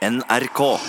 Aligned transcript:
NRK. 0.00 0.80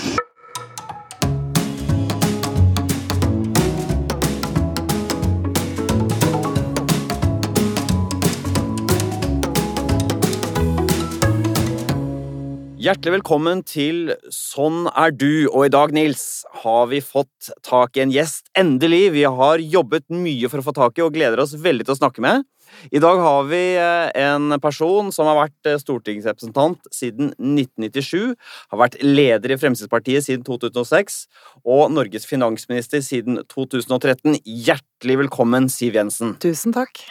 Hjertelig 12.82 13.20
velkommen 13.20 13.60
til 13.68 14.16
Sånn 14.34 14.88
er 14.98 15.12
du. 15.14 15.46
Og 15.52 15.68
i 15.68 15.70
dag, 15.70 15.92
Nils, 15.94 16.42
har 16.64 16.88
vi 16.90 16.98
fått 17.06 17.52
tak 17.62 18.00
i 18.00 18.02
en 18.02 18.14
gjest. 18.14 18.48
Endelig! 18.58 19.12
Vi 19.14 19.28
har 19.28 19.62
jobbet 19.62 20.08
mye 20.10 20.50
for 20.50 20.64
å 20.64 20.66
få 20.66 20.74
tak 20.74 20.98
i 20.98 21.04
og 21.06 21.14
gleder 21.14 21.44
oss 21.44 21.54
veldig 21.54 21.86
til 21.86 21.94
å 21.94 22.00
snakke 22.00 22.26
med. 22.26 22.48
I 22.90 23.04
dag 23.04 23.22
har 23.22 23.46
vi 23.52 23.62
eh, 23.78 24.08
en 24.24 24.58
person 24.64 25.14
som 25.14 25.30
har 25.30 25.38
vært 25.44 25.70
eh, 25.70 25.78
stortingsrepresentant 25.78 26.90
siden 26.90 27.36
1997, 27.38 28.34
har 28.74 28.82
vært 28.88 28.98
leder 29.06 29.54
i 29.54 29.62
Fremskrittspartiet 29.62 30.26
siden 30.26 30.48
2006 30.48 31.22
og 31.62 31.94
Norges 31.94 32.26
finansminister 32.26 33.06
siden 33.06 33.44
2013. 33.52 34.42
Hjertelig 34.42 35.22
velkommen, 35.28 35.70
Siv 35.70 36.02
Jensen. 36.02 36.34
Tusen 36.42 36.74
takk. 36.74 37.04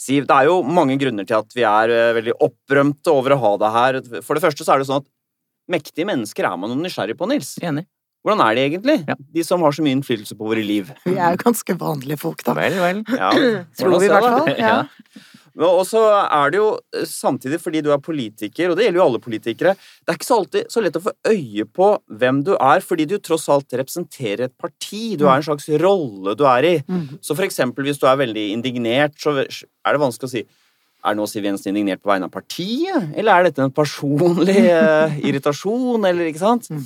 Siv, 0.00 0.24
det 0.28 0.32
er 0.36 0.48
jo 0.48 0.60
mange 0.64 0.96
grunner 1.00 1.26
til 1.28 1.36
at 1.36 1.56
vi 1.56 1.64
er 1.68 1.92
eh, 1.92 2.12
veldig 2.16 2.36
opprømte 2.40 3.12
over 3.12 3.34
å 3.36 3.40
ha 3.42 3.54
deg 3.60 3.74
her. 3.76 3.98
For 4.24 4.36
det 4.38 4.44
første 4.46 4.64
så 4.64 4.74
er 4.74 4.82
det 4.82 4.88
sånn 4.88 5.02
at 5.02 5.08
mektige 5.70 6.08
mennesker 6.08 6.48
er 6.48 6.60
man 6.60 6.72
nysgjerrig 6.80 7.18
på, 7.20 7.28
Nils. 7.28 7.58
Enig. 7.60 7.84
Hvordan 8.24 8.42
er 8.44 8.56
de 8.56 8.62
egentlig? 8.68 8.96
Ja. 9.08 9.16
De 9.36 9.44
som 9.44 9.62
har 9.64 9.72
så 9.72 9.84
mye 9.84 9.96
innflytelse 9.96 10.36
på 10.36 10.48
våre 10.48 10.64
liv. 10.64 10.90
Vi 11.06 11.14
er 11.16 11.36
jo 11.36 11.40
ganske 11.40 11.76
vanlige 11.80 12.20
folk, 12.20 12.42
da. 12.44 12.52
Vel, 12.58 12.76
vel. 12.80 13.00
Ja, 13.16 13.30
Tror 13.80 13.96
vi 13.96 14.08
i 14.08 14.12
hvert 14.12 14.26
fall. 14.26 14.50
Ja. 14.60 14.74
Og 15.66 15.82
så 15.88 16.00
er 16.22 16.52
det 16.52 16.60
jo 16.60 16.68
eh, 16.96 17.04
samtidig, 17.08 17.60
fordi 17.60 17.82
du 17.84 17.90
er 17.92 18.02
politiker, 18.02 18.70
og 18.70 18.78
det 18.78 18.86
gjelder 18.86 19.00
jo 19.00 19.06
alle 19.06 19.22
politikere, 19.22 19.74
det 19.76 20.12
er 20.14 20.18
ikke 20.20 20.28
så 20.28 20.38
alltid 20.40 20.70
så 20.72 20.84
lett 20.84 20.96
å 21.00 21.04
få 21.04 21.14
øye 21.32 21.66
på 21.68 21.90
hvem 22.22 22.40
du 22.46 22.54
er, 22.56 22.84
fordi 22.84 23.08
du 23.10 23.18
tross 23.18 23.48
alt 23.52 23.76
representerer 23.80 24.46
et 24.48 24.56
parti. 24.60 25.16
Du 25.20 25.26
er 25.26 25.36
en 25.36 25.46
slags 25.50 25.68
rolle 25.82 26.36
du 26.38 26.46
er 26.48 26.68
i. 26.68 26.74
Mm. 26.88 27.20
Så 27.20 27.36
for 27.36 27.46
eksempel 27.46 27.88
hvis 27.88 28.00
du 28.00 28.08
er 28.08 28.20
veldig 28.22 28.46
indignert, 28.54 29.18
så 29.20 29.36
er 29.40 29.50
det 29.50 30.02
vanskelig 30.02 30.30
å 30.30 30.34
si 30.38 30.46
er 31.00 31.16
nå 31.16 31.24
Siv 31.28 31.46
Jensen 31.48 31.72
indignert 31.72 32.02
på 32.04 32.10
vegne 32.10 32.28
av 32.28 32.32
partiet, 32.34 33.12
eller 33.16 33.32
er 33.32 33.48
dette 33.48 33.64
en 33.64 33.72
personlig 33.72 34.58
eh, 34.68 35.20
irritasjon, 35.24 36.04
eller 36.04 36.28
ikke 36.28 36.42
sant? 36.42 36.68
Mm. 36.72 36.82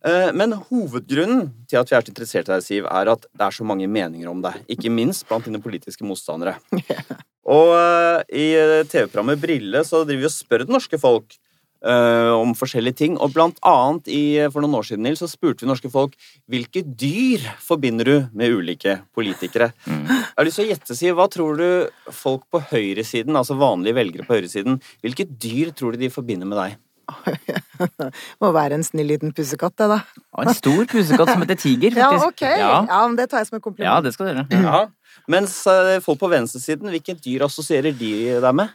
Eh, 0.00 0.30
Men 0.32 0.56
hovedgrunnen 0.70 1.50
til 1.68 1.80
at 1.80 1.90
vi 1.90 1.96
er 1.98 2.04
så 2.06 2.12
interessert 2.12 2.48
i 2.48 2.54
deg, 2.54 2.64
Siv, 2.64 2.88
er 2.88 3.12
at 3.12 3.26
det 3.28 3.46
er 3.46 3.56
så 3.56 3.66
mange 3.68 3.88
meninger 3.90 4.30
om 4.32 4.40
deg. 4.44 4.62
Ikke 4.72 4.92
minst 4.92 5.26
blant 5.28 5.44
dine 5.48 5.60
politiske 5.62 6.06
motstandere. 6.08 6.56
Og 7.50 7.70
uh, 7.74 8.20
i 8.30 8.50
eh, 8.54 8.80
TV-programmet 8.86 9.40
Brille 9.42 9.80
så 9.86 10.04
driver 10.06 10.22
vi 10.22 10.28
og 10.28 10.34
spør 10.34 10.62
det 10.64 10.70
norske 10.70 11.00
folk 11.02 11.34
uh, 11.82 12.30
om 12.36 12.52
forskjellige 12.54 12.98
ting. 13.00 13.16
Og 13.18 13.32
blant 13.34 13.58
annet 13.66 14.10
i, 14.12 14.22
for 14.52 14.62
noen 14.62 14.76
år 14.78 14.86
siden 14.86 15.02
Nils, 15.08 15.22
så 15.22 15.28
spurte 15.30 15.64
vi 15.64 15.70
norske 15.70 15.90
folk 15.90 16.14
hvilke 16.50 16.84
dyr 16.86 17.48
forbinder 17.64 18.06
du 18.06 18.14
med 18.38 18.54
ulike 18.54 19.00
politikere. 19.16 19.72
Jeg 19.88 20.20
har 20.36 20.46
lyst 20.46 20.60
til 20.60 20.68
å 20.68 20.70
gjette, 20.70 20.98
si, 20.98 21.10
hva 21.16 21.26
tror 21.32 21.58
du 21.58 22.12
folk 22.14 22.46
på 22.54 22.62
høyresiden, 22.70 23.34
altså 23.40 23.58
vanlige 23.58 23.98
velgere 23.98 24.28
på 24.28 24.38
høyresiden, 24.38 24.78
hvilke 25.02 25.26
dyr 25.26 25.74
tror 25.74 25.96
du 25.96 26.04
de 26.04 26.12
forbinder 26.14 26.46
med 26.50 26.62
deg? 26.62 26.78
Må 28.42 28.52
være 28.54 28.76
en 28.78 28.84
snill 28.86 29.08
liten 29.10 29.32
pussekatt, 29.34 29.74
det, 29.80 29.88
da. 29.90 29.96
Og 30.36 30.46
en 30.46 30.54
stor 30.54 30.84
pusekatt 30.90 31.32
som 31.32 31.42
heter 31.42 31.58
Tiger, 31.58 31.96
Ja, 31.98 32.10
faktisk. 32.12 32.28
ok. 32.30 32.44
Ja, 32.46 32.72
Ja, 32.86 33.00
men 33.08 33.16
det 33.18 33.26
tar 33.32 33.42
jeg 33.42 33.50
som 33.50 33.58
en 33.58 33.64
kompliment. 33.64 33.88
ja 33.88 33.98
det 34.04 34.14
skal 34.14 34.30
dere. 34.30 34.46
Ja. 34.68 34.86
Mens 35.28 35.66
eh, 35.70 35.98
folk 36.04 36.20
på 36.22 36.30
venstresiden, 36.32 36.92
hvilket 36.94 37.20
dyr 37.24 37.46
assosierer 37.48 37.92
de 37.96 38.14
deg 38.40 38.54
med? 38.56 38.72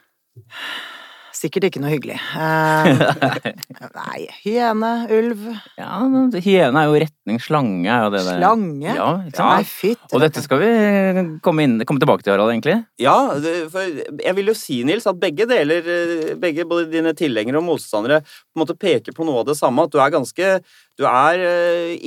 Sikkert 1.36 1.66
ikke 1.68 1.82
noe 1.84 1.92
hyggelig. 1.92 2.16
Uh, 2.32 2.96
nei, 3.98 4.22
hyene, 4.46 4.92
ulv, 5.12 5.42
Ja, 5.76 5.98
Hyene 6.40 6.80
er 6.80 6.88
jo 6.88 7.02
retning 7.04 7.42
slange, 7.44 7.90
er 7.92 8.06
jo 8.06 8.12
det 8.14 8.22
der. 8.24 8.38
slange. 8.40 8.94
Ja, 8.96 9.08
ikke 9.28 9.42
sant? 9.42 9.52
Nei, 9.52 9.66
fytti. 9.68 10.12
Og 10.16 10.24
dette 10.24 10.44
skal 10.46 10.62
vi 10.62 10.70
komme, 11.44 11.66
inn, 11.68 11.76
komme 11.84 12.00
tilbake 12.02 12.24
til, 12.24 12.32
Harald, 12.32 12.54
egentlig. 12.54 12.78
Ja, 13.04 13.18
for 13.74 14.00
jeg 14.24 14.36
vil 14.40 14.54
jo 14.54 14.56
si, 14.56 14.80
Nils, 14.88 15.08
at 15.12 15.20
begge 15.20 15.48
deler, 15.50 15.92
eh, 15.92 16.32
begge 16.40 16.68
både 16.70 16.88
dine 16.94 17.12
tilhengere 17.20 17.60
og 17.60 17.68
motstandere, 17.68 18.22
på 18.24 18.56
en 18.56 18.64
måte 18.64 18.78
peker 18.80 19.18
på 19.18 19.28
noe 19.28 19.44
av 19.44 19.50
det 19.52 19.58
samme. 19.60 19.84
At 19.84 19.92
du 19.92 20.00
er 20.00 20.16
ganske 20.16 20.54
Du 20.96 21.04
er 21.04 21.42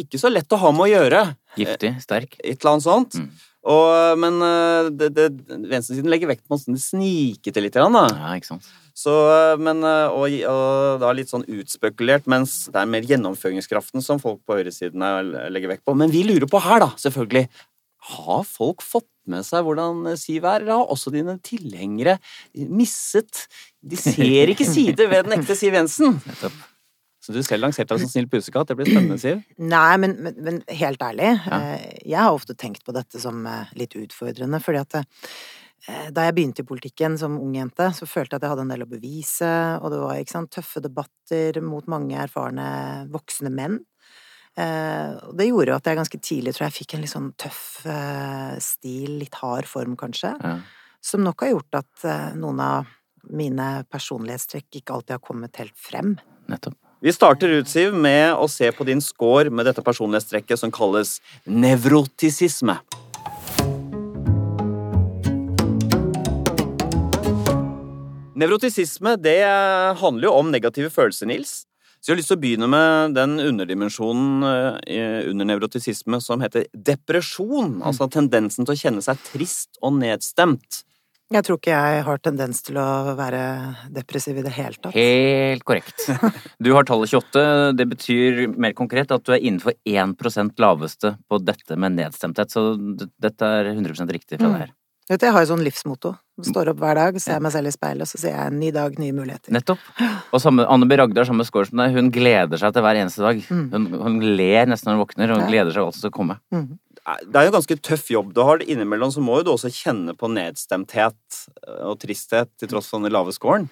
ikke 0.00 0.16
så 0.16 0.32
lett 0.32 0.56
å 0.56 0.62
ha 0.62 0.72
med 0.72 0.86
å 0.86 0.92
gjøre. 0.94 1.22
Giftig, 1.60 1.92
sterk. 2.00 2.38
Et 2.40 2.56
eller 2.56 2.72
annet 2.72 2.86
sånt. 2.88 3.20
Mm. 3.20 3.28
Og, 3.68 4.18
men 4.20 4.38
eh, 4.44 4.88
det, 4.96 5.08
det, 5.16 5.26
venstresiden 5.68 6.08
legger 6.08 6.30
vekt 6.30 6.46
på 6.48 6.56
å 6.56 6.76
snike 6.80 7.52
til 7.52 7.66
litt. 7.66 7.76
Da. 7.76 8.04
Ja, 8.08 8.30
ikke 8.38 8.54
sant. 8.54 8.68
Så, 8.96 9.12
eh, 9.30 9.54
men, 9.60 9.82
eh, 9.86 10.08
og, 10.08 10.32
og 10.50 11.02
da 11.02 11.10
litt 11.14 11.30
sånn 11.30 11.44
utspekulert, 11.44 12.26
mens 12.30 12.64
det 12.72 12.80
er 12.80 12.88
mer 12.90 13.04
gjennomføringskraften 13.06 14.02
som 14.04 14.22
folk 14.22 14.40
på 14.48 14.56
høyresiden 14.58 15.04
er- 15.04 15.50
legger 15.52 15.74
vekt 15.74 15.84
på. 15.86 15.94
Men 15.98 16.10
vi 16.14 16.24
lurer 16.26 16.48
på 16.50 16.62
her, 16.64 16.80
da, 16.86 16.90
selvfølgelig. 16.98 17.44
Har 18.08 18.44
folk 18.48 18.80
fått 18.86 19.08
med 19.28 19.44
seg 19.44 19.66
hvordan 19.66 20.06
Siv 20.16 20.46
er, 20.48 20.62
eller 20.62 20.78
har 20.78 20.90
også 20.94 21.10
dine 21.12 21.34
tilhengere 21.44 22.14
misset 22.54 23.42
De 23.84 23.98
ser 24.00 24.48
ikke 24.54 24.64
sider 24.76 25.10
ved 25.10 25.26
den 25.26 25.36
ekte 25.40 25.56
Siv 25.58 25.76
Jensen. 25.76 26.16
Nettopp. 26.24 26.56
Så 27.28 27.34
du 27.36 27.42
selv 27.44 27.66
lanserte 27.66 27.92
deg 27.92 28.00
som 28.00 28.08
snill 28.08 28.28
pusekatt. 28.32 28.70
Det 28.70 28.76
blir 28.78 28.88
spennende, 28.88 29.18
Siv. 29.20 29.42
Nei, 29.74 29.96
men, 30.00 30.14
men, 30.24 30.38
men 30.46 30.60
helt 30.80 31.02
ærlig, 31.04 31.34
ja. 31.44 31.58
jeg 32.00 32.16
har 32.24 32.32
ofte 32.32 32.56
tenkt 32.56 32.86
på 32.88 32.94
dette 32.96 33.20
som 33.20 33.42
eh, 33.44 33.68
litt 33.76 33.92
utfordrende, 34.00 34.62
fordi 34.64 34.80
at 34.80 34.96
eh, 35.02 36.08
da 36.16 36.24
jeg 36.24 36.36
begynte 36.38 36.64
i 36.64 36.68
politikken 36.70 37.18
som 37.20 37.36
ung 37.36 37.52
jente, 37.58 37.90
så 37.92 38.08
følte 38.08 38.32
jeg 38.32 38.40
at 38.40 38.46
jeg 38.48 38.54
hadde 38.54 38.64
en 38.64 38.72
del 38.72 38.86
å 38.86 38.88
bevise, 38.88 39.52
og 39.82 39.92
det 39.92 40.00
var 40.00 40.32
sant, 40.32 40.54
tøffe 40.56 40.80
debatter 40.88 41.60
mot 41.60 41.84
mange 41.92 42.16
erfarne 42.24 42.70
voksne 43.12 43.52
menn. 43.52 43.76
Eh, 44.58 45.12
og 45.28 45.36
det 45.38 45.50
gjorde 45.50 45.70
jo 45.74 45.78
at 45.78 45.86
jeg 45.92 46.00
ganske 46.00 46.22
tidlig 46.24 46.56
tror 46.56 46.66
jeg 46.70 46.78
fikk 46.80 46.96
en 46.96 47.04
litt 47.04 47.12
sånn 47.12 47.30
tøff 47.38 47.62
eh, 47.86 48.56
stil, 48.64 49.18
litt 49.20 49.36
hard 49.44 49.68
form 49.70 50.00
kanskje, 50.00 50.32
Ja. 50.42 50.56
som 51.04 51.22
nok 51.28 51.44
har 51.44 51.52
gjort 51.58 51.82
at 51.84 52.08
eh, 52.08 52.32
noen 52.40 52.64
av 52.64 52.88
mine 53.28 53.84
personlighetstrekk 53.92 54.80
ikke 54.80 54.96
alltid 54.96 55.18
har 55.18 55.22
kommet 55.28 55.60
helt 55.60 55.76
frem. 55.76 56.16
Nettopp. 56.48 56.78
Vi 57.00 57.12
starter 57.12 57.48
ut, 57.48 57.68
Siv, 57.70 57.92
med 57.94 58.32
å 58.34 58.48
se 58.50 58.72
på 58.74 58.82
din 58.82 58.98
score 58.98 59.52
med 59.54 59.68
dette 59.68 59.84
personlighetstrekket 59.86 60.58
som 60.58 60.72
kalles 60.74 61.20
nevrotisisme. 61.46 62.74
Nevrotisisme 68.38 69.14
det 69.22 69.38
handler 70.02 70.26
jo 70.26 70.34
om 70.40 70.50
negative 70.50 70.90
følelser, 70.90 71.30
Nils. 71.30 71.54
Så 72.02 72.10
jeg 72.10 72.16
har 72.16 72.18
lyst 72.18 72.32
til 72.32 72.38
å 72.40 72.42
begynne 72.42 72.70
med 72.70 73.14
den 73.14 73.38
underdimensjonen 73.46 74.50
eh, 74.82 75.22
under 75.30 75.52
nevrotisisme 75.52 76.18
som 76.22 76.42
heter 76.42 76.66
depresjon. 76.74 77.78
Altså 77.86 78.10
tendensen 78.10 78.66
til 78.66 78.74
å 78.74 78.82
kjenne 78.82 79.06
seg 79.06 79.22
trist 79.30 79.78
og 79.78 80.00
nedstemt. 80.02 80.82
Jeg 81.28 81.44
tror 81.44 81.58
ikke 81.60 81.74
jeg 81.74 82.04
har 82.06 82.20
tendens 82.24 82.62
til 82.64 82.78
å 82.80 83.12
være 83.18 83.40
depressiv 83.92 84.38
i 84.40 84.44
det 84.46 84.52
hele 84.56 84.78
tatt. 84.80 84.94
Helt 84.96 85.64
korrekt. 85.68 86.06
Du 86.64 86.72
har 86.72 86.86
tallet 86.88 87.12
28. 87.12 87.44
Det 87.76 87.84
betyr 87.90 88.40
mer 88.56 88.72
konkret 88.78 89.12
at 89.12 89.26
du 89.28 89.34
er 89.36 89.44
innenfor 89.44 89.76
1% 89.84 90.56
laveste 90.64 91.16
på 91.28 91.40
dette 91.44 91.76
med 91.76 91.98
nedstemthet. 92.00 92.48
Så 92.54 92.64
dette 93.20 93.44
er 93.60 93.72
100 93.74 94.08
riktig 94.16 94.40
fra 94.40 94.48
Mm. 94.48 94.52
deg 94.56 94.60
her. 94.66 94.74
Vet 95.08 95.20
du, 95.20 95.24
jeg 95.24 95.32
har 95.32 95.44
jo 95.44 95.48
sånn 95.54 95.62
livsmotto. 95.64 96.10
Står 96.44 96.68
opp 96.68 96.80
hver 96.82 96.94
dag, 96.98 97.16
ser 97.20 97.40
meg 97.40 97.52
selv 97.54 97.70
i 97.70 97.72
speilet, 97.72 98.04
og 98.04 98.08
så 98.10 98.18
sier 98.20 98.34
jeg 98.36 98.52
'ny 98.52 98.68
dag, 98.76 98.98
nye 99.00 99.12
muligheter'. 99.16 99.48
Nettopp. 99.56 99.78
Og 100.32 100.40
samme, 100.40 100.66
Anne 100.68 100.84
B. 100.84 100.96
Ragde 101.00 101.16
har 101.16 101.24
samme 101.24 101.46
score 101.48 101.64
som 101.64 101.78
deg. 101.80 101.94
Hun 101.96 102.10
gleder 102.12 102.58
seg 102.60 102.74
til 102.74 102.82
hver 102.84 102.96
eneste 103.00 103.24
dag. 103.24 103.40
Mm. 103.48 103.70
Hun, 103.72 103.86
hun 104.02 104.20
ler 104.36 104.66
nesten 104.68 104.92
når 104.92 104.96
hun 104.98 105.04
våkner, 105.06 105.30
og 105.32 105.40
hun 105.40 105.48
gleder 105.48 105.72
seg 105.72 105.82
altså 105.84 106.00
til 106.02 106.10
å 106.10 106.16
komme. 106.18 106.36
Mhm. 106.52 106.78
Det 107.24 107.38
er 107.38 107.46
jo 107.46 107.52
en 107.52 107.56
ganske 107.58 107.76
tøff 107.84 108.10
jobb 108.12 108.32
du 108.36 108.42
har. 108.44 108.62
Innimellom 108.64 109.12
så 109.14 109.22
må 109.24 109.38
jo 109.38 109.46
du 109.46 109.52
også 109.54 109.70
kjenne 109.72 110.14
på 110.18 110.30
nedstemthet 110.32 111.38
og 111.86 111.96
tristhet 112.02 112.50
til 112.60 112.70
tross 112.70 112.90
for 112.90 113.02
den 113.02 113.14
lave 113.14 113.32
scoren. 113.36 113.68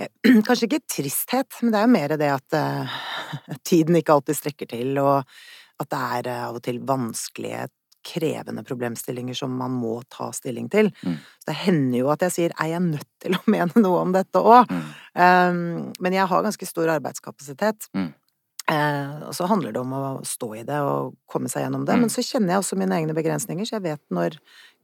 Kanskje 0.46 0.68
ikke 0.68 0.84
tristhet, 0.96 1.58
men 1.60 1.72
det 1.72 1.80
er 1.80 1.88
jo 1.88 1.94
mer 1.96 2.16
det 2.20 2.30
at 2.36 2.56
uh, 2.56 2.94
tiden 3.68 3.98
ikke 3.98 4.16
alltid 4.16 4.38
strekker 4.38 4.70
til, 4.70 4.94
og 5.02 5.26
at 5.80 5.90
det 5.90 6.00
er 6.20 6.30
uh, 6.30 6.46
av 6.48 6.60
og 6.60 6.64
til 6.66 6.80
vanskelige, 6.86 7.68
krevende 8.00 8.62
problemstillinger 8.64 9.36
som 9.36 9.52
man 9.60 9.74
må 9.76 9.98
ta 10.08 10.30
stilling 10.32 10.70
til. 10.72 10.86
Mm. 11.04 11.18
Så 11.20 11.50
det 11.50 11.56
hender 11.66 11.98
jo 11.98 12.06
at 12.08 12.22
jeg 12.24 12.32
sier 12.32 12.54
'er 12.54 12.70
jeg 12.70 12.80
nødt 12.80 13.10
til 13.20 13.36
å 13.36 13.42
mene 13.54 13.82
noe 13.82 13.98
om 14.06 14.14
dette 14.14 14.40
òg'? 14.40 14.72
Mm. 14.72 15.92
men 16.00 16.12
jeg 16.14 16.26
har 16.26 16.42
ganske 16.42 16.66
stor 16.66 16.88
arbeidskapasitet. 16.88 17.90
Mm. 17.92 18.14
Eh, 18.70 19.26
og 19.26 19.34
så 19.34 19.48
handler 19.50 19.74
det 19.74 19.80
om 19.82 19.92
å 19.96 20.04
stå 20.26 20.48
i 20.60 20.62
det 20.66 20.78
og 20.86 21.16
komme 21.30 21.50
seg 21.50 21.64
gjennom 21.64 21.84
det. 21.88 21.96
Mm. 21.96 22.04
Men 22.06 22.12
så 22.14 22.22
kjenner 22.22 22.54
jeg 22.54 22.62
også 22.62 22.78
mine 22.78 22.94
egne 23.00 23.16
begrensninger, 23.16 23.66
så 23.66 23.78
jeg 23.80 23.86
vet 23.88 24.02
når 24.14 24.36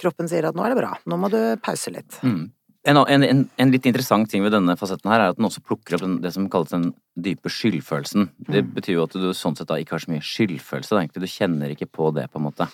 kroppen 0.02 0.28
sier 0.30 0.48
at 0.48 0.56
'nå 0.58 0.64
er 0.66 0.74
det 0.74 0.80
bra', 0.82 0.96
nå 1.06 1.18
må 1.20 1.30
du 1.30 1.38
pause 1.62 1.92
litt. 1.94 2.18
Mm. 2.22 2.50
En, 2.86 2.96
en, 2.98 3.50
en, 3.58 3.70
litt 3.74 3.86
interessant 3.86 4.30
ting 4.30 4.44
ved 4.44 4.52
denne 4.54 4.76
fasetten 4.78 5.10
her 5.10 5.18
er 5.20 5.32
at 5.32 5.38
den 5.38 5.46
også 5.48 5.62
plukker 5.66 5.96
opp 5.96 6.04
den, 6.04 6.20
det 6.22 6.30
som 6.34 6.46
kalles 6.48 6.70
den 6.70 6.92
dype 7.18 7.50
skyldfølelsen. 7.50 8.28
Det 8.46 8.62
Mm. 8.62 8.74
betyr 8.74 8.94
jo 8.94 9.02
at 9.02 9.12
du 9.12 9.32
sånn 9.34 9.56
sett 9.58 9.66
da 9.66 9.74
ikke 9.74 9.96
har 9.98 10.04
så 10.04 10.10
mye 10.12 10.22
skyldfølelse. 10.22 10.90
Da, 10.94 11.00
egentlig. 11.02 11.22
Du 11.26 11.34
kjenner 11.34 11.70
ikke 11.74 11.90
på 11.90 12.14
det, 12.14 12.30
på 12.30 12.38
en 12.38 12.46
måte. 12.46 12.68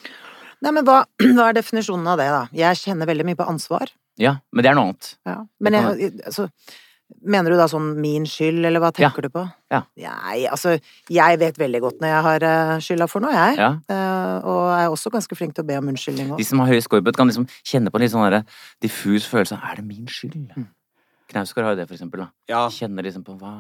Nei, 0.60 0.70
men 0.70 0.84
hva, 0.84 1.06
hva 1.36 1.48
er 1.48 1.56
definisjonen 1.56 2.06
av 2.06 2.18
det, 2.20 2.28
da? 2.28 2.48
Jeg 2.52 2.76
kjenner 2.76 3.08
veldig 3.08 3.24
mye 3.24 3.40
på 3.40 3.48
ansvar. 3.48 3.88
Ja, 4.20 4.36
men 4.52 4.62
det 4.62 4.70
er 4.70 4.74
noe 4.76 4.84
annet. 4.92 5.16
Ja. 5.24 5.38
Men 5.60 5.72
jeg, 5.72 6.12
altså 6.26 6.48
Mener 7.22 7.52
du 7.52 7.58
da 7.58 7.68
sånn 7.70 7.92
min 8.02 8.24
skyld, 8.26 8.64
eller 8.66 8.82
hva 8.82 8.90
tenker 8.94 9.26
du 9.26 9.28
på? 9.30 9.44
Ja. 9.70 9.82
Nei, 10.00 10.42
altså, 10.50 10.74
jeg 11.12 11.38
vet 11.38 11.58
veldig 11.60 11.80
godt 11.84 12.02
når 12.02 12.10
jeg 12.12 12.24
har 12.26 12.46
eh, 12.48 12.72
skylda 12.82 13.08
for 13.10 13.24
noe, 13.24 13.32
jeg. 13.36 13.58
Ja. 13.60 13.70
Uh, 13.86 14.36
og 14.48 14.62
er 14.74 14.88
også 14.90 15.12
ganske 15.14 15.38
flink 15.38 15.54
til 15.56 15.62
å 15.64 15.68
be 15.68 15.78
om 15.78 15.90
unnskyldning 15.92 16.32
De 16.38 16.46
som 16.46 16.62
har 16.62 16.72
høy 16.72 16.80
scorebud, 16.82 17.14
kan 17.18 17.30
liksom 17.30 17.46
kjenne 17.62 17.92
på 17.92 18.00
en 18.00 18.04
litt 18.06 18.14
sånn 18.14 18.48
diffus 18.82 19.28
følelse 19.30 19.58
av 19.58 19.68
er 19.70 19.82
det 19.82 19.86
min 19.86 20.08
skyld? 20.10 20.56
Mm. 20.56 20.66
Knausgård 21.32 21.64
har 21.64 21.76
jo 21.76 21.80
det, 21.80 21.86
for 21.88 21.96
eksempel. 21.96 22.24
da. 22.24 22.28
Ja, 22.50 22.64
Kjenner 22.72 23.06
liksom 23.06 23.24
på 23.24 23.36
hva 23.40 23.52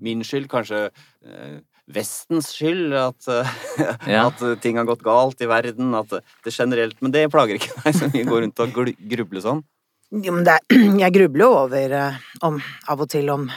min 0.00 0.22
skyld, 0.24 0.48
kanskje 0.52 0.86
eh, 0.88 1.58
Vestens 1.90 2.52
skyld, 2.54 2.94
at, 2.94 3.26
Ja. 4.06 4.28
at 4.28 4.40
ting 4.62 4.78
har 4.78 4.86
gått 4.88 5.02
galt 5.04 5.42
i 5.42 5.48
verden, 5.50 5.92
at 5.98 6.12
det 6.44 6.54
generelt 6.54 7.00
Men 7.02 7.16
det 7.16 7.26
plager 7.32 7.58
ikke 7.58 7.74
meg 7.82 7.98
så 7.98 8.08
mye 8.12 8.24
å 8.24 8.30
gå 8.30 8.40
rundt 8.44 8.62
og 8.62 8.74
grubler 8.76 9.10
gruble 9.16 9.44
sånn. 9.44 9.64
Jo, 10.10 10.32
men 10.34 10.44
det 10.46 10.56
er, 10.58 10.78
jeg 11.04 11.14
grubler 11.14 11.44
jo 11.46 11.50
over 11.64 11.92
eh, 12.00 12.16
om, 12.46 12.56
av 12.90 13.04
og 13.04 13.10
til 13.12 13.28
om 13.30 13.48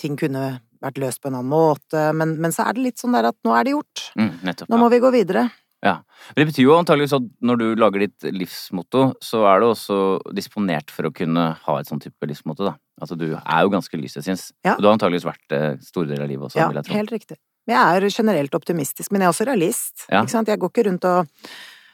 ting 0.00 0.16
kunne 0.20 0.56
vært 0.82 0.98
løst 1.00 1.22
på 1.22 1.30
en 1.30 1.38
annen 1.38 1.48
måte, 1.50 2.08
men, 2.14 2.34
men 2.42 2.52
så 2.52 2.66
er 2.66 2.76
det 2.76 2.82
litt 2.90 3.00
sånn 3.00 3.14
der 3.16 3.30
at 3.30 3.36
nå 3.46 3.54
er 3.56 3.64
det 3.64 3.72
gjort. 3.76 4.02
mm, 4.18 4.32
Nettopp. 4.44 4.68
Nå 4.70 4.80
må 4.82 4.90
vi 4.92 4.98
gå 5.02 5.10
videre. 5.14 5.46
Ja. 5.84 5.94
Men 6.34 6.40
det 6.42 6.46
betyr 6.50 6.64
jo 6.66 6.74
antageligvis 6.76 7.14
at 7.16 7.24
når 7.46 7.58
du 7.60 7.64
lager 7.78 8.02
ditt 8.04 8.26
livsmotto, 8.34 9.02
så 9.22 9.42
er 9.48 9.62
du 9.62 9.66
også 9.70 9.96
disponert 10.36 10.90
for 10.92 11.08
å 11.08 11.12
kunne 11.14 11.46
ha 11.62 11.76
et 11.80 11.88
sånn 11.88 12.00
type 12.02 12.28
livsmotto, 12.28 12.66
da. 12.68 12.74
Altså 13.00 13.16
du 13.20 13.26
er 13.36 13.60
jo 13.64 13.72
ganske 13.74 13.98
lys 14.00 14.16
jeg 14.18 14.24
sinns. 14.26 14.46
Ja. 14.66 14.74
Og 14.76 14.82
du 14.82 14.88
har 14.88 14.96
antageligvis 14.96 15.26
vært 15.28 15.44
det 15.52 15.62
store 15.86 16.08
deler 16.10 16.24
av 16.26 16.30
livet 16.32 16.48
også, 16.48 16.58
Ja, 16.60 16.68
vil 16.72 16.80
jeg 16.80 16.88
tro. 16.88 16.96
helt 16.96 17.12
riktig. 17.14 17.38
Jeg 17.66 17.76
er 18.00 18.08
generelt 18.14 18.54
optimistisk, 18.56 19.12
men 19.12 19.22
jeg 19.24 19.28
er 19.28 19.34
også 19.34 19.46
realist. 19.48 20.06
Ja. 20.10 20.22
Ikke 20.24 20.32
sant? 20.36 20.48
Jeg 20.52 20.60
går 20.62 20.72
ikke 20.72 20.86
rundt 20.90 21.04
og 21.08 21.48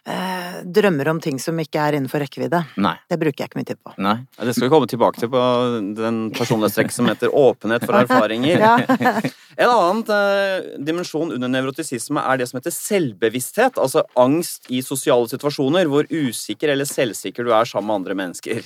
eh, 0.09 0.59
drømmer 0.65 1.09
om 1.13 1.21
ting 1.23 1.39
som 1.43 1.59
ikke 1.61 1.81
er 1.81 1.97
innenfor 1.99 2.23
rekkevidde. 2.23 2.63
Nei. 2.83 2.95
Det 3.11 3.19
bruker 3.21 3.45
jeg 3.45 3.51
ikke 3.51 3.61
mye 3.61 3.69
tid 3.71 3.81
på. 3.83 3.95
Nei. 4.03 4.17
Det 4.39 4.55
skal 4.57 4.67
vi 4.69 4.73
komme 4.75 4.91
tilbake 4.91 5.23
til 5.23 5.31
på 5.33 5.45
den 5.99 6.21
personlighetstrekk 6.37 6.95
som 6.95 7.11
heter 7.11 7.35
åpenhet 7.35 7.87
for 7.87 7.99
erfaringer. 8.03 8.63
Ja. 8.63 9.21
En 9.61 9.69
annen 9.69 9.99
eh, 10.09 10.79
dimensjon 10.81 11.35
under 11.35 11.51
nevrotisisme 11.53 12.23
er 12.25 12.39
det 12.41 12.47
som 12.49 12.57
heter 12.57 12.73
selvbevissthet. 12.73 13.77
Altså 13.77 14.07
angst 14.17 14.71
i 14.73 14.81
sosiale 14.85 15.29
situasjoner 15.29 15.91
hvor 15.93 16.09
usikker 16.09 16.73
eller 16.73 16.89
selvsikker 16.89 17.45
du 17.45 17.53
er 17.53 17.69
sammen 17.69 17.91
med 17.91 18.01
andre 18.01 18.17
mennesker. 18.23 18.65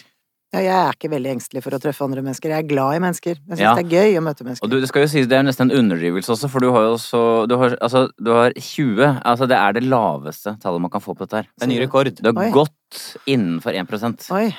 Ja, 0.55 0.61
jeg 0.63 0.75
er 0.79 0.95
ikke 0.95 1.11
veldig 1.11 1.31
engstelig 1.35 1.63
for 1.65 1.75
å 1.75 1.81
treffe 1.83 2.05
andre 2.07 2.23
mennesker. 2.23 2.53
Jeg 2.55 2.65
er 2.65 2.69
glad 2.71 2.97
i 2.97 3.01
mennesker. 3.03 3.35
Jeg 3.41 3.57
syns 3.59 3.65
Ja. 3.65 3.73
det 3.75 3.83
er 3.85 3.97
gøy 3.99 4.19
å 4.21 4.23
møte 4.23 4.45
mennesker. 4.47 4.65
Og 4.65 4.71
du, 4.71 4.77
det 4.81 4.89
skal 4.89 5.03
jo 5.03 5.09
sies, 5.11 5.27
det 5.27 5.37
er 5.37 5.43
nesten 5.43 5.71
en 5.71 5.77
underdrivelse 5.81 6.31
også, 6.37 6.51
for 6.53 6.63
du 6.63 6.71
har 6.71 6.87
jo 6.87 6.95
så 7.03 7.23
Du 7.51 7.57
har, 7.59 7.75
altså, 7.83 8.07
du 8.23 8.31
har 8.31 8.53
20. 8.55 9.23
Altså, 9.25 9.49
det 9.51 9.59
er 9.59 9.73
det 9.73 9.83
laveste 9.85 10.55
tallet 10.63 10.81
man 10.81 10.91
kan 10.91 11.03
få 11.03 11.17
på 11.17 11.27
dette 11.27 11.43
her. 11.43 11.49
Det 11.59 11.67
er 11.67 11.73
ny 11.73 11.81
rekord. 11.83 12.13
Du 12.15 12.31
har 12.31 12.39
Oi. 12.47 12.51
gått 12.55 13.03
innenfor 13.27 13.75
1 13.75 14.31
Oi, 14.31 14.55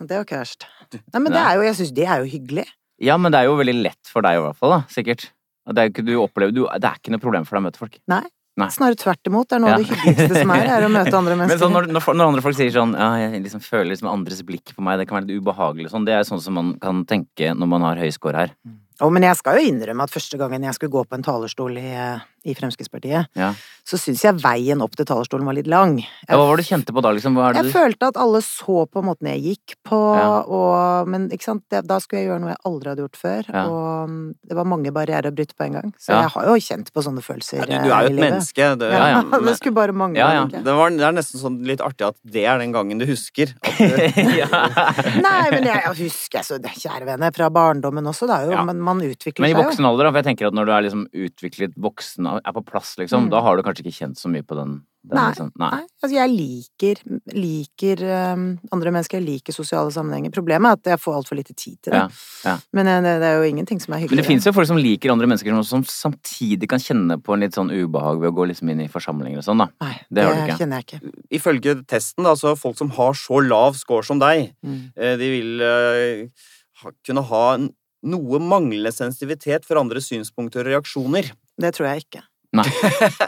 det 0.00 0.16
var 0.16 0.24
ikke 0.28 0.42
verst. 0.44 0.66
Nei, 0.92 1.20
men 1.20 1.32
det 1.32 1.40
er 1.40 1.56
jo, 1.56 1.62
jeg 1.62 1.74
syns 1.80 1.92
det 1.96 2.06
er 2.06 2.20
jo 2.20 2.30
hyggelig. 2.30 2.66
Ja, 3.00 3.16
men 3.16 3.32
det 3.32 3.40
er 3.40 3.48
jo 3.48 3.56
veldig 3.56 3.82
lett 3.82 4.10
for 4.12 4.20
deg 4.20 4.36
i 4.36 4.42
hvert 4.44 4.56
fall, 4.60 4.76
da. 4.76 4.82
Sikkert. 4.92 5.30
Det 5.70 5.78
er, 5.78 5.90
ikke, 5.92 6.04
du 6.04 6.16
opplever, 6.20 6.52
du, 6.52 6.66
det 6.66 6.84
er 6.88 6.98
ikke 6.98 7.12
noe 7.14 7.22
problem 7.22 7.44
for 7.46 7.56
deg 7.56 7.62
å 7.62 7.66
møte 7.68 7.80
folk. 7.80 7.96
Nei. 8.10 8.24
Nei. 8.58 8.66
Snarere 8.74 8.98
tvert 8.98 9.26
imot. 9.30 9.48
Det 9.48 9.56
er 9.56 9.60
noe 9.62 9.70
av 9.72 9.80
Ja. 9.80 9.86
det 9.86 9.94
hyggeligste 9.94 10.40
som 10.42 10.50
er, 10.50 10.66
er 10.66 10.84
å 10.84 10.90
møte 10.90 11.14
andre 11.16 11.36
Men 11.38 11.46
mennesker. 11.46 11.62
sånn, 11.62 11.72
når, 11.72 11.86
når, 11.94 12.08
når 12.18 12.26
andre 12.26 12.42
folk 12.42 12.56
sier 12.58 12.70
sånn 12.74 12.92
Ja, 12.98 13.10
jeg 13.22 13.42
liksom 13.46 13.62
føler 13.62 13.88
liksom 13.94 14.10
andres 14.10 14.42
blikk 14.42 14.74
på 14.76 14.82
meg, 14.82 14.98
det 14.98 15.06
kan 15.08 15.20
være 15.20 15.30
litt 15.30 15.40
ubehagelig 15.40 15.90
sånn, 15.94 16.04
det 16.04 16.14
er 16.18 16.26
sånn 16.28 16.42
som 16.42 16.54
man 16.58 16.74
kan 16.82 17.04
tenke 17.08 17.54
når 17.54 17.66
man 17.70 17.82
har 17.86 17.96
høy 18.02 18.10
score 18.12 18.34
her. 18.36 18.52
Å, 19.00 19.08
men 19.08 19.22
jeg 19.24 19.36
skal 19.38 19.56
jo 19.56 19.70
innrømme 19.70 20.04
at 20.04 20.12
første 20.12 20.36
gangen 20.36 20.62
jeg 20.66 20.74
skulle 20.76 20.92
gå 20.92 21.06
på 21.08 21.16
en 21.16 21.22
talerstol 21.24 21.78
i, 21.80 21.86
eh, 21.94 22.20
i 22.44 22.54
Fremskrittspartiet, 22.54 23.26
Ja. 23.36 23.52
så 23.84 23.98
syns 23.98 24.22
jeg 24.24 24.34
veien 24.40 24.80
opp 24.82 24.94
til 24.96 25.04
talerstolen 25.04 25.44
var 25.44 25.54
litt 25.54 25.66
lang. 25.68 25.98
ja 26.28 26.36
hva 26.36 26.46
var 26.48 26.56
det 26.56 26.64
du 26.64 26.70
kjente 26.74 26.92
på 26.94 27.02
da, 27.02 27.10
liksom? 27.12 27.34
Hva 27.36 27.50
er 27.50 27.52
det 27.52 27.64
Jeg 27.64 27.72
du 27.72 27.78
følte 27.78 28.08
at 28.08 28.16
alle 28.16 28.40
så 28.40 28.86
på 28.90 29.02
måten 29.04 29.28
jeg 29.28 29.42
gikk 29.44 29.74
på, 29.84 30.00
Ja. 30.16 30.40
og 30.42 31.08
Men 31.08 31.28
ikke 31.30 31.42
sant, 31.44 31.64
da 31.70 31.98
skulle 31.98 32.20
jeg 32.22 32.28
gjøre 32.30 32.40
noe 32.40 32.50
jeg 32.50 32.62
aldri 32.64 32.88
hadde 32.90 33.02
gjort 33.04 33.16
før, 33.20 33.44
Ja. 33.52 33.64
og 33.68 34.08
mm, 34.08 34.34
det 34.48 34.56
var 34.56 34.64
mange 34.64 34.90
barrierer 34.92 35.30
å 35.30 35.34
bryte 35.34 35.54
på 35.56 35.64
en 35.66 35.72
gang. 35.72 35.94
Så 35.98 36.10
Ja. 36.12 36.22
jeg 36.22 36.30
har 36.30 36.44
jo 36.46 36.54
kjent 36.56 36.92
på 36.92 37.02
sånne 37.02 37.22
følelser 37.22 37.58
Ja, 37.60 37.64
du, 37.66 37.72
eh, 37.72 37.82
du 37.84 37.90
er 37.90 38.00
jo 38.02 38.06
et 38.14 38.20
menneske. 38.20 38.78
Det, 38.78 38.90
Ja, 38.92 39.06
ja, 39.08 39.22
det 39.48 39.56
skulle 39.58 39.74
bare 39.74 39.92
mangle. 39.92 40.18
Ja, 40.18 40.32
ja. 40.32 40.44
det, 40.46 40.64
var, 40.64 40.90
det 40.90 41.00
er 41.00 41.12
nesten 41.12 41.40
sånn 41.40 41.64
litt 41.66 41.80
artig 41.80 42.06
at 42.08 42.16
det 42.24 42.44
er 42.46 42.58
den 42.58 42.72
gangen 42.72 42.98
du 42.98 43.06
husker. 43.06 43.52
At 43.62 43.76
du. 43.78 43.84
Nei, 45.20 45.50
men 45.50 45.64
jeg, 45.66 45.82
jeg 45.84 45.96
husker 46.04 46.44
så 46.46 46.58
det, 46.60 46.70
Kjære 46.80 47.06
vene, 47.08 47.30
fra 47.34 47.48
barndommen 47.52 48.06
også, 48.10 48.28
er 48.30 48.46
jo 48.48 48.52
Ja. 48.52 48.64
Men 48.64 48.80
man 48.80 49.00
utvikler 49.00 49.44
seg 49.46 49.50
jo. 49.50 49.56
Men 49.56 49.56
i 49.56 49.58
voksen 49.64 49.86
alder, 49.88 50.04
da, 50.04 50.10
for 50.12 50.22
jeg 50.22 50.28
tenker 50.30 50.46
at 50.50 50.54
når 50.56 50.66
du 50.66 50.72
er 50.72 50.82
liksom 50.86 51.04
utviklet 51.26 51.74
voksen, 51.80 52.26
er 52.38 52.52
på 52.52 52.62
plass, 52.64 52.94
liksom, 52.98 53.26
Mm. 53.26 53.30
da 53.30 53.40
har 53.42 53.56
du 53.56 53.62
kanskje 53.62 53.82
ikke 53.84 53.98
kjent 53.98 54.16
så 54.20 54.28
mye 54.30 54.42
på 54.46 54.54
den, 54.56 54.82
den 55.04 55.16
Nei, 55.16 55.28
liksom. 55.30 55.50
Nei. 55.58 55.70
Nei, 55.70 55.86
altså 56.02 56.14
jeg 56.14 56.30
liker, 56.30 56.96
liker 57.34 58.02
um, 58.34 58.44
andre 58.72 58.90
mennesker, 58.92 59.18
jeg 59.20 59.26
liker 59.26 59.52
sosiale 59.56 59.90
sammenhenger. 59.94 60.30
Problemet 60.34 60.68
er 60.68 60.72
at 60.78 60.90
jeg 60.92 61.00
får 61.00 61.16
altfor 61.20 61.38
lite 61.38 61.54
tid 61.56 61.78
til 61.82 61.92
det. 61.94 62.02
Ja, 62.02 62.08
ja. 62.44 62.54
Men 62.76 62.86
eh, 62.92 63.00
det, 63.06 63.14
det 63.22 63.28
er 63.30 63.38
jo 63.40 63.48
ingenting 63.50 63.80
som 63.80 63.94
er 63.94 64.02
hyggelig. 64.02 64.16
Men 64.18 64.22
det 64.22 64.28
fins 64.28 64.46
jo 64.48 64.52
folk 64.52 64.68
som 64.70 64.76
liker 64.80 65.10
andre 65.14 65.26
mennesker, 65.30 65.50
som- 65.64 65.84
som 65.84 66.12
samtidig 66.12 66.68
kan 66.68 66.78
kjenne 66.78 67.16
på 67.22 67.32
en 67.34 67.40
litt 67.40 67.56
sånn 67.56 67.72
ubehag 67.72 68.20
ved 68.20 68.30
å 68.32 68.36
gå 68.36 68.46
liksom 68.52 68.70
inn 68.70 68.80
i 68.84 68.88
forsamlinger 68.92 69.38
og 69.38 69.44
sånn, 69.48 69.58
da. 69.64 69.68
Nei, 69.80 69.94
det 70.10 70.14
det, 70.20 70.24
har 70.24 70.34
du 70.34 70.52
ikke. 70.52 70.58
kjenner 70.60 70.84
jeg 70.84 70.86
ikke. 70.86 71.12
ifølge 71.40 71.86
testen, 71.86 72.24
da, 72.24 72.34
så 72.34 72.56
folk 72.58 72.76
som 72.76 72.90
har 72.90 73.12
så 73.14 73.40
lav 73.46 73.74
score 73.76 74.04
som 74.04 74.18
deg, 74.18 74.52
Mm. 74.64 74.92
eh, 74.96 75.16
de 75.16 75.30
vil 75.30 75.60
uh, 75.60 76.92
kunne 77.06 77.22
ha 77.24 77.54
en 77.54 77.70
noe 78.02 78.38
manglende 78.40 78.88
sensitivitet 78.92 79.64
for 79.68 79.76
andres 79.76 80.08
synspunkter 80.08 80.60
og 80.64 80.70
reaksjoner. 80.72 81.30
Det 81.60 81.74
tror 81.76 81.90
jeg 81.90 82.04
ikke. 82.06 82.24
Nei. 82.56 82.66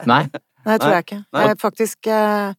Nei. 0.08 0.24
Nei, 0.66 0.74
det 0.74 0.80
tror 0.82 0.90
Nei. 0.92 0.96
jeg 0.96 1.06
ikke. 1.06 1.20
Jeg 1.34 1.52
er 1.52 1.58
faktisk 1.58 2.08
eh, 2.10 2.52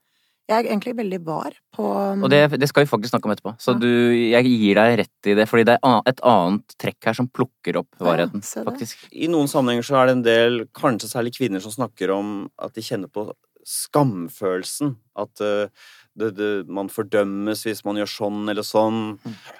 Jeg 0.51 0.57
er 0.57 0.67
egentlig 0.67 0.93
veldig 0.97 1.19
var 1.23 1.53
på 1.75 1.85
Og 1.87 2.25
det, 2.31 2.41
det 2.59 2.67
skal 2.67 2.83
vi 2.83 2.91
faktisk 2.91 3.13
snakke 3.13 3.29
om 3.29 3.33
etterpå. 3.35 3.53
Så 3.63 3.73
Ja. 3.75 3.79
du, 3.79 3.87
jeg 3.87 4.49
gir 4.49 4.79
deg 4.79 4.97
rett 4.99 5.29
i 5.31 5.35
det, 5.39 5.47
fordi 5.49 5.63
det 5.71 5.77
er 5.79 6.01
et 6.11 6.19
annet 6.27 6.75
trekk 6.83 7.09
her 7.09 7.15
som 7.19 7.29
plukker 7.31 7.79
opp 7.79 8.03
varheten, 8.03 8.43
ja, 8.43 8.65
faktisk. 8.67 9.07
I 9.11 9.31
noen 9.31 9.47
sammenhenger 9.51 9.87
så 9.87 10.01
er 10.01 10.11
det 10.11 10.17
en 10.17 10.25
del, 10.27 10.59
kanskje 10.75 11.09
særlig 11.15 11.35
kvinner, 11.37 11.63
som 11.63 11.71
snakker 11.71 12.11
om 12.11 12.35
at 12.59 12.75
de 12.75 12.83
kjenner 12.83 13.11
på 13.11 13.29
skamfølelsen. 13.63 14.97
At 15.15 15.39
uh, 15.39 15.71
det, 16.19 16.33
det, 16.37 16.49
man 16.67 16.91
fordømmes 16.93 17.63
hvis 17.65 17.83
man 17.87 17.97
gjør 17.97 18.11
sånn 18.11 18.41
eller 18.51 18.65
sånn. 18.67 18.99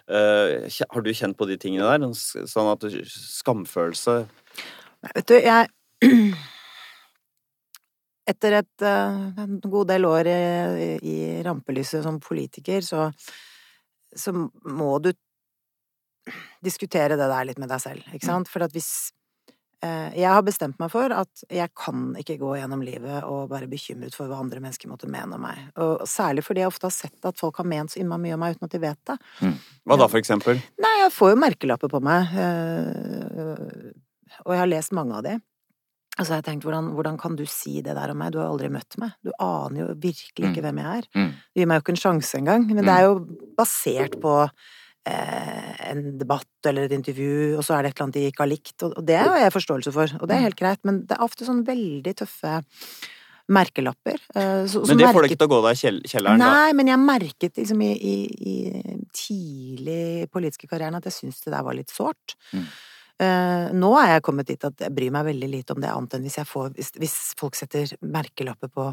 Eh, 0.05 0.67
har 0.69 1.05
du 1.05 1.13
kjent 1.15 1.37
på 1.39 1.47
de 1.49 1.57
tingene 1.57 1.87
der? 1.87 2.03
Sånn 2.13 2.69
at 2.69 2.83
du, 2.83 2.99
skamfølelse 3.09 4.19
Nei, 5.03 5.09
Vet 5.17 5.31
du, 5.31 5.33
jeg 5.39 5.71
Etter 8.23 8.55
et, 8.61 8.81
eh, 8.87 9.17
en 9.43 9.57
god 9.59 9.89
del 9.91 10.05
år 10.07 10.29
i, 10.31 10.91
i 11.03 11.17
rampelyset 11.43 12.05
som 12.05 12.21
politiker, 12.23 12.79
så, 12.85 13.09
så 14.15 14.31
må 14.31 14.93
du 15.03 15.11
diskutere 16.63 17.17
det 17.19 17.27
der 17.27 17.49
litt 17.49 17.59
med 17.59 17.67
deg 17.71 17.81
selv, 17.83 18.07
ikke 18.15 18.29
sant? 18.29 18.47
For 18.47 18.63
at 18.63 18.71
hvis 18.71 19.11
eh, 19.83 20.15
Jeg 20.21 20.29
har 20.31 20.43
bestemt 20.47 20.79
meg 20.79 20.91
for 20.93 21.11
at 21.11 21.43
jeg 21.51 21.67
kan 21.75 22.13
ikke 22.19 22.37
gå 22.39 22.55
gjennom 22.61 22.85
livet 22.85 23.27
og 23.27 23.51
være 23.51 23.67
bekymret 23.67 24.15
for 24.15 24.31
hva 24.31 24.39
andre 24.39 24.63
mennesker 24.63 24.87
måtte 24.91 25.11
mene 25.11 25.35
om 25.35 25.43
meg. 25.43 25.59
Og 25.83 26.07
særlig 26.07 26.45
fordi 26.47 26.63
jeg 26.63 26.71
ofte 26.71 26.87
har 26.87 26.95
sett 26.95 27.27
at 27.27 27.39
folk 27.39 27.59
har 27.59 27.67
ment 27.67 27.91
så 27.91 27.99
innmari 27.99 28.29
mye 28.29 28.37
om 28.37 28.45
meg 28.45 28.55
uten 28.55 28.69
at 28.69 28.77
de 28.77 28.83
vet 28.85 29.01
det. 29.11 29.17
Hva 29.83 29.99
da, 29.99 30.07
for 30.07 30.23
eksempel? 30.23 30.63
Nei, 30.79 30.93
jeg 31.03 31.15
får 31.17 31.33
jo 31.33 31.41
merkelapper 31.43 31.91
på 31.91 31.99
meg, 32.07 32.37
eh, 32.39 33.89
og 34.45 34.55
jeg 34.55 34.63
har 34.63 34.71
lest 34.71 34.95
mange 34.95 35.19
av 35.19 35.27
de. 35.27 35.35
Og 36.19 36.25
så 36.27 36.29
har 36.35 36.41
jeg 36.43 36.45
tenkt, 36.45 36.63
hvordan, 36.67 36.91
hvordan 36.93 37.17
kan 37.17 37.35
du 37.35 37.45
si 37.49 37.81
det 37.81 37.95
der 37.97 38.11
om 38.13 38.17
meg? 38.21 38.31
Du 38.31 38.37
har 38.37 38.51
aldri 38.51 38.69
møtt 38.69 38.97
meg. 39.01 39.15
Du 39.25 39.31
aner 39.41 39.79
jo 39.79 39.93
virkelig 39.95 40.45
ikke 40.51 40.61
Mm. 40.61 40.65
hvem 40.67 40.77
jeg 40.83 40.97
er. 41.01 41.07
Mm. 41.17 41.31
Du 41.55 41.59
gir 41.59 41.65
meg 41.67 41.75
jo 41.79 41.81
ikke 41.81 41.95
en 41.95 42.03
sjanse 42.03 42.37
engang. 42.37 42.67
Men 42.69 42.85
det 42.85 42.93
er 42.93 43.03
jo 43.07 43.15
basert 43.57 44.19
på 44.21 44.49
eh, 45.05 45.89
en 45.91 46.17
debatt 46.17 46.45
eller 46.69 46.83
et 46.85 46.91
intervju, 46.95 47.57
og 47.57 47.63
så 47.65 47.75
er 47.75 47.81
det 47.83 47.89
et 47.91 47.97
eller 47.97 48.05
annet 48.05 48.13
de 48.13 48.27
ikke 48.31 48.39
har 48.45 48.47
likt. 48.53 48.77
Og, 48.83 48.93
og 48.97 49.05
det 49.05 49.17
har 49.19 49.37
jeg 49.41 49.51
forståelse 49.57 49.91
for, 49.91 50.07
og 50.21 50.27
det 50.29 50.35
er 50.37 50.45
helt 50.45 50.55
greit. 50.61 50.79
Men 50.85 51.01
det 51.09 51.17
er 51.17 51.25
ofte 51.25 51.43
sånn 51.49 51.65
veldig 51.65 52.13
tøffe 52.21 52.61
merkelapper. 53.49 54.15
eh, 54.35 54.63
så- 54.69 54.85
Men 54.87 54.97
det 54.97 55.07
får 55.13 55.21
deg 55.23 55.31
ikke 55.31 55.37
til 55.43 55.47
å 55.49 55.51
gå 55.51 55.61
deg 55.65 55.73
i 55.75 55.81
kjell 55.81 56.01
kjelleren, 56.07 56.39
da. 56.39 56.53
Nei, 56.53 56.71
men 56.73 56.87
jeg 56.87 56.97
merket 56.99 57.53
liksom 57.57 57.81
i, 57.83 57.91
i, 57.99 58.15
i 58.39 58.55
tidlig 59.11 60.29
politiske 60.31 60.69
karrieren 60.69 60.95
at 60.95 61.03
jeg 61.03 61.13
syntes 61.17 61.43
det 61.43 61.51
der 61.53 61.63
var 61.63 61.73
litt 61.73 61.89
sårt. 61.91 62.35
Mm. 62.53 62.65
Eh, 63.21 63.65
nå 63.77 63.91
er 63.99 64.15
jeg 64.15 64.25
kommet 64.25 64.49
dit 64.49 64.63
at 64.65 64.79
jeg 64.81 64.93
bryr 64.95 65.13
meg 65.13 65.27
veldig 65.29 65.49
lite 65.51 65.75
om 65.75 65.81
det, 65.83 65.91
annet 65.91 66.15
enn 66.17 66.25
hvis, 66.25 66.39
får, 66.49 66.71
hvis, 66.77 66.93
hvis 66.97 67.17
folk 67.39 67.57
setter 67.57 67.91
merkelapper 68.01 68.71
på 68.73 68.87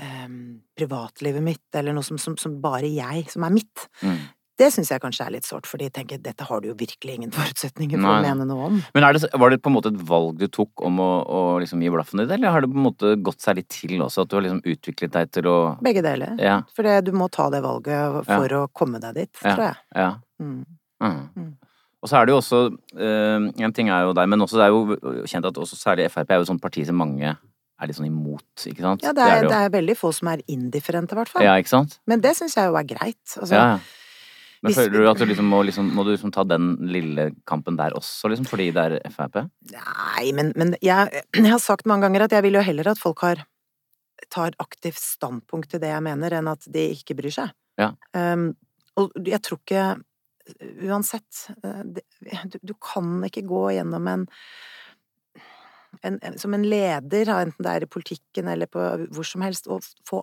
um, 0.00 0.38
privatlivet 0.78 1.44
mitt, 1.44 1.66
eller 1.76 1.96
noe 1.96 2.06
som, 2.06 2.18
som, 2.18 2.38
som 2.40 2.56
bare 2.62 2.88
jeg, 2.90 3.26
som 3.32 3.44
er 3.46 3.54
mitt. 3.54 3.84
Mm. 4.02 4.24
Det 4.54 4.68
syns 4.70 4.92
jeg 4.92 5.02
kanskje 5.02 5.24
er 5.26 5.32
litt 5.34 5.46
sårt, 5.48 5.66
for 5.66 5.82
de 5.82 5.88
tenker 5.90 6.20
dette 6.22 6.46
har 6.46 6.60
du 6.62 6.68
jo 6.68 6.76
virkelig 6.78 7.16
ingen 7.16 7.32
forutsetninger 7.34 7.98
for 7.98 8.06
Nei. 8.06 8.20
å 8.20 8.26
mene 8.28 8.46
noe 8.46 8.68
om. 8.68 8.76
Men 8.94 9.06
det, 9.16 9.26
var 9.34 9.50
det 9.50 9.58
på 9.64 9.72
en 9.72 9.74
måte 9.74 9.90
et 9.90 10.04
valg 10.06 10.38
du 10.38 10.46
tok 10.46 10.84
om 10.86 11.00
å, 11.02 11.08
å 11.26 11.40
liksom 11.62 11.82
gi 11.82 11.90
blaffen 11.90 12.22
i 12.22 12.26
det, 12.28 12.38
eller 12.38 12.54
har 12.54 12.62
det 12.62 12.70
på 12.70 12.78
en 12.78 12.86
måte 12.86 13.16
gått 13.26 13.42
seg 13.42 13.58
litt 13.58 13.70
til 13.74 13.98
også, 13.98 14.22
at 14.22 14.30
du 14.30 14.38
har 14.38 14.46
liksom 14.46 14.62
utviklet 14.62 15.16
deg 15.18 15.34
til 15.34 15.50
å 15.50 15.56
Begge 15.82 16.04
deler. 16.06 16.38
Ja. 16.38 16.60
For 16.76 16.86
du 17.02 17.10
må 17.18 17.28
ta 17.34 17.48
det 17.50 17.64
valget 17.66 18.30
for 18.30 18.56
å 18.60 18.64
komme 18.70 19.02
deg 19.02 19.18
dit, 19.18 19.32
Ja. 19.42 19.50
tror 19.50 19.66
jeg. 19.66 19.82
ja. 20.04 20.10
Mm. 20.38 20.62
Mm. 21.02 21.50
Og 22.04 22.10
så 22.10 22.20
er 22.20 22.28
det 22.28 22.34
jo 22.34 22.40
også 22.42 22.60
eh, 23.00 23.48
En 23.64 23.72
ting 23.72 23.88
er 23.88 24.04
jo 24.04 24.12
der, 24.16 24.28
men 24.28 24.44
også 24.44 24.60
det 24.60 24.66
er 24.66 24.74
jo 24.74 25.24
kjent 25.30 25.48
at 25.48 25.60
også 25.64 25.78
særlig 25.80 26.10
Frp 26.12 26.30
er 26.34 26.42
jo 26.42 26.46
et 26.46 26.52
sånt 26.52 26.62
parti 26.62 26.84
som 26.84 27.00
mange 27.00 27.32
er 27.32 27.90
litt 27.90 27.96
sånn 27.96 28.06
imot, 28.06 28.46
ikke 28.70 28.84
sant? 28.84 29.02
Ja, 29.02 29.12
det 29.16 29.24
er, 29.24 29.42
jo. 29.42 29.50
det 29.50 29.58
er 29.58 29.72
veldig 29.74 29.96
få 29.98 30.12
som 30.14 30.28
er 30.30 30.44
indifferente, 30.46 31.16
i 31.16 31.18
hvert 31.18 31.32
fall. 31.32 31.42
Ja, 31.42 31.56
ikke 31.58 31.72
sant? 31.72 31.96
Men 32.06 32.22
det 32.22 32.36
syns 32.38 32.54
jeg 32.54 32.70
jo 32.70 32.76
er 32.78 32.86
greit. 32.86 33.24
Altså, 33.34 33.52
Ja, 33.56 33.66
ja. 33.74 34.00
Men 34.64 34.72
Hvis- 34.72 34.78
føler 34.78 35.02
du 35.02 35.08
at 35.10 35.18
du 35.18 35.26
liksom 35.28 35.44
må, 35.44 35.58
liksom, 35.66 35.88
må 35.92 36.04
du 36.06 36.12
liksom 36.14 36.30
ta 36.32 36.42
den 36.48 36.76
lille 36.88 37.34
kampen 37.44 37.76
der 37.76 37.92
også, 37.92 38.30
liksom, 38.32 38.46
fordi 38.48 38.70
det 38.72 38.84
er 39.04 39.10
Frp? 39.12 39.42
Nei, 39.74 40.32
men, 40.32 40.54
men 40.56 40.72
jeg, 40.80 41.24
jeg 41.34 41.50
har 41.50 41.60
sagt 41.60 41.84
mange 41.84 42.06
ganger 42.06 42.24
at 42.24 42.32
jeg 42.32 42.46
vil 42.46 42.54
jo 42.54 42.62
heller 42.64 42.88
at 42.88 42.98
folk 43.02 43.20
har 43.26 43.42
tar 44.32 44.54
aktivt 44.62 44.96
standpunkt 44.96 45.68
til 45.74 45.82
det 45.82 45.90
jeg 45.90 46.02
mener, 46.06 46.38
enn 46.38 46.48
at 46.48 46.64
de 46.70 46.86
ikke 46.94 47.16
bryr 47.18 47.34
seg. 47.34 47.52
Ja. 47.76 47.90
Um, 48.14 48.54
og 48.96 49.12
jeg 49.26 49.42
tror 49.44 49.60
ikke 49.60 49.84
Uansett 50.84 51.46
eh, 51.64 51.82
du, 52.60 52.74
kan 52.82 53.16
ikke 53.24 53.44
gå 53.48 53.64
gjennom 53.78 54.08
en, 54.10 54.26
en, 56.04 56.18
Som 56.40 56.56
en 56.56 56.66
leder, 56.68 57.30
enten 57.32 57.64
det 57.64 57.72
er 57.72 57.86
i 57.86 57.90
politikken 57.90 58.50
eller 58.52 58.68
på 58.70 58.84
hvor 59.14 59.28
som 59.28 59.44
helst, 59.46 59.70
og 59.72 59.86
få 60.08 60.22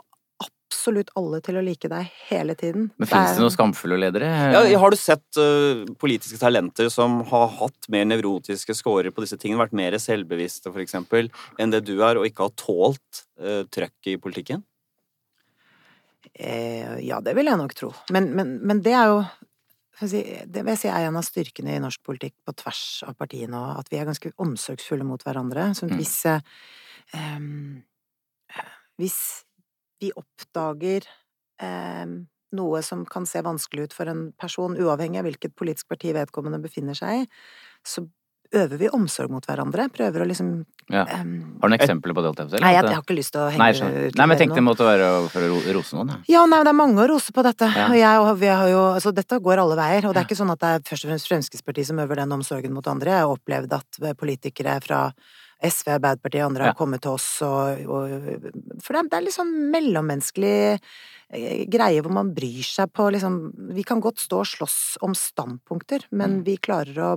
absolutt 0.71 1.11
alle 1.19 1.41
til 1.43 1.59
å 1.59 1.63
like 1.65 1.89
deg 1.91 2.09
hele 2.29 2.55
tiden. 2.57 2.89
Men 2.97 3.09
fins 3.09 3.33
er- 3.33 3.35
det 3.37 3.43
noen 3.43 3.53
skamfulle 3.53 3.99
ledere? 3.99 4.29
Ja, 4.53 4.63
har 4.79 4.93
du 4.93 4.97
sett 4.97 5.37
uh, 5.37 5.83
politiske 6.01 6.39
talenter 6.41 6.89
som 6.89 7.19
har 7.29 7.51
hatt 7.59 7.89
mer 7.91 8.07
nevrotiske 8.09 8.75
scorer 8.77 9.13
på 9.13 9.25
disse 9.25 9.37
tingene, 9.41 9.61
vært 9.61 9.77
mer 9.77 9.97
selvbevisste 10.01 10.71
for 10.71 10.81
eksempel, 10.81 11.29
enn 11.59 11.73
det 11.73 11.83
du 11.89 11.97
er, 11.99 12.17
og 12.17 12.25
ikke 12.29 12.47
har 12.47 12.55
tålt 12.57 13.25
uh, 13.43 13.61
trøkket 13.69 14.15
i 14.15 14.19
politikken? 14.21 14.65
Eh, 16.33 16.97
ja, 17.05 17.19
det 17.21 17.35
vil 17.37 17.49
jeg 17.49 17.59
nok 17.59 17.75
tro. 17.77 17.91
Men, 18.13 18.31
men, 18.37 18.57
men 18.65 18.81
det 18.85 18.95
er 18.95 19.11
jo 19.11 19.21
Det 20.01 20.63
vil 20.63 20.71
jeg 20.73 20.79
si 20.81 20.89
er 20.89 21.07
en 21.07 21.17
av 21.19 21.25
styrkene 21.27 21.75
i 21.75 21.81
norsk 21.83 22.01
politikk 22.07 22.35
på 22.47 22.53
tvers 22.57 23.03
av 23.07 23.15
partiene, 23.19 23.57
òg, 23.59 23.79
at 23.83 23.91
vi 23.91 23.99
er 24.01 24.07
ganske 24.09 24.31
omsorgsfulle 24.41 25.05
mot 25.07 25.21
hverandre. 25.25 25.69
Så 25.77 25.89
Mm. 25.89 25.97
hvis 25.97 26.17
em, 27.13 27.83
Hvis 28.99 29.17
vi 30.01 30.11
oppdager 30.17 31.05
em, 31.61 32.27
noe 32.55 32.81
som 32.83 33.05
kan 33.07 33.25
se 33.29 33.41
vanskelig 33.45 33.89
ut 33.89 33.95
for 33.95 34.11
en 34.11 34.31
person, 34.39 34.75
uavhengig 34.77 35.21
av 35.21 35.27
hvilket 35.29 35.55
politisk 35.57 35.87
parti 35.91 36.11
vedkommende 36.15 36.59
befinner 36.63 36.97
seg 36.97 37.23
i, 37.23 37.27
så 37.87 38.03
øver 38.53 38.77
vi 38.77 38.89
omsorg 38.91 39.31
mot 39.31 39.45
hverandre. 39.47 39.87
Prøver 39.93 40.23
å 40.23 40.27
liksom 40.27 40.65
Ja. 40.91 41.05
um, 41.21 41.57
Har 41.61 41.69
du 41.69 41.71
noen 41.71 41.77
eksempler 41.79 42.13
på 42.13 42.21
det? 42.25 42.49
si, 42.51 42.59
Nei, 42.59 42.73
jeg, 42.73 42.83
jeg 42.83 42.93
har 42.97 43.01
ikke 43.05 43.15
lyst 43.15 43.31
til 43.31 43.41
å 43.41 43.49
henge 43.51 43.61
Nei, 43.63 43.71
ut 44.09 44.15
Nei, 44.19 44.25
men 44.25 44.35
jeg 44.35 44.41
tenkte 44.41 44.55
det 44.59 44.63
måtte 44.65 44.83
være 44.87 45.07
for 45.31 45.41
å 45.47 45.59
rose 45.77 45.95
noen. 45.95 46.09
Ja. 46.09 46.17
Ja, 46.27 46.45
nei, 46.51 46.59
det 46.67 46.71
er 46.73 46.79
mange 46.81 46.99
å 47.03 47.07
rose 47.07 47.31
på 47.31 47.43
dette. 47.47 47.69
Ja. 47.71 47.85
Og 47.87 47.95
jeg 47.95 48.19
og 48.25 48.39
vi 48.41 48.47
har 48.51 48.67
jo 48.67 48.81
Altså, 48.95 49.13
dette 49.15 49.39
går 49.39 49.61
alle 49.63 49.77
veier. 49.79 50.05
Og 50.09 50.13
det 50.13 50.19
er 50.23 50.27
ikke 50.27 50.39
sånn 50.41 50.51
at 50.51 50.59
det 50.59 50.67
er 50.75 50.83
først 50.89 51.05
og 51.05 51.11
fremst 51.13 51.29
Fremskrittspartiet 51.31 51.87
som 51.87 51.99
øver 52.03 52.15
den 52.19 52.31
omsorgen 52.35 52.73
mot 52.75 52.87
andre. 52.91 53.11
Jeg 53.15 53.23
har 53.23 53.35
opplevd 53.37 53.73
at 53.79 54.17
politikere 54.19 54.79
fra 54.83 55.13
SV, 55.61 55.91
Arbeiderpartiet 55.93 56.41
og 56.43 56.49
andre 56.51 56.63
har 56.71 56.73
kommet 56.75 57.03
til 57.05 57.11
oss 57.13 57.29
og, 57.45 57.85
og 57.85 58.81
For 58.81 58.93
det 58.97 58.99
er, 59.03 59.09
det 59.11 59.17
er 59.19 59.25
litt 59.27 59.35
sånn 59.37 59.51
mellommenneskelig 59.71 60.55
eh, 61.31 61.65
greie 61.71 62.01
hvor 62.01 62.11
man 62.15 62.31
bryr 62.33 62.65
seg 62.65 62.89
på 62.97 63.05
liksom 63.13 63.35
Vi 63.77 63.83
kan 63.87 64.01
godt 64.01 64.17
stå 64.23 64.39
og 64.41 64.49
slåss 64.49 64.79
om 65.05 65.13
standpunkter, 65.15 66.07
men 66.11 66.39
Mm. 66.41 66.43
vi 66.47 66.57
klarer 66.57 66.97
å 66.97 67.11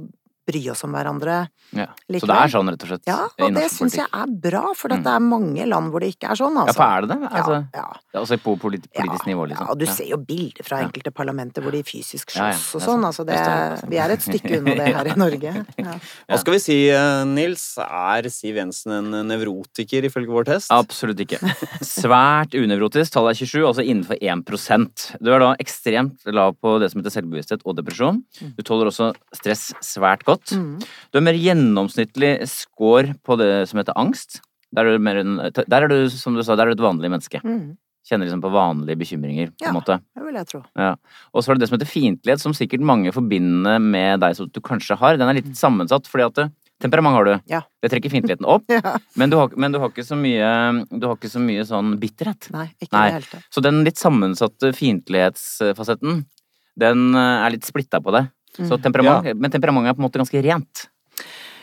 bry 0.46 0.60
oss 0.70 0.84
om 0.84 0.92
hverandre. 0.92 1.48
Ja. 1.72 1.86
Så 2.10 2.26
det 2.28 2.36
er 2.36 2.50
sånn, 2.52 2.68
rett 2.70 2.82
og 2.84 2.88
slett? 2.90 3.02
Ja, 3.08 3.28
og 3.40 3.54
det 3.56 3.64
syns 3.72 3.94
jeg 3.96 4.06
er 4.12 4.26
bra, 4.28 4.74
for 4.76 4.88
Mm. 4.94 5.02
det 5.02 5.12
er 5.14 5.20
mange 5.20 5.66
land 5.66 5.90
hvor 5.90 6.00
det 6.00 6.10
ikke 6.14 6.30
er 6.30 6.36
sånn, 6.36 6.54
Ja, 6.54 6.64
altså. 6.66 6.74
for 6.74 6.84
er 6.84 7.00
det 7.00 7.08
det? 7.08 7.30
Altså, 7.32 7.54
ja, 7.74 7.80
ja. 8.14 8.20
altså 8.20 8.36
på 8.44 8.58
politi 8.60 8.88
politisk 8.94 9.24
nivå, 9.26 9.48
liksom? 9.48 9.66
Ja, 9.66 9.72
og 9.72 9.78
du 9.78 9.84
Ja. 9.86 9.92
ser 9.92 10.04
jo 10.06 10.16
bilder 10.18 10.62
fra 10.64 10.76
enkelte 10.84 11.10
parlamenter 11.14 11.62
hvor 11.62 11.72
de 11.72 11.82
fysisk 11.82 12.34
Ja, 12.36 12.48
ja, 12.50 12.52
slåss 12.52 12.74
og 12.74 12.82
sånn. 12.82 13.04
Altså 13.04 13.24
Det 13.24 13.88
vi 13.90 13.96
er 13.96 14.10
et 14.10 14.20
stykke 14.20 14.58
unna 14.60 14.74
det 14.76 14.94
her 14.94 15.06
i 15.06 15.14
Norge. 15.24 15.66
Ja. 15.78 15.94
Hva 16.28 16.38
skal 16.38 16.52
vi 16.52 16.58
si, 16.58 16.88
eh, 16.90 17.24
Nils? 17.24 17.78
Er 17.78 18.22
Siv 18.28 18.54
Jensen 18.56 18.92
en 18.92 19.28
nevrotiker 19.28 20.04
ifølge 20.04 20.28
vår 20.28 20.44
test? 20.44 20.68
Absolutt 20.70 21.18
ikke. 21.18 21.38
Svært 21.82 22.52
unevrotisk. 22.54 23.10
Tallet 23.14 23.30
er 23.40 23.46
27, 23.46 23.64
altså 23.66 23.84
innenfor 23.84 24.18
1% 24.20 25.16
Du 25.22 25.32
er 25.32 25.38
da 25.40 25.54
ekstremt 25.60 26.18
lav 26.26 26.56
på 26.62 26.78
det 26.80 26.90
som 26.92 27.02
heter 27.02 27.14
selvbevissthet 27.22 27.62
og 27.64 27.76
depresjon. 27.76 28.22
Du 28.56 28.62
tåler 28.62 28.86
også 28.90 29.14
stress 29.34 29.72
svært 29.80 30.24
godt. 30.24 30.33
Mm. 30.54 30.80
Du 31.12 31.18
har 31.18 31.22
mer 31.22 31.38
gjennomsnittlig 31.38 32.32
score 32.50 33.14
på 33.24 33.36
det 33.38 33.68
som 33.70 33.78
heter 33.80 33.96
angst. 33.96 34.40
Der 34.74 34.86
er 34.86 34.96
du, 34.98 35.02
mer 35.06 35.22
der 35.54 35.82
er 35.82 35.88
du 35.88 36.08
som 36.10 36.34
du 36.34 36.42
sa, 36.42 36.56
der 36.56 36.66
er 36.66 36.74
du 36.74 36.80
et 36.82 36.86
vanlig 36.86 37.10
menneske. 37.12 37.40
Mm. 37.44 37.76
Kjenner 38.04 38.26
liksom 38.26 38.42
på 38.44 38.50
vanlige 38.52 38.98
bekymringer, 39.00 39.46
på 39.54 39.62
Ja. 39.64 39.68
en 39.70 39.74
måte. 39.78 40.00
Det 40.14 40.24
vil 40.26 40.34
jeg 40.34 40.46
tro. 40.50 40.62
Ja. 40.76 40.94
Og 41.32 41.42
så 41.42 41.50
er 41.50 41.54
det 41.54 41.60
det 41.64 41.68
som 41.70 41.78
heter 41.78 41.88
fiendtlighet, 41.88 42.40
som 42.42 42.52
sikkert 42.52 42.80
mange 42.84 43.12
forbinder 43.14 43.78
med 43.80 44.20
deg 44.20 44.36
som 44.36 44.50
du 44.52 44.60
kanskje 44.60 44.96
har. 44.98 45.16
Den 45.16 45.28
er 45.30 45.38
litt 45.38 45.54
sammensatt, 45.56 46.04
fordi 46.10 46.26
at 46.26 46.38
eh, 46.42 46.50
temperament 46.82 47.14
har 47.16 47.24
du. 47.24 47.32
Ja. 47.48 47.62
Det 47.80 47.90
trekker 47.94 48.10
fiendtligheten 48.12 48.44
opp. 48.58 48.64
Ja. 48.68 48.98
Men 49.16 49.30
du 49.30 49.38
har, 49.38 49.48
men 49.56 49.72
du 49.72 49.78
har 49.80 49.88
ikke 49.88 50.04
så 50.04 50.18
mye 50.20 50.84
Du 50.90 51.06
har 51.06 51.16
ikke 51.16 51.30
så 51.32 51.40
mye 51.40 51.64
sånn 51.64 51.94
bitterhet. 52.02 52.50
Nei, 52.52 52.66
ikke 52.82 52.92
Nei. 52.92 53.06
det 53.08 53.14
hele 53.14 53.30
tatt. 53.30 53.48
Så 53.54 53.62
den 53.64 53.84
litt 53.88 53.96
sammensatte 53.96 54.74
fiendtlighetsfasetten, 54.76 56.24
den 56.76 57.14
eh, 57.14 57.46
er 57.46 57.54
litt 57.54 57.64
splitta 57.64 58.00
på 58.04 58.12
det. 58.12 58.26
Så 58.56 58.76
Mm. 58.78 58.82
temperament, 58.82 59.36
Men 59.40 59.50
temperamentet 59.50 59.90
er 59.90 59.94
på 59.98 60.02
en 60.04 60.08
måte 60.08 60.20
ganske 60.22 60.42
rent. 60.44 60.86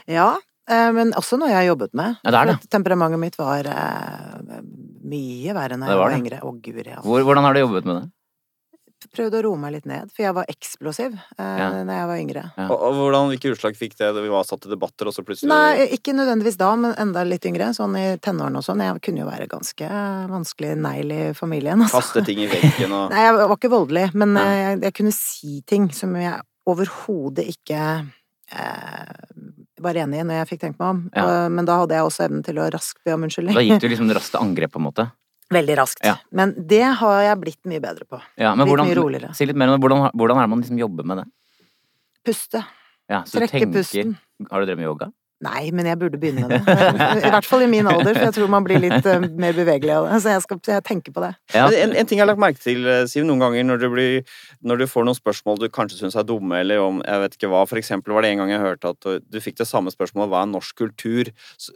Ja, 0.07 0.37
eh, 0.69 0.91
men 0.91 1.13
også 1.13 1.37
når 1.39 1.47
jeg 1.53 1.59
har 1.61 1.67
jobbet 1.75 1.93
med. 1.93 2.17
Ja, 2.23 2.31
det 2.31 2.39
er 2.41 2.45
det. 2.51 2.57
For 2.61 2.67
Temperamentet 2.79 3.19
mitt 3.19 3.37
var 3.39 3.65
eh, 3.65 4.61
mye 5.03 5.53
verre 5.53 5.73
enn 5.77 5.85
jeg 5.87 5.97
var 5.97 6.09
var 6.09 6.17
yngre. 6.17 6.41
Å, 6.41 6.51
guri, 6.61 6.89
altså. 6.95 7.05
Hvor, 7.07 7.21
hvordan 7.27 7.43
har 7.47 7.53
du 7.53 7.59
jobbet 7.65 7.85
med 7.85 7.95
det? 8.01 8.09
Prøvde 9.11 9.39
å 9.39 9.43
roe 9.43 9.57
meg 9.57 9.71
litt 9.73 9.85
ned, 9.89 10.11
for 10.13 10.21
jeg 10.23 10.33
var 10.37 10.45
eksplosiv 10.47 11.15
eh, 11.17 11.57
Ja. 11.57 11.69
når 11.83 11.89
jeg 11.97 12.07
var 12.11 12.17
yngre. 12.21 12.43
Ja. 12.55 12.67
Og, 12.69 12.77
og 12.85 12.93
hvordan, 12.99 13.31
Hvilke 13.31 13.49
utslag 13.55 13.75
fikk 13.75 13.95
det 13.97 14.11
da 14.13 14.21
vi 14.21 14.29
var 14.29 14.43
satt 14.45 14.67
i 14.67 14.69
debatter, 14.69 15.09
og 15.09 15.13
så 15.15 15.23
plutselig 15.25 15.49
Nei, 15.49 15.87
ikke 15.97 16.13
nødvendigvis 16.13 16.57
da, 16.61 16.69
men 16.77 16.93
enda 17.01 17.23
litt 17.25 17.43
yngre. 17.49 17.71
Sånn 17.73 17.97
i 17.97 18.05
tenårene 18.21 18.61
og 18.61 18.63
sånn. 18.67 18.83
Jeg 18.85 19.01
kunne 19.01 19.23
jo 19.23 19.27
være 19.31 19.47
ganske 19.49 19.89
vanskelig 20.29 20.75
negl 20.77 21.11
i 21.17 21.33
familien, 21.33 21.81
altså. 21.81 21.97
kaste 21.97 22.23
ting 22.29 22.43
i 22.45 22.47
veggen 22.51 22.93
og 22.93 23.09
Nei, 23.15 23.25
jeg 23.25 23.33
var 23.41 23.57
ikke 23.57 23.73
voldelig, 23.73 24.05
men 24.13 24.37
eh, 24.37 24.53
jeg, 24.61 24.81
jeg 24.85 24.93
kunne 25.01 25.15
si 25.17 25.61
ting 25.65 25.89
som 25.97 26.13
jeg 26.15 26.37
overhodet 26.69 27.47
ikke 27.51 27.79
eh, 28.51 29.15
var 29.81 29.97
enig 29.97 30.21
i 30.21 30.27
når 30.27 30.41
jeg 30.41 30.49
fikk 30.51 30.61
tenkt 30.65 30.81
meg 30.81 30.89
om. 30.93 31.01
Ja. 31.15 31.25
Og, 31.25 31.55
men 31.57 31.67
da 31.67 31.79
hadde 31.81 31.97
jeg 31.97 32.07
også 32.07 32.27
evnen 32.27 32.45
til 32.45 32.61
å 32.61 32.67
raskt 32.73 33.01
be 33.07 33.15
om 33.15 33.25
unnskyldning. 33.27 33.57
Da 33.57 33.65
gikk 33.65 33.81
du 33.83 33.89
liksom 33.93 34.11
raskt 34.15 34.35
til 34.35 34.43
angrep, 34.43 34.73
på 34.75 34.81
en 34.81 34.87
måte. 34.89 35.07
Veldig 35.51 35.77
raskt. 35.81 36.03
Ja. 36.07 36.15
Men 36.31 36.53
det 36.55 36.83
har 37.01 37.23
jeg 37.25 37.39
blitt 37.41 37.59
mye 37.67 37.81
bedre 37.83 38.07
på. 38.07 38.21
Ja, 38.39 38.53
men 38.55 38.63
Litt 38.63 38.71
hvordan, 38.71 38.91
mye 38.91 38.99
roligere. 38.99 39.31
Si 39.35 39.47
litt 39.49 39.59
mer 39.59 39.71
om 39.71 39.75
det. 39.75 39.81
Hvordan, 39.83 40.05
hvordan 40.15 40.39
er 40.39 40.47
det 40.47 40.53
man 40.53 40.61
liksom 40.63 40.79
jobber 40.79 41.09
med 41.11 41.23
det? 41.23 41.25
Puste. 42.27 42.61
Ja, 43.11 43.23
Trekke 43.27 43.51
tenker, 43.51 43.73
pusten. 43.81 44.13
Har 44.47 44.61
du 44.61 44.69
drevet 44.69 44.79
med 44.79 44.87
yoga? 44.87 45.09
Nei, 45.41 45.71
men 45.73 45.87
jeg 45.89 45.97
burde 45.97 46.19
begynne 46.21 46.45
med 46.45 46.61
det. 46.67 46.75
I 47.25 47.31
hvert 47.33 47.47
fall 47.49 47.63
i 47.65 47.69
min 47.69 47.87
alder, 47.89 48.13
for 48.13 48.27
jeg 48.27 48.35
tror 48.35 48.51
man 48.53 48.65
blir 48.65 48.77
litt 48.83 49.07
eh, 49.09 49.23
mer 49.41 49.55
bevegelig 49.57 49.95
av 49.95 50.07
det. 50.07 50.19
Så 50.21 50.35
jeg, 50.35 50.43
skal, 50.45 50.59
jeg 50.69 50.85
tenker 50.85 51.15
på 51.15 51.23
det. 51.23 51.31
Ja. 51.55 51.65
En, 51.81 51.95
en 51.97 52.09
ting 52.09 52.19
jeg 52.19 52.25
har 52.25 52.29
lagt 52.29 52.43
merke 52.43 52.61
til, 52.61 52.85
eh, 52.85 53.03
Siv, 53.09 53.25
noen 53.25 53.41
ganger 53.41 53.65
når 53.65 53.81
du, 53.81 53.87
blir, 53.93 54.35
når 54.61 54.83
du 54.83 54.85
får 54.91 55.07
noen 55.07 55.17
spørsmål 55.17 55.63
du 55.63 55.67
kanskje 55.73 55.97
syns 56.03 56.17
er 56.19 56.27
dumme, 56.29 56.61
eller 56.61 56.83
om 56.83 57.01
jeg 57.01 57.23
vet 57.25 57.37
ikke 57.39 57.49
hva 57.51 57.63
For 57.69 57.81
eksempel 57.81 58.13
var 58.13 58.25
det 58.25 58.35
en 58.35 58.43
gang 58.43 58.53
jeg 58.53 58.61
hørte 58.63 58.93
at 58.93 59.01
du, 59.07 59.25
du 59.25 59.39
fikk 59.41 59.57
det 59.63 59.69
samme 59.69 59.93
spørsmålet 59.93 60.29
hva 60.31 60.43
er 60.45 60.51
norsk 60.51 60.77
kultur? 60.83 61.31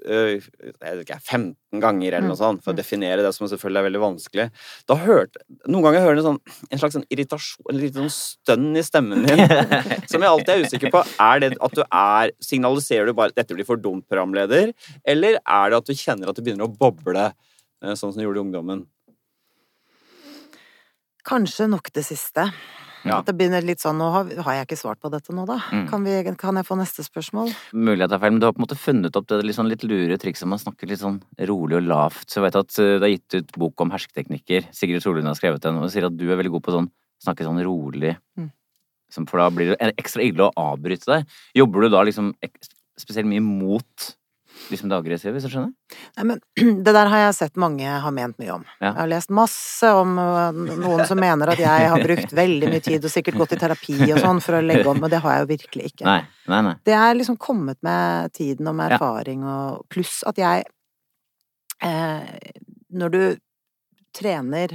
Øh, 0.05 0.35
jeg 0.37 0.75
vet 0.85 1.03
ikke, 1.07 1.19
15 1.23 1.81
ganger 1.81 2.19
eller 2.19 2.29
noe 2.29 2.39
sånt, 2.39 2.61
for 2.63 2.71
å 2.71 2.77
definere 2.77 3.25
det 3.25 3.33
som 3.35 3.49
selvfølgelig 3.49 3.81
er 3.81 3.87
veldig 3.89 4.03
vanskelig. 4.03 4.47
Da 4.87 4.99
hørte, 5.01 5.41
Noen 5.65 5.87
ganger 5.87 6.05
hører 6.05 6.19
jeg 6.21 6.27
sånn, 6.27 6.39
en 6.69 6.81
slags 6.81 6.95
sånn 6.99 7.07
irritasjon, 7.11 7.65
en 7.71 7.81
liten 7.81 8.05
sånn 8.05 8.13
stønn 8.13 8.69
i 8.77 8.83
stemmen 8.85 9.25
din, 9.25 9.41
som 10.11 10.21
jeg 10.21 10.29
alltid 10.29 10.53
er 10.53 10.65
usikker 10.69 10.93
på. 10.93 11.01
Er 11.25 11.41
det 11.43 11.51
at 11.57 11.75
du 11.75 11.83
er 11.83 12.33
Signaliserer 12.45 13.09
du 13.09 13.15
bare 13.17 13.33
dette 13.35 13.54
blir 13.55 13.67
for 13.67 13.81
dumt, 13.81 14.05
programleder, 14.11 14.73
eller 15.07 15.39
er 15.41 15.71
det 15.71 15.81
at 15.81 15.89
du 15.89 15.95
kjenner 15.97 16.31
at 16.31 16.37
du 16.37 16.43
begynner 16.45 16.67
å 16.67 16.73
boble, 16.75 17.29
eh, 17.83 17.95
sånn 17.95 18.11
som 18.11 18.19
du 18.19 18.25
gjorde 18.27 18.43
i 18.43 18.45
ungdommen? 18.45 18.85
Kanskje 21.25 21.69
nok 21.71 21.89
det 21.95 22.05
siste. 22.05 22.51
Ja. 23.05 23.19
At 23.19 23.27
det 23.29 23.35
begynner 23.37 23.61
litt 23.61 23.83
sånn 23.83 23.99
Nå 24.01 24.07
har, 24.09 24.29
har 24.47 24.55
jeg 24.57 24.65
ikke 24.65 24.79
svart 24.79 24.99
på 25.01 25.11
dette 25.13 25.33
nå, 25.35 25.43
da. 25.45 25.59
Mm. 25.69 25.83
Kan, 25.91 26.05
vi, 26.07 26.15
kan 26.41 26.57
jeg 26.57 26.65
få 26.65 26.77
neste 26.79 27.05
spørsmål? 27.05 27.51
Mulig 27.77 28.01
jeg 28.01 28.09
tar 28.09 28.17
er 28.17 28.23
feil, 28.23 28.33
men 28.33 28.41
du 28.41 28.47
har 28.47 28.55
på 28.55 28.61
en 28.61 28.65
måte 28.65 28.79
funnet 28.81 29.19
opp 29.19 29.27
det 29.29 29.39
litt, 29.45 29.57
sånn 29.57 29.69
litt 29.69 29.85
lure 29.85 30.17
trikset 30.21 30.47
om 30.47 30.55
å 30.57 30.61
snakke 30.61 30.89
litt 30.89 31.03
sånn 31.03 31.19
rolig 31.51 31.77
og 31.77 31.85
lavt. 31.85 32.25
Så 32.25 32.39
jeg 32.39 32.47
vet 32.47 32.59
at 32.63 32.79
eh, 32.81 32.95
det 32.97 33.07
er 33.07 33.13
gitt 33.13 33.37
ut 33.37 33.57
bok 33.61 33.85
om 33.85 33.93
hersketeknikker. 33.93 34.69
Sigrid 34.73 35.05
Solund 35.05 35.29
har 35.29 35.37
skrevet 35.37 35.61
den, 35.65 35.77
og 35.77 35.91
sier 35.93 36.09
at 36.09 36.17
du 36.17 36.25
er 36.27 36.39
veldig 36.41 36.55
god 36.57 36.65
på 36.65 36.77
sånn 36.79 36.89
snakke 37.21 37.45
sånn 37.45 37.61
rolig. 37.65 38.15
Mm. 38.39 38.49
For 39.15 39.39
da 39.39 39.51
blir 39.53 39.71
det 39.71 39.93
ekstra 40.01 40.25
ille 40.25 40.47
å 40.47 40.53
avbryte 40.73 41.07
deg. 41.07 41.35
Jobber 41.55 41.85
du 41.85 41.93
da 41.93 42.01
liksom 42.07 42.33
spesielt 42.99 43.27
mye 43.29 43.43
mot 43.43 44.13
liksom 44.69 44.89
det 44.89 44.97
aggressive, 44.97 45.33
hvis 45.35 45.45
du 45.45 45.51
skjønner? 45.51 45.71
Nei, 46.17 46.25
men 46.31 46.41
det 46.85 46.93
der 46.95 47.09
har 47.11 47.23
jeg 47.25 47.37
sett 47.37 47.59
mange 47.61 47.85
har 47.85 48.15
ment 48.15 48.37
mye 48.41 48.53
om. 48.57 48.65
Ja. 48.79 48.87
Jeg 48.87 48.97
har 48.99 49.11
lest 49.11 49.33
masse 49.35 49.91
om 49.99 50.15
øh, 50.21 50.59
noen 50.71 51.03
som 51.09 51.19
mener 51.21 51.51
at 51.53 51.61
jeg 51.61 51.89
har 51.91 52.03
brukt 52.03 52.35
veldig 52.35 52.71
mye 52.71 52.83
tid 52.85 53.05
og 53.05 53.13
sikkert 53.13 53.39
gått 53.41 53.55
i 53.57 53.61
terapi 53.61 53.97
og 54.07 54.21
sånn 54.23 54.41
for 54.43 54.59
å 54.59 54.63
legge 54.65 54.87
om, 54.91 54.99
men 55.01 55.11
det 55.11 55.21
har 55.23 55.37
jeg 55.37 55.45
jo 55.45 55.51
virkelig 55.53 55.91
ikke. 55.91 56.07
Nei, 56.07 56.19
nei, 56.51 56.61
nei. 56.69 56.75
Det 56.87 56.97
er 56.97 57.17
liksom 57.19 57.39
kommet 57.41 57.81
med 57.85 58.35
tiden 58.35 58.71
og 58.71 58.77
med 58.79 58.95
erfaring 58.95 59.45
og 59.47 59.85
Pluss 59.91 60.21
at 60.27 60.39
jeg 60.39 60.65
eh, 61.83 62.37
Når 62.95 63.11
du 63.13 63.21
trener 64.15 64.71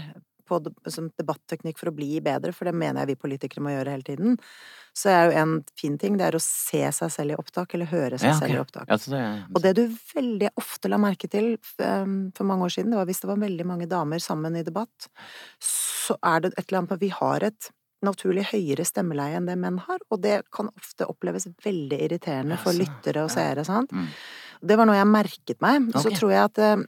på 0.51 0.59
som 0.91 1.09
debatteknikk 1.21 1.79
for 1.81 1.91
å 1.91 1.95
bli 1.97 2.19
bedre, 2.25 2.53
for 2.57 2.69
det 2.69 2.75
mener 2.77 3.03
jeg 3.03 3.15
vi 3.15 3.23
politikere 3.25 3.65
må 3.65 3.73
gjøre 3.73 3.95
hele 3.95 4.07
tiden, 4.07 4.37
så 4.97 5.13
er 5.13 5.29
jo 5.29 5.35
en 5.39 5.57
fin 5.79 5.97
ting, 6.03 6.17
det 6.19 6.27
er 6.27 6.37
å 6.37 6.43
se 6.43 6.83
seg 6.97 7.13
selv 7.15 7.35
i 7.35 7.39
opptak, 7.39 7.75
eller 7.77 7.91
høre 7.91 8.19
seg 8.19 8.33
Ja, 8.33 8.37
okay. 8.37 8.43
selv 8.43 8.57
i 8.57 8.63
opptak. 8.65 8.89
Ja, 8.91 8.99
det 8.99 9.21
er, 9.23 9.43
Og 9.55 9.65
det 9.65 9.75
du 9.79 9.83
veldig 10.15 10.53
ofte 10.61 10.91
la 10.91 10.99
merke 11.01 11.31
til 11.31 11.53
um, 11.79 12.17
for 12.37 12.49
mange 12.49 12.67
år 12.67 12.75
siden, 12.75 12.91
det 12.91 12.99
var 13.01 13.11
hvis 13.11 13.23
det 13.23 13.31
var 13.31 13.45
veldig 13.45 13.69
mange 13.71 13.91
damer 13.91 14.23
sammen 14.23 14.59
i 14.59 14.67
debatt, 14.67 15.11
så 15.63 16.19
er 16.19 16.43
det 16.43 16.55
et 16.57 16.67
eller 16.67 16.83
annet 16.83 16.97
med 16.97 17.05
Vi 17.07 17.13
har 17.15 17.47
et 17.47 17.71
naturlig 18.05 18.47
høyere 18.51 18.85
stemmeleie 18.89 19.37
enn 19.37 19.49
det 19.49 19.59
menn 19.61 19.81
har, 19.85 20.01
og 20.09 20.23
det 20.25 20.41
kan 20.55 20.71
ofte 20.73 21.09
oppleves 21.11 21.47
veldig 21.65 21.99
irriterende 22.07 22.57
for 22.61 22.77
lyttere 22.77 23.27
og 23.27 23.33
seere, 23.33 23.65
sant. 23.69 23.93
Mm. 23.93 24.09
Det 24.71 24.77
var 24.77 24.89
noe 24.89 24.97
jeg 24.99 25.09
merket 25.09 25.61
meg. 25.65 25.91
Så 25.97 26.13
tror 26.13 26.33
jeg 26.33 26.43
at 26.49 26.61
eh, 26.61 26.83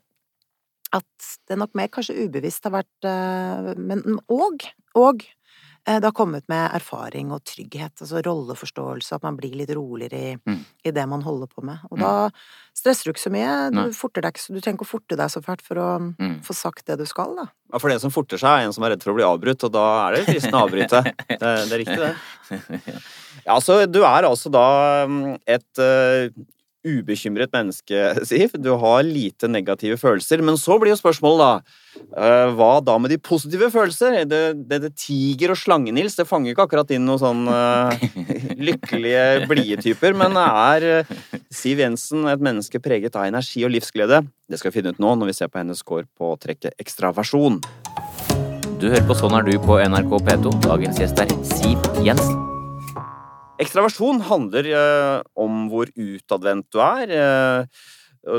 at 0.92 1.30
det 1.48 1.56
nok 1.58 1.74
mer 1.78 1.88
kanskje 1.88 2.26
ubevisst 2.26 2.64
har 2.68 2.74
vært 2.82 3.06
eh, 3.08 3.72
Men 3.80 4.02
og, 4.28 4.64
og 4.94 5.22
eh, 5.86 5.98
det 5.98 6.04
har 6.04 6.12
kommet 6.14 6.44
med 6.52 6.70
erfaring 6.76 7.32
og 7.34 7.42
trygghet, 7.48 7.96
altså 8.04 8.20
rolleforståelse, 8.22 9.16
at 9.16 9.22
man 9.26 9.36
blir 9.36 9.54
litt 9.56 9.70
roligere 9.74 10.20
i, 10.20 10.36
Mm. 10.46 10.60
i 10.84 10.90
det 10.94 11.06
man 11.08 11.22
holder 11.22 11.46
på 11.50 11.62
med. 11.64 11.78
Og 11.90 11.98
Mm. 11.98 12.02
da 12.04 12.30
stresser 12.74 13.04
du 13.04 13.12
ikke 13.12 13.24
så 13.28 13.32
mye, 13.32 13.70
du, 13.72 13.92
forter 13.92 14.22
deg 14.22 14.34
så- 14.38 14.52
du 14.54 14.60
trenger 14.60 14.78
ikke 14.78 14.86
å 14.86 14.92
forte 14.94 15.16
deg 15.16 15.28
så 15.30 15.42
fælt 15.42 15.62
for 15.62 15.74
å 15.76 16.14
Mm. 16.18 16.40
få 16.44 16.54
sagt 16.54 16.84
det 16.86 16.98
du 16.98 17.04
skal, 17.06 17.34
da. 17.36 17.46
Ja, 17.72 17.78
For 17.78 17.88
den 17.88 17.98
som 18.00 18.10
forter 18.10 18.36
seg, 18.38 18.48
er 18.60 18.66
en 18.66 18.72
som 18.72 18.84
er 18.84 18.90
redd 18.90 19.02
for 19.02 19.12
å 19.12 19.16
bli 19.16 19.24
avbrutt, 19.24 19.64
og 19.64 19.72
da 19.72 20.08
er 20.08 20.16
det 20.16 20.26
fristende 20.26 20.60
å 20.60 20.68
avbryte. 20.68 21.02
Det, 21.28 21.38
det 21.40 21.72
er 21.72 21.84
riktig, 21.84 21.98
det. 21.98 23.02
Ja, 23.46 23.58
så 23.58 23.90
du 23.90 24.02
er 24.04 24.22
altså 24.28 24.50
da 24.52 25.06
mm, 25.08 25.38
et 25.48 25.78
eh, 25.82 26.28
ubekymret 26.86 27.52
menneske, 27.54 28.00
Siv. 28.28 28.56
Du 28.58 28.72
har 28.80 29.02
lite 29.06 29.48
negative 29.50 29.98
følelser. 30.00 30.42
Men 30.44 30.58
så 30.60 30.78
blir 30.80 30.92
jo 30.92 31.00
spørsmålet, 31.00 31.42
da 31.42 32.02
eh, 32.16 32.52
Hva 32.56 32.72
da 32.84 32.98
med 32.98 33.12
de 33.14 33.20
positive 33.22 33.70
følelser? 33.72 34.22
Det, 34.28 34.42
det, 34.68 34.80
det 34.86 34.92
Tiger 34.98 35.54
og 35.54 35.60
slange-Nils, 35.60 36.16
det 36.18 36.28
fanger 36.28 36.52
ikke 36.52 36.66
akkurat 36.66 36.94
inn 36.94 37.06
noen 37.08 37.22
sånn 37.22 37.46
uh, 37.48 37.92
lykkelige, 38.68 39.48
blide 39.50 39.80
typer. 39.84 40.16
Men 40.18 40.38
er 40.42 40.88
eh, 40.90 41.16
Siv 41.52 41.82
Jensen 41.82 42.28
et 42.30 42.42
menneske 42.42 42.82
preget 42.82 43.18
av 43.18 43.28
energi 43.30 43.64
og 43.66 43.74
livsglede? 43.74 44.24
Det 44.50 44.60
skal 44.60 44.72
vi 44.72 44.80
finne 44.80 44.92
ut 44.92 45.02
nå 45.02 45.16
når 45.16 45.32
vi 45.32 45.38
ser 45.38 45.52
på 45.52 45.62
hennes 45.62 45.80
score 45.80 46.08
på 46.18 46.34
trekket 46.42 46.76
ekstraversjon. 46.82 47.60
Du 48.82 48.88
hører 48.90 49.04
på 49.06 49.14
Sånn 49.14 49.36
er 49.38 49.46
du 49.46 49.54
på 49.62 49.78
NRK 49.78 50.16
P2. 50.26 50.56
Dagens 50.66 50.98
gjest 50.98 51.22
er 51.22 51.30
Siv 51.46 51.92
Jensen. 52.02 52.41
Ekstraversjon 53.62 54.22
handler 54.26 54.68
eh, 54.74 55.18
om 55.38 55.66
hvor 55.72 55.90
utadvendt 55.94 56.70
du 56.74 56.80
er. 56.82 57.12
eh, 57.18 57.82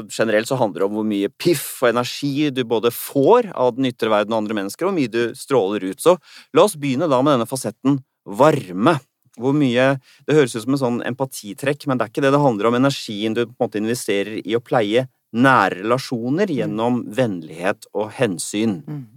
generelt 0.08 0.48
så 0.48 0.56
handler 0.56 0.80
det 0.80 0.88
om 0.88 0.98
hvor 0.98 1.08
mye 1.08 1.30
piff 1.30 1.84
og 1.84 1.90
energi 1.90 2.50
du 2.56 2.64
både 2.64 2.92
får 2.96 3.52
av 3.52 3.76
den 3.76 3.90
ytre 3.90 4.12
verden 4.14 4.34
og 4.34 4.44
andre 4.44 4.56
mennesker, 4.62 4.86
og 4.86 4.94
hvor 4.94 5.00
mye 5.00 5.12
du 5.12 5.36
stråler 5.36 5.84
ut. 5.92 6.00
Så 6.00 6.16
la 6.56 6.64
oss 6.64 6.78
begynne 6.80 7.10
da 7.12 7.20
med 7.22 7.36
denne 7.38 7.50
fasetten 7.50 8.00
varme. 8.24 8.98
Hvor 9.34 9.56
mye 9.58 9.98
Det 10.28 10.36
høres 10.38 10.54
ut 10.56 10.62
som 10.62 10.76
en 10.76 10.84
sånn 10.84 11.02
empatitrekk, 11.10 11.88
men 11.88 11.98
det 11.98 12.06
er 12.06 12.12
ikke 12.14 12.22
det. 12.22 12.32
Det 12.36 12.44
handler 12.44 12.70
om 12.70 12.78
energien 12.78 13.34
du 13.34 13.46
på 13.48 13.52
en 13.52 13.66
måte 13.66 13.82
investerer 13.82 14.40
i 14.46 14.56
å 14.56 14.62
pleie 14.64 15.08
nære 15.34 15.82
relasjoner 15.82 16.52
gjennom 16.54 17.02
vennlighet 17.10 17.88
og 17.98 18.12
hensyn. 18.14 18.84
Mm. 18.86 19.08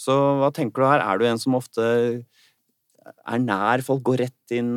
Så 0.00 0.14
hva 0.40 0.48
tenker 0.54 0.80
du 0.80 0.88
her? 0.88 1.04
Er 1.04 1.20
du 1.20 1.26
en 1.28 1.40
som 1.40 1.58
ofte 1.58 1.84
er 3.04 3.42
nær 3.42 3.84
folk, 3.84 4.02
går 4.08 4.24
rett 4.24 4.56
inn, 4.56 4.72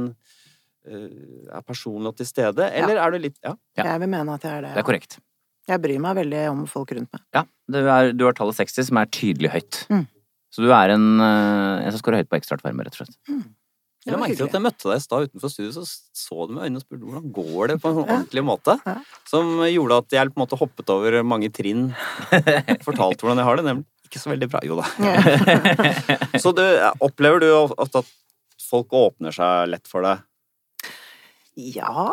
er 0.88 1.64
personlig 1.68 2.14
og 2.14 2.20
til 2.20 2.30
stede? 2.30 2.68
Eller 2.72 3.00
er 3.04 3.14
du 3.14 3.20
litt 3.22 3.38
Ja. 3.44 3.56
Ja. 3.78 3.94
Jeg 3.94 4.04
vil 4.04 4.12
mene 4.14 4.36
at 4.38 4.46
jeg 4.48 4.58
er 4.58 4.68
det. 4.68 4.74
Det 4.76 4.84
er 4.84 4.88
korrekt. 4.88 5.20
Jeg 5.68 5.84
bryr 5.84 6.00
meg 6.00 6.16
veldig 6.16 6.44
om 6.54 6.66
folk 6.70 6.94
rundt 6.96 7.12
meg. 7.12 7.24
Ja, 7.36 7.44
du, 7.68 7.78
er, 7.84 8.14
du 8.16 8.24
har 8.24 8.36
tallet 8.38 8.56
60, 8.56 8.88
som 8.88 9.00
er 9.02 9.10
tydelig 9.12 9.52
høyt. 9.52 9.82
Mm. 9.92 10.06
Så 10.54 10.64
du 10.64 10.72
er 10.72 10.94
en, 10.96 11.08
eh, 11.20 11.86
en 11.86 11.92
som 11.92 12.00
scorer 12.00 12.24
høyt 12.24 12.30
på 12.32 12.40
ekstraartvarme, 12.40 12.86
rett 12.88 12.96
og 12.96 13.04
slett. 13.04 13.18
Det 14.08 14.14
Jeg 14.14 14.22
merket 14.22 14.46
at 14.46 14.56
jeg 14.56 14.64
møtte 14.64 14.88
deg 14.88 15.02
i 15.02 15.04
stad 15.04 15.26
utenfor 15.28 15.52
studio, 15.52 15.72
så 15.76 15.84
så 16.16 16.46
du 16.48 16.54
med 16.56 16.64
øynene 16.64 16.80
og 16.80 16.86
spurte 16.86 17.04
hvordan 17.04 17.32
går 17.36 17.72
det 17.74 17.76
på 17.84 17.90
en 17.90 17.98
sånn 17.98 18.08
ordentlig 18.08 18.44
måte. 18.48 18.78
Ja. 18.88 18.96
Som 19.28 19.50
gjorde 19.68 19.98
at 20.00 20.16
jeg 20.16 20.32
på 20.32 20.40
en 20.40 20.44
måte 20.46 20.60
hoppet 20.62 20.94
over 20.94 21.18
mange 21.28 21.50
trinn. 21.52 21.90
Fortalte 22.88 23.28
hvordan 23.28 23.42
jeg 23.42 23.50
har 23.50 23.60
det, 23.60 23.66
nemlig. 23.68 23.88
Ikke 24.08 24.22
så 24.24 24.32
veldig 24.32 24.48
bra. 24.48 24.62
Jo 24.64 24.78
da. 24.80 24.88
Så 26.44 26.54
du, 26.56 26.64
opplever 27.04 27.44
du 27.44 27.50
ofte 27.52 28.00
at 28.06 28.14
folk 28.64 28.96
åpner 28.96 29.36
seg 29.36 29.68
lett 29.74 29.92
for 29.92 30.08
deg? 30.08 30.24
Ja, 31.58 32.12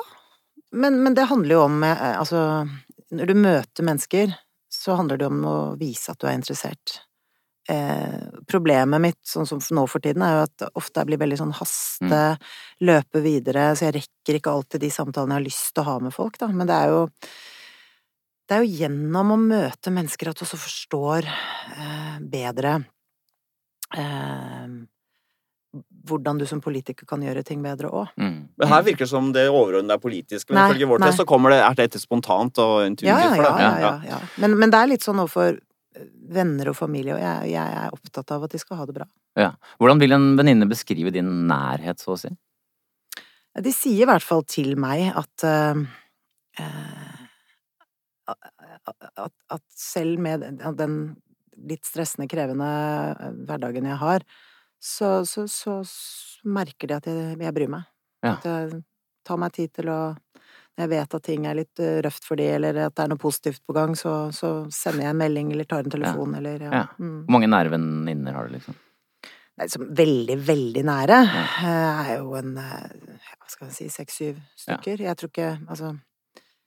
men, 0.72 1.02
men 1.02 1.14
det 1.14 1.28
handler 1.28 1.54
jo 1.54 1.64
om 1.66 1.82
eh, 1.84 2.18
Altså, 2.18 2.66
når 3.14 3.30
du 3.30 3.34
møter 3.38 3.86
mennesker, 3.86 4.32
så 4.72 4.96
handler 4.98 5.20
det 5.20 5.28
om 5.28 5.42
å 5.46 5.56
vise 5.78 6.12
at 6.12 6.20
du 6.20 6.26
er 6.28 6.38
interessert. 6.38 6.98
Eh, 7.70 8.24
problemet 8.50 9.00
mitt, 9.00 9.20
sånn 9.28 9.46
som 9.48 9.60
nå 9.76 9.86
for 9.88 10.04
tiden, 10.04 10.24
er 10.24 10.38
jo 10.38 10.46
at 10.48 10.64
ofte 10.80 11.00
jeg 11.00 11.12
blir 11.12 11.20
veldig 11.22 11.38
sånn 11.40 11.54
haste, 11.56 12.22
løpe 12.84 13.22
videre, 13.24 13.70
så 13.76 13.86
jeg 13.88 13.98
rekker 14.00 14.40
ikke 14.40 14.52
alltid 14.52 14.84
de 14.84 14.90
samtalene 14.92 15.36
jeg 15.36 15.42
har 15.42 15.46
lyst 15.46 15.70
til 15.72 15.84
å 15.84 15.88
ha 15.92 15.98
med 16.08 16.16
folk, 16.16 16.40
da. 16.40 16.50
Men 16.52 16.68
det 16.68 16.80
er 16.80 16.92
jo 16.92 17.04
det 18.44 18.56
er 18.56 18.64
jo 18.64 18.76
gjennom 18.82 19.30
å 19.32 19.40
møte 19.40 19.92
mennesker 19.94 20.28
at 20.28 20.40
du 20.40 20.44
også 20.44 20.58
forstår 20.60 21.28
eh, 21.28 22.16
bedre 22.20 22.74
eh, 23.96 24.66
hvordan 26.08 26.38
du 26.38 26.46
som 26.46 26.60
politiker 26.64 27.06
kan 27.08 27.22
gjøre 27.24 27.42
ting 27.46 27.62
bedre 27.64 27.90
òg. 27.90 28.12
Mm. 28.20 28.38
Men 28.60 28.72
her 28.72 28.82
virker 28.86 29.06
det 29.06 29.10
som 29.10 29.30
det 29.34 29.46
overordnede 29.50 29.96
er 29.96 30.02
politisk. 30.02 30.48
Men 30.50 30.60
Nei, 30.60 30.66
ifølge 30.70 30.88
vår 30.92 31.04
test 31.06 31.22
så 31.22 31.26
kommer 31.28 31.54
det, 31.54 31.60
er 31.64 31.78
dette 31.78 32.00
spontant 32.02 32.60
og 32.62 32.74
intuitivt 32.86 33.10
Ja, 33.10 33.20
ja, 33.24 33.30
for 33.34 33.46
deg. 33.48 33.62
ja, 33.64 33.72
ja, 33.84 33.94
ja. 34.14 34.20
Men, 34.42 34.58
men 34.60 34.74
det 34.74 34.80
er 34.80 34.92
litt 34.94 35.06
sånn 35.06 35.22
overfor 35.22 35.58
venner 36.34 36.70
og 36.72 36.76
familie, 36.78 37.14
og 37.14 37.22
jeg, 37.22 37.52
jeg 37.54 37.76
er 37.80 37.94
opptatt 37.94 38.32
av 38.34 38.46
at 38.46 38.54
de 38.54 38.60
skal 38.60 38.80
ha 38.80 38.86
det 38.88 38.96
bra. 38.96 39.06
Ja. 39.38 39.52
Hvordan 39.82 40.00
vil 40.02 40.14
en 40.16 40.32
venninne 40.38 40.68
beskrive 40.70 41.12
din 41.14 41.30
nærhet, 41.50 42.02
så 42.02 42.14
å 42.14 42.18
si? 42.18 42.30
De 43.54 43.70
sier 43.74 44.02
i 44.02 44.08
hvert 44.08 44.24
fall 44.24 44.42
til 44.50 44.74
meg 44.80 45.12
at 45.14 45.44
eh, 45.46 45.84
eh, 46.58 47.20
at, 48.26 49.34
at 49.54 49.62
selv 49.78 50.18
med 50.22 50.42
den, 50.78 50.96
litt 51.68 51.86
stressende, 51.86 52.26
krevende 52.30 52.70
eh, 53.14 53.38
hverdagen 53.46 53.86
jeg 53.90 54.00
har, 54.00 54.26
så, 54.80 55.24
så, 55.26 55.46
så, 55.48 55.78
merker 56.44 56.90
de 56.90 56.96
at 56.98 57.06
jeg, 57.08 57.38
jeg 57.40 57.54
bryr 57.56 57.70
meg. 57.72 57.88
Ja. 58.24 58.36
At 58.36 58.46
jeg 58.48 58.82
tar 59.24 59.40
meg 59.40 59.54
tid 59.56 59.72
til 59.80 59.88
å 59.92 59.98
Når 60.74 60.82
jeg 60.82 60.90
vet 60.90 61.14
at 61.14 61.22
ting 61.22 61.44
er 61.46 61.54
litt 61.54 61.80
eh, 61.80 62.00
røft 62.02 62.24
for 62.26 62.40
de, 62.40 62.48
eller 62.56 62.80
at 62.82 62.94
det 62.96 63.04
er 63.04 63.10
noe 63.12 63.20
positivt 63.22 63.60
på 63.62 63.76
gang, 63.76 63.92
så, 63.94 64.32
så 64.34 64.64
sender 64.74 65.04
jeg 65.04 65.14
en 65.14 65.20
melding 65.20 65.52
eller 65.54 65.68
tar 65.70 65.84
en 65.84 65.92
telefon, 65.92 66.34
eller 66.34 66.64
ja. 66.66 66.72
Ja. 66.72 66.86
Mm. 66.98 67.20
Hvor 67.28 67.36
mange 67.36 67.50
nære 67.52 67.70
venninner 67.76 68.34
har 68.34 68.48
du, 68.48 68.56
liksom? 68.56 68.74
Nei, 69.54 69.68
liksom 69.68 69.84
veldig, 69.94 70.36
veldig 70.48 70.82
nære 70.88 71.20
Ja. 71.28 71.44
eh, 71.68 72.00
er 72.08 72.18
jo 72.18 72.34
en 72.40 72.56
eh, 72.58 73.20
Hva 73.38 73.52
skal 73.52 73.70
jeg 73.70 73.76
si, 73.76 73.86
seks-syv 73.94 74.42
stykker. 74.64 75.04
Jeg 75.06 75.20
tror 75.20 75.30
ikke 75.30 75.52
Altså 75.68 75.92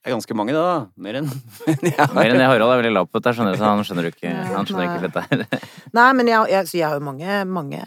Det 0.07 0.13
er 0.13 0.15
ganske 0.15 0.35
mange, 0.39 0.53
det, 0.55 0.59
da. 0.63 0.75
Mer 1.03 1.17
enn 1.19 1.25
ja. 1.97 2.05
Mer 2.15 2.31
enn 2.31 2.39
det 2.39 2.45
Harald 2.47 2.71
er 2.71 2.79
veldig 2.79 2.91
lav 2.95 3.09
på 3.11 3.19
dette, 3.19 3.33
skjønner 3.35 3.57
du, 3.57 3.59
så 3.59 3.67
han 3.67 3.81
skjønner 3.83 4.05
ikke, 4.07 4.29
han 4.53 4.69
skjønner 4.69 4.85
ikke 4.85 5.09
dette 5.09 5.23
her. 5.25 5.65
Nei, 5.97 6.05
men 6.15 6.31
jeg, 6.31 6.45
jeg, 6.53 6.69
så 6.69 6.77
jeg 6.79 6.85
har 6.87 6.95
jo 6.95 7.03
mange, 7.03 7.39
mange 7.57 7.81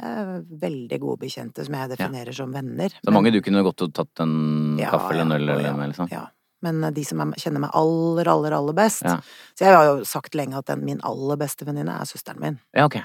veldig 0.61 0.98
gode 1.00 1.22
bekjente 1.22 1.64
som 1.64 1.78
jeg 1.78 1.92
definerer 1.94 2.37
som 2.37 2.52
venner. 2.52 2.92
Så 3.00 3.14
mange 3.16 3.33
du 3.33 3.40
kunne 3.46 3.64
gått 3.64 3.87
og 3.87 3.94
tatt 3.96 4.24
en 4.26 4.37
Ja, 4.83 4.92
kaffe 4.92 5.14
eller 5.14 5.24
en 5.24 5.37
øl 5.38 5.46
eller 5.48 5.70
noe 5.70 5.78
med, 5.80 5.94
liksom? 5.94 6.12
Ja. 6.12 6.26
Men 6.61 6.85
de 6.92 7.06
som 7.09 7.22
er, 7.24 7.33
kjenner 7.40 7.64
meg 7.64 7.72
aller, 7.80 8.28
aller, 8.28 8.59
aller 8.59 8.76
best 8.76 9.06
Ja. 9.09 9.16
Så 9.56 9.64
jeg 9.64 9.72
har 9.78 9.88
jo 9.88 10.04
sagt 10.04 10.37
lenge 10.37 10.61
at 10.61 10.68
den, 10.68 10.85
min 10.85 11.00
aller 11.09 11.40
beste 11.40 11.64
venninne 11.64 11.96
er 12.02 12.11
søsteren 12.11 12.44
min. 12.44 12.61
Ja, 12.76 12.85
ok. 12.85 13.00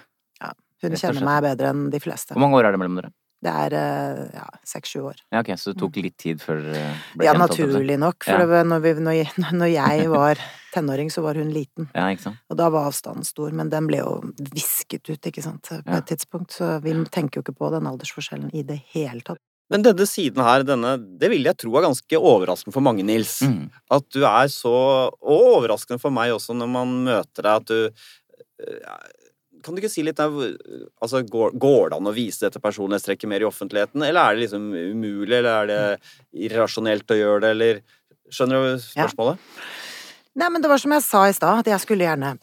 Hun 0.84 0.96
kjenner 1.00 1.24
meg 1.24 1.46
bedre 1.46 1.72
enn 1.72 1.86
de 1.94 2.02
fleste. 2.04 2.36
Hvor 2.36 2.44
mange 2.44 2.60
år 2.60 2.68
er 2.68 2.76
det 2.76 2.82
mellom 2.82 3.00
dere? 3.00 3.16
Det 3.46 3.52
er 3.54 3.74
eh, 3.78 4.20
ja, 4.40 4.46
seks-sju 4.66 5.00
år. 5.12 5.20
Ja, 5.36 5.44
ok, 5.44 5.52
så 5.62 5.72
det 5.74 5.80
tok 5.84 5.98
litt 6.02 6.16
tid 6.22 6.42
før 6.42 6.64
det 6.66 6.84
ble 7.14 7.28
Ja, 7.28 7.36
kjent? 7.38 7.54
si. 7.54 7.62
naturlig 7.68 7.98
nok. 8.02 8.26
For 8.26 8.42
Ja. 8.42 8.64
når, 8.66 8.80
vi, 8.82 8.94
når, 9.06 9.18
jeg, 9.20 9.30
når 9.62 9.70
jeg 9.76 10.10
var 10.10 10.42
tenåring, 10.74 11.12
så 11.14 11.22
var 11.24 11.38
hun 11.40 11.52
liten. 11.54 11.88
Ja, 11.94 12.08
ikke 12.12 12.26
sant? 12.26 12.42
Og 12.50 12.58
da 12.60 12.70
var 12.74 12.90
avstanden 12.90 13.24
stor, 13.28 13.54
men 13.56 13.70
den 13.72 13.86
ble 13.88 14.02
jo 14.02 14.16
visket 14.56 15.08
ut, 15.14 15.22
ikke 15.30 15.44
sant, 15.46 15.70
på 15.70 15.82
Ja. 15.86 16.00
et 16.02 16.10
tidspunkt. 16.10 16.52
Så 16.58 16.72
vi 16.84 16.96
tenker 17.14 17.40
jo 17.40 17.46
ikke 17.46 17.56
på 17.62 17.70
den 17.76 17.86
aldersforskjellen 17.92 18.50
i 18.58 18.64
det 18.66 18.82
hele 18.96 19.22
tatt. 19.22 19.40
Men 19.70 19.82
denne 19.82 20.06
siden 20.06 20.44
her, 20.46 20.62
denne, 20.62 20.92
det 21.18 21.30
vil 21.32 21.44
jeg 21.48 21.58
tro 21.58 21.72
er 21.78 21.88
ganske 21.88 22.18
overraskende 22.20 22.74
for 22.76 22.86
mange, 22.86 23.02
Nils. 23.06 23.40
Mm. 23.42 23.70
At 23.90 24.06
du 24.14 24.20
er 24.26 24.46
så 24.54 24.74
Og 25.22 25.62
overraskende 25.62 25.98
for 26.02 26.14
meg 26.14 26.34
også 26.36 26.54
når 26.54 26.70
man 26.70 26.92
møter 27.08 27.42
deg, 27.48 27.56
at 27.56 27.66
du 27.66 27.80
eh, 28.62 28.96
Kan 29.66 29.76
du 29.76 29.82
ikke 29.82 29.90
si 29.92 30.04
litt 30.06 30.20
der, 30.22 30.30
altså, 31.02 31.24
går, 31.26 31.56
går 31.58 31.92
det 31.92 31.98
an 31.98 32.10
å 32.12 32.14
vise 32.16 32.46
dette 32.46 32.62
personlighetstrekket 32.62 33.32
mer 33.32 33.42
i 33.42 33.50
offentligheten, 33.50 34.06
eller 34.06 34.22
er 34.22 34.38
det 34.38 34.46
liksom 34.46 34.68
umulig, 34.94 35.40
eller 35.40 35.52
er 35.64 35.72
det 35.72 36.48
irrasjonelt 36.48 37.10
å 37.10 37.18
gjøre 37.20 37.46
det, 37.48 37.54
eller 37.58 37.86
Skjønner 38.34 38.58
du 38.58 38.72
Ja. 38.96 39.06
spørsmålet? 39.06 39.38
Nei, 40.36 40.50
men 40.50 40.62
det 40.62 40.70
var 40.70 40.82
som 40.82 40.92
jeg 40.92 41.04
sa 41.06 41.26
i 41.30 41.34
stad, 41.34 41.60
at 41.60 41.66
jeg 41.66 41.80
skulle 41.84 42.06
gjerne 42.06 42.38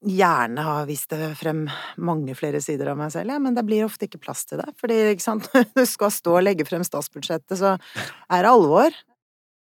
Gjerne 0.00 0.62
ha 0.64 0.78
vist 0.88 1.10
det 1.12 1.34
frem 1.36 1.66
mange 2.00 2.32
flere 2.32 2.62
sider 2.64 2.88
av 2.88 2.96
meg 2.96 3.10
selv, 3.12 3.34
ja, 3.34 3.38
men 3.38 3.52
det 3.52 3.66
blir 3.68 3.84
ofte 3.84 4.06
ikke 4.08 4.22
plass 4.24 4.46
til 4.48 4.56
det. 4.56 4.70
Fordi, 4.80 4.96
ikke 5.12 5.20
sant, 5.26 5.50
du 5.76 5.84
skal 5.84 6.08
stå 6.08 6.38
og 6.38 6.44
legge 6.46 6.64
frem 6.64 6.80
statsbudsjettet, 6.80 7.52
så 7.60 7.74
er 7.76 8.40
det 8.40 8.48
alvor. 8.48 8.96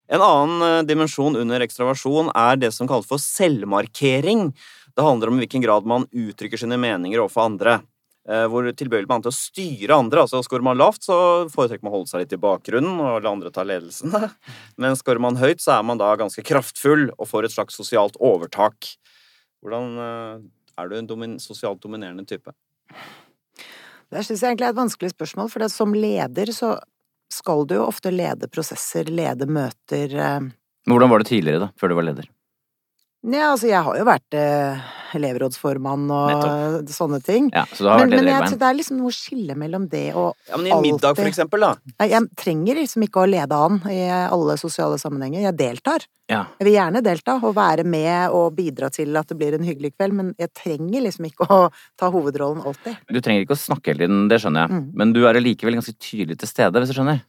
En 0.08 0.24
annen 0.24 0.64
eh, 0.64 0.86
dimensjon 0.88 1.36
under 1.36 1.60
ekstraversjon 1.60 2.32
er 2.32 2.56
det 2.64 2.72
som 2.72 2.88
kalles 2.88 3.10
for 3.12 3.20
selvmarkering. 3.20 4.54
Det 4.96 5.06
handler 5.06 5.32
om 5.32 5.40
i 5.40 5.46
hvilken 5.46 5.64
grad 5.64 5.88
man 5.88 6.06
uttrykker 6.12 6.60
sine 6.60 6.78
meninger 6.82 7.22
overfor 7.24 7.48
andre. 7.48 7.80
Eh, 8.30 8.46
Hvor 8.52 8.68
tilbøyelig 8.78 9.10
man 9.10 9.22
er 9.22 9.26
til 9.30 9.34
å 9.34 9.38
styre 9.38 9.98
andre. 9.98 10.26
Altså 10.26 10.42
Skårer 10.46 10.66
man 10.68 10.78
lavt, 10.78 11.06
så 11.08 11.16
foretrekker 11.50 11.86
man 11.86 11.94
å 11.94 11.96
holde 12.00 12.12
seg 12.12 12.24
litt 12.24 12.36
i 12.36 12.42
bakgrunnen 12.42 13.00
og 13.02 13.24
la 13.24 13.32
andre 13.34 13.52
ta 13.54 13.64
ledelsen. 13.66 14.14
Men 14.82 14.98
skårer 15.00 15.24
man 15.24 15.40
høyt, 15.42 15.64
så 15.64 15.78
er 15.80 15.88
man 15.88 16.02
da 16.02 16.12
ganske 16.20 16.44
kraftfull 16.46 17.10
og 17.18 17.30
får 17.30 17.48
et 17.48 17.56
slags 17.56 17.80
sosialt 17.80 18.20
overtak. 18.22 18.94
Hvordan 19.64 19.98
eh, 20.06 20.46
Er 20.82 20.90
du 20.90 20.96
en 20.98 21.10
domin 21.10 21.40
sosialt 21.42 21.82
dominerende 21.84 22.26
type? 22.30 22.54
Det 24.12 24.24
syns 24.28 24.42
jeg 24.42 24.50
egentlig 24.52 24.68
er 24.68 24.74
et 24.74 24.82
vanskelig 24.82 25.12
spørsmål, 25.14 25.50
for 25.52 25.64
det, 25.64 25.70
som 25.72 25.94
leder 25.96 26.52
så 26.56 26.76
skal 27.32 27.64
du 27.68 27.78
jo 27.78 27.86
ofte 27.88 28.12
lede 28.12 28.50
prosesser, 28.52 29.08
lede 29.08 29.48
møter. 29.48 30.12
eh. 30.12 30.40
Men 30.86 30.94
hvordan 30.96 31.12
var 31.14 31.24
det 31.24 31.30
tidligere, 31.32 31.62
da? 31.66 31.70
Før 31.80 31.94
du 31.94 31.96
var 31.96 32.08
leder? 32.10 32.28
Ja, 33.22 33.52
altså 33.52 33.70
jeg 33.70 33.86
har 33.86 33.98
jo 34.00 34.06
vært 34.08 34.34
eh, 34.34 34.80
elevrådsformann 35.14 36.08
og 36.10 36.90
sånne 36.90 37.20
ting. 37.22 37.52
Ja, 37.54 37.68
Så 37.70 37.86
du 37.86 37.90
har 37.92 38.00
Men, 38.02 38.10
vært 38.10 38.24
men 38.24 38.30
jeg 38.32 38.48
tror 38.48 38.60
det 38.64 38.70
er 38.70 38.78
liksom 38.80 38.98
noe 38.98 39.14
skille 39.14 39.58
mellom 39.60 39.86
det 39.92 40.08
og 40.18 40.34
Ja, 40.50 40.58
men 40.58 40.70
I 40.70 40.72
en 40.74 40.82
middag, 40.82 41.20
for 41.20 41.30
eksempel, 41.30 41.62
da. 41.62 41.76
Jeg, 42.00 42.12
Jeg 42.16 42.40
trenger 42.42 42.80
liksom 42.82 43.06
ikke 43.06 43.22
å 43.22 43.30
lede 43.30 43.60
an 43.68 43.78
i 43.92 44.00
alle 44.10 44.58
sosiale 44.58 44.98
sammenhenger. 45.02 45.44
Jeg 45.46 45.58
deltar. 45.60 46.08
Ja. 46.32 46.46
Jeg 46.58 46.70
vil 46.70 46.78
gjerne 46.80 47.04
delta 47.06 47.38
og 47.38 47.54
være 47.58 47.86
med 47.86 48.34
og 48.38 48.56
bidra 48.58 48.90
til 48.94 49.14
at 49.20 49.30
det 49.30 49.38
blir 49.38 49.58
en 49.58 49.68
hyggelig 49.68 49.94
kveld, 49.98 50.18
men 50.18 50.34
jeg 50.42 50.54
trenger 50.58 51.06
liksom 51.06 51.28
ikke 51.30 51.46
å 51.46 51.60
ta 52.00 52.10
hovedrollen 52.10 52.64
alltid. 52.66 52.98
Du 53.12 53.22
trenger 53.22 53.46
ikke 53.46 53.58
å 53.58 53.66
snakke 53.68 53.94
hele 53.94 54.08
tiden, 54.08 54.26
det 54.32 54.42
skjønner 54.42 54.66
jeg. 54.66 54.80
Mm. 54.80 54.88
Men 54.98 55.14
du 55.14 55.22
er 55.28 55.38
allikevel 55.38 55.78
ganske 55.78 55.94
tydelig 56.00 56.40
til 56.42 56.50
stede, 56.50 56.82
hvis 56.82 56.90
du 56.94 56.98
skjønner? 56.98 57.22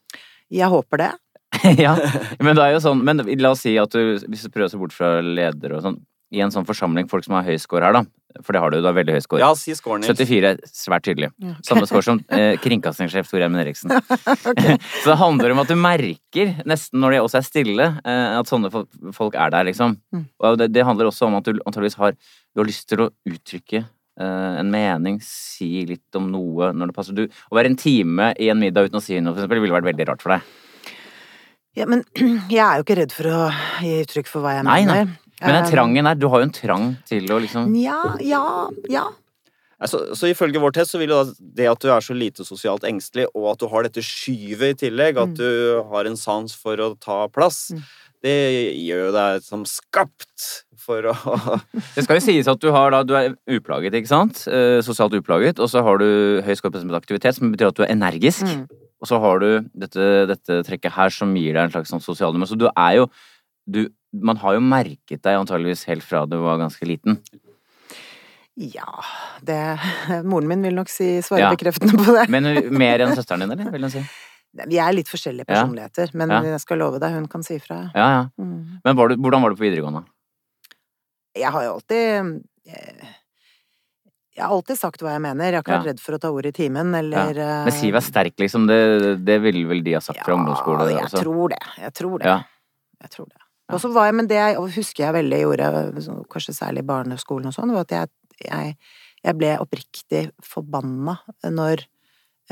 Jeg 0.52 0.72
håper 0.72 1.04
det. 1.04 1.12
ja, 1.84 1.96
men 2.40 2.56
det 2.56 2.64
er 2.64 2.72
jo 2.72 2.80
sånn 2.80 3.02
Men 3.04 3.20
la 3.42 3.50
oss 3.52 3.60
si 3.66 3.74
at 3.80 3.92
du, 3.92 4.16
hvis 4.24 4.46
du 4.46 4.52
prøver 4.52 4.70
å 4.70 4.72
se 4.72 4.80
bort 4.80 4.94
fra 4.96 5.18
ledere 5.20 5.76
og 5.76 5.84
sånn, 5.84 5.98
i 6.32 6.40
en 6.40 6.52
sånn 6.52 6.64
forsamling, 6.64 7.08
folk 7.10 7.26
som 7.26 7.34
har 7.36 7.44
høy 7.44 7.58
score 7.60 7.84
her, 7.84 7.92
da, 7.92 8.02
for 8.40 8.56
det 8.56 8.62
har 8.62 8.72
du, 8.72 8.78
du 8.80 8.88
har 8.88 8.96
veldig 8.96 9.16
høy 9.18 9.20
score. 9.24 9.42
Ja, 9.42 9.50
si 9.58 9.74
scoren 9.76 10.04
din. 10.04 10.16
74 10.16 10.52
er 10.54 10.60
svært 10.64 11.04
tydelig. 11.04 11.28
Okay. 11.36 11.56
Samme 11.68 11.88
score 11.90 12.04
som 12.06 12.22
eh, 12.32 12.54
kringkastingssjef 12.62 13.28
Tor 13.28 13.42
Gjermund 13.42 13.60
Eriksen. 13.60 13.92
Så 15.02 15.10
det 15.10 15.18
handler 15.20 15.52
om 15.52 15.60
at 15.60 15.72
du 15.72 15.76
merker, 15.76 16.54
nesten 16.68 17.02
når 17.04 17.16
de 17.16 17.20
også 17.26 17.42
er 17.42 17.48
stille, 17.48 17.88
eh, 18.00 18.38
at 18.38 18.48
sånne 18.48 18.72
folk 18.72 19.36
er 19.36 19.52
der, 19.52 19.68
liksom. 19.68 19.98
Mm. 20.14 20.24
Og 20.40 20.60
det, 20.62 20.70
det 20.72 20.86
handler 20.88 21.12
også 21.12 21.28
om 21.28 21.36
at 21.42 21.50
du 21.50 21.60
antageligvis 21.60 22.00
har, 22.00 22.16
du 22.16 22.64
har 22.64 22.70
lyst 22.70 22.88
til 22.88 23.04
å 23.04 23.10
uttrykke 23.28 23.82
eh, 23.84 24.50
en 24.62 24.72
mening, 24.72 25.20
si 25.26 25.84
litt 25.88 26.16
om 26.16 26.32
noe 26.32 26.72
når 26.72 26.94
det 26.94 26.96
passer. 26.96 27.18
Du, 27.18 27.26
å 27.28 27.60
være 27.60 27.74
en 27.74 27.80
time 27.80 28.32
i 28.40 28.48
en 28.52 28.60
middag 28.62 28.88
uten 28.88 29.02
å 29.02 29.04
si 29.04 29.20
noe, 29.20 29.36
for 29.36 29.44
eksempel, 29.44 29.60
ville 29.66 29.76
vært 29.76 29.92
veldig 29.92 30.12
rart 30.14 30.24
for 30.24 30.38
deg. 30.38 30.52
Ja, 31.78 31.86
men 31.88 32.04
jeg 32.52 32.60
er 32.60 32.78
jo 32.78 32.84
ikke 32.86 32.98
redd 33.00 33.14
for 33.16 33.30
å 33.32 33.40
gi 33.80 33.96
uttrykk 34.04 34.28
for 34.30 34.44
hva 34.44 34.58
jeg 34.58 34.68
Nei, 34.68 34.82
nei. 34.88 35.02
Men 35.42 35.56
den 35.56 35.64
Um, 35.64 35.70
trangen 35.72 36.06
der, 36.06 36.14
du 36.20 36.28
har 36.30 36.38
jo 36.38 36.46
en 36.46 36.54
trang 36.54 36.84
til 37.08 37.26
å 37.34 37.40
liksom 37.42 37.72
Ja, 37.80 37.98
ja, 38.22 38.44
ja. 38.92 39.08
Altså, 39.82 40.04
så 40.14 40.28
ifølge 40.30 40.60
vår 40.62 40.76
test 40.76 40.94
så 40.94 41.00
vil 41.00 41.10
jo 41.10 41.22
da 41.24 41.32
det 41.58 41.66
at 41.66 41.82
du 41.82 41.88
er 41.90 42.04
så 42.04 42.14
lite 42.14 42.46
sosialt 42.46 42.84
engstelig, 42.86 43.24
og 43.34 43.48
at 43.50 43.64
du 43.64 43.66
har 43.72 43.82
dette 43.88 44.04
skyvet 44.06 44.76
i 44.76 44.78
tillegg, 44.84 45.18
at 45.18 45.32
Mm. 45.32 45.34
du 45.40 45.82
har 45.90 46.06
en 46.06 46.16
sans 46.16 46.54
for 46.54 46.76
å 46.76 46.92
ta 47.00 47.26
plass, 47.26 47.72
Mm. 47.74 47.82
det 48.22 48.38
gjør 48.78 49.06
jo 49.08 49.12
deg 49.12 49.42
som 49.42 49.64
skapt 49.64 50.62
for 50.78 51.02
å 51.10 51.14
Det 51.96 52.04
skal 52.04 52.20
jo 52.20 52.26
sies 52.28 52.46
at 52.46 52.60
du 52.60 52.70
har 52.70 52.92
da, 52.94 53.02
du 53.02 53.14
er 53.18 53.34
uplaget, 53.50 53.92
ikke 53.98 54.06
sant? 54.06 54.46
Eh, 54.46 54.78
sosialt 54.86 55.18
uplaget, 55.18 55.58
og 55.58 55.66
så 55.68 55.82
har 55.82 55.98
du 55.98 56.40
høy 56.46 56.54
aktivitet, 56.94 57.34
som 57.34 57.50
betyr 57.50 57.68
at 57.72 57.74
du 57.74 57.82
er 57.82 57.90
energisk. 57.90 58.46
Mm. 58.46 58.68
Og 59.02 59.08
så 59.10 59.18
har 59.18 59.40
du 59.42 59.48
dette, 59.74 60.04
dette 60.30 60.60
trekket 60.68 60.94
her 60.94 61.10
som 61.10 61.32
gir 61.34 61.56
deg 61.56 61.64
en 61.66 61.72
slags 61.74 61.90
sånn 61.90 62.02
sosial 62.04 62.32
nummer. 62.32 62.46
Så 62.46 62.54
du 62.58 62.68
er 62.70 63.00
jo 63.00 63.08
du, 63.66 63.88
Man 64.14 64.36
har 64.42 64.54
jo 64.54 64.60
merket 64.60 65.22
deg 65.24 65.38
antageligvis 65.40 65.84
helt 65.88 66.04
fra 66.04 66.24
du 66.28 66.36
var 66.42 66.58
ganske 66.60 66.86
liten. 66.86 67.18
Ja, 68.60 69.00
det 69.42 69.56
Moren 70.28 70.48
min 70.50 70.62
vil 70.66 70.74
nok 70.76 70.90
si 70.92 71.16
svare 71.24 71.46
Ja. 71.46 71.50
bekreftende 71.54 71.96
på 71.96 72.12
det. 72.12 72.26
Men 72.28 72.44
mer 72.84 73.00
enn 73.00 73.14
søsteren 73.16 73.40
din, 73.46 73.54
eller? 73.56 73.70
Vil 73.72 73.86
hun 73.88 73.90
si? 73.94 74.02
Vi 74.68 74.76
er 74.84 74.92
litt 74.92 75.08
forskjellige 75.08 75.46
Ja. 75.48 75.54
personligheter, 75.54 76.10
men 76.14 76.30
Ja. 76.30 76.42
jeg 76.42 76.60
skal 76.60 76.78
love 76.78 76.98
deg, 77.00 77.14
hun 77.16 77.26
kan 77.32 77.42
si 77.42 77.54
ifra. 77.56 77.90
Ja, 77.96 78.08
ja. 78.12 78.22
Mm. 78.38 78.80
Men 78.84 78.96
var 78.96 79.08
du, 79.08 79.16
hvordan 79.16 79.40
var 79.42 79.50
det 79.54 79.58
på 79.58 79.64
videregående? 79.64 80.04
Jeg 81.34 81.50
har 81.50 81.62
jo 81.64 81.72
alltid 81.78 82.44
eh, 82.68 83.08
Jeg 84.32 84.44
har 84.46 84.54
alltid 84.56 84.78
sagt 84.80 85.02
hva 85.04 85.12
jeg 85.12 85.20
mener. 85.20 85.50
Jeg 85.52 85.58
har 85.58 85.64
ikke 85.66 85.74
vært 85.76 85.88
redd 85.90 86.00
for 86.00 86.16
å 86.16 86.18
ta 86.22 86.30
ordet 86.32 86.54
i 86.54 86.62
timen, 86.62 86.94
eller 86.96 87.36
ja. 87.36 87.48
Men 87.66 87.74
Siv 87.76 87.98
er 87.98 88.04
sterk, 88.06 88.34
liksom. 88.40 88.64
Det, 88.70 88.78
det 89.26 89.36
ville 89.44 89.66
vel 89.68 89.82
de 89.84 89.92
ha 89.98 90.00
sagt 90.00 90.22
fra 90.24 90.36
ungdomsskole? 90.38 90.86
Ja, 90.88 91.02
jeg 91.02 91.08
også. 91.10 91.20
tror 91.26 91.52
det. 91.52 91.58
Jeg 91.82 91.92
tror 91.98 92.14
det. 92.22 92.30
Ja. 92.30 92.38
Jeg 93.04 93.12
tror 93.12 93.28
det. 93.28 93.40
Og 93.72 93.80
så 93.80 93.88
var 93.92 94.08
jeg, 94.08 94.14
men 94.18 94.26
det 94.28 94.36
jeg 94.40 94.56
husker 94.76 95.04
jeg 95.06 95.14
veldig 95.16 95.38
gjorde, 95.42 95.68
kanskje 96.32 96.54
særlig 96.56 96.82
i 96.82 96.88
barneskolen 96.88 97.48
og 97.48 97.54
sånn, 97.56 97.72
var 97.76 97.86
at 97.86 97.94
jeg, 97.96 98.10
jeg, 98.48 98.74
jeg 99.24 99.38
ble 99.38 99.52
oppriktig 99.62 100.24
forbanna 100.44 101.14
når 101.48 101.84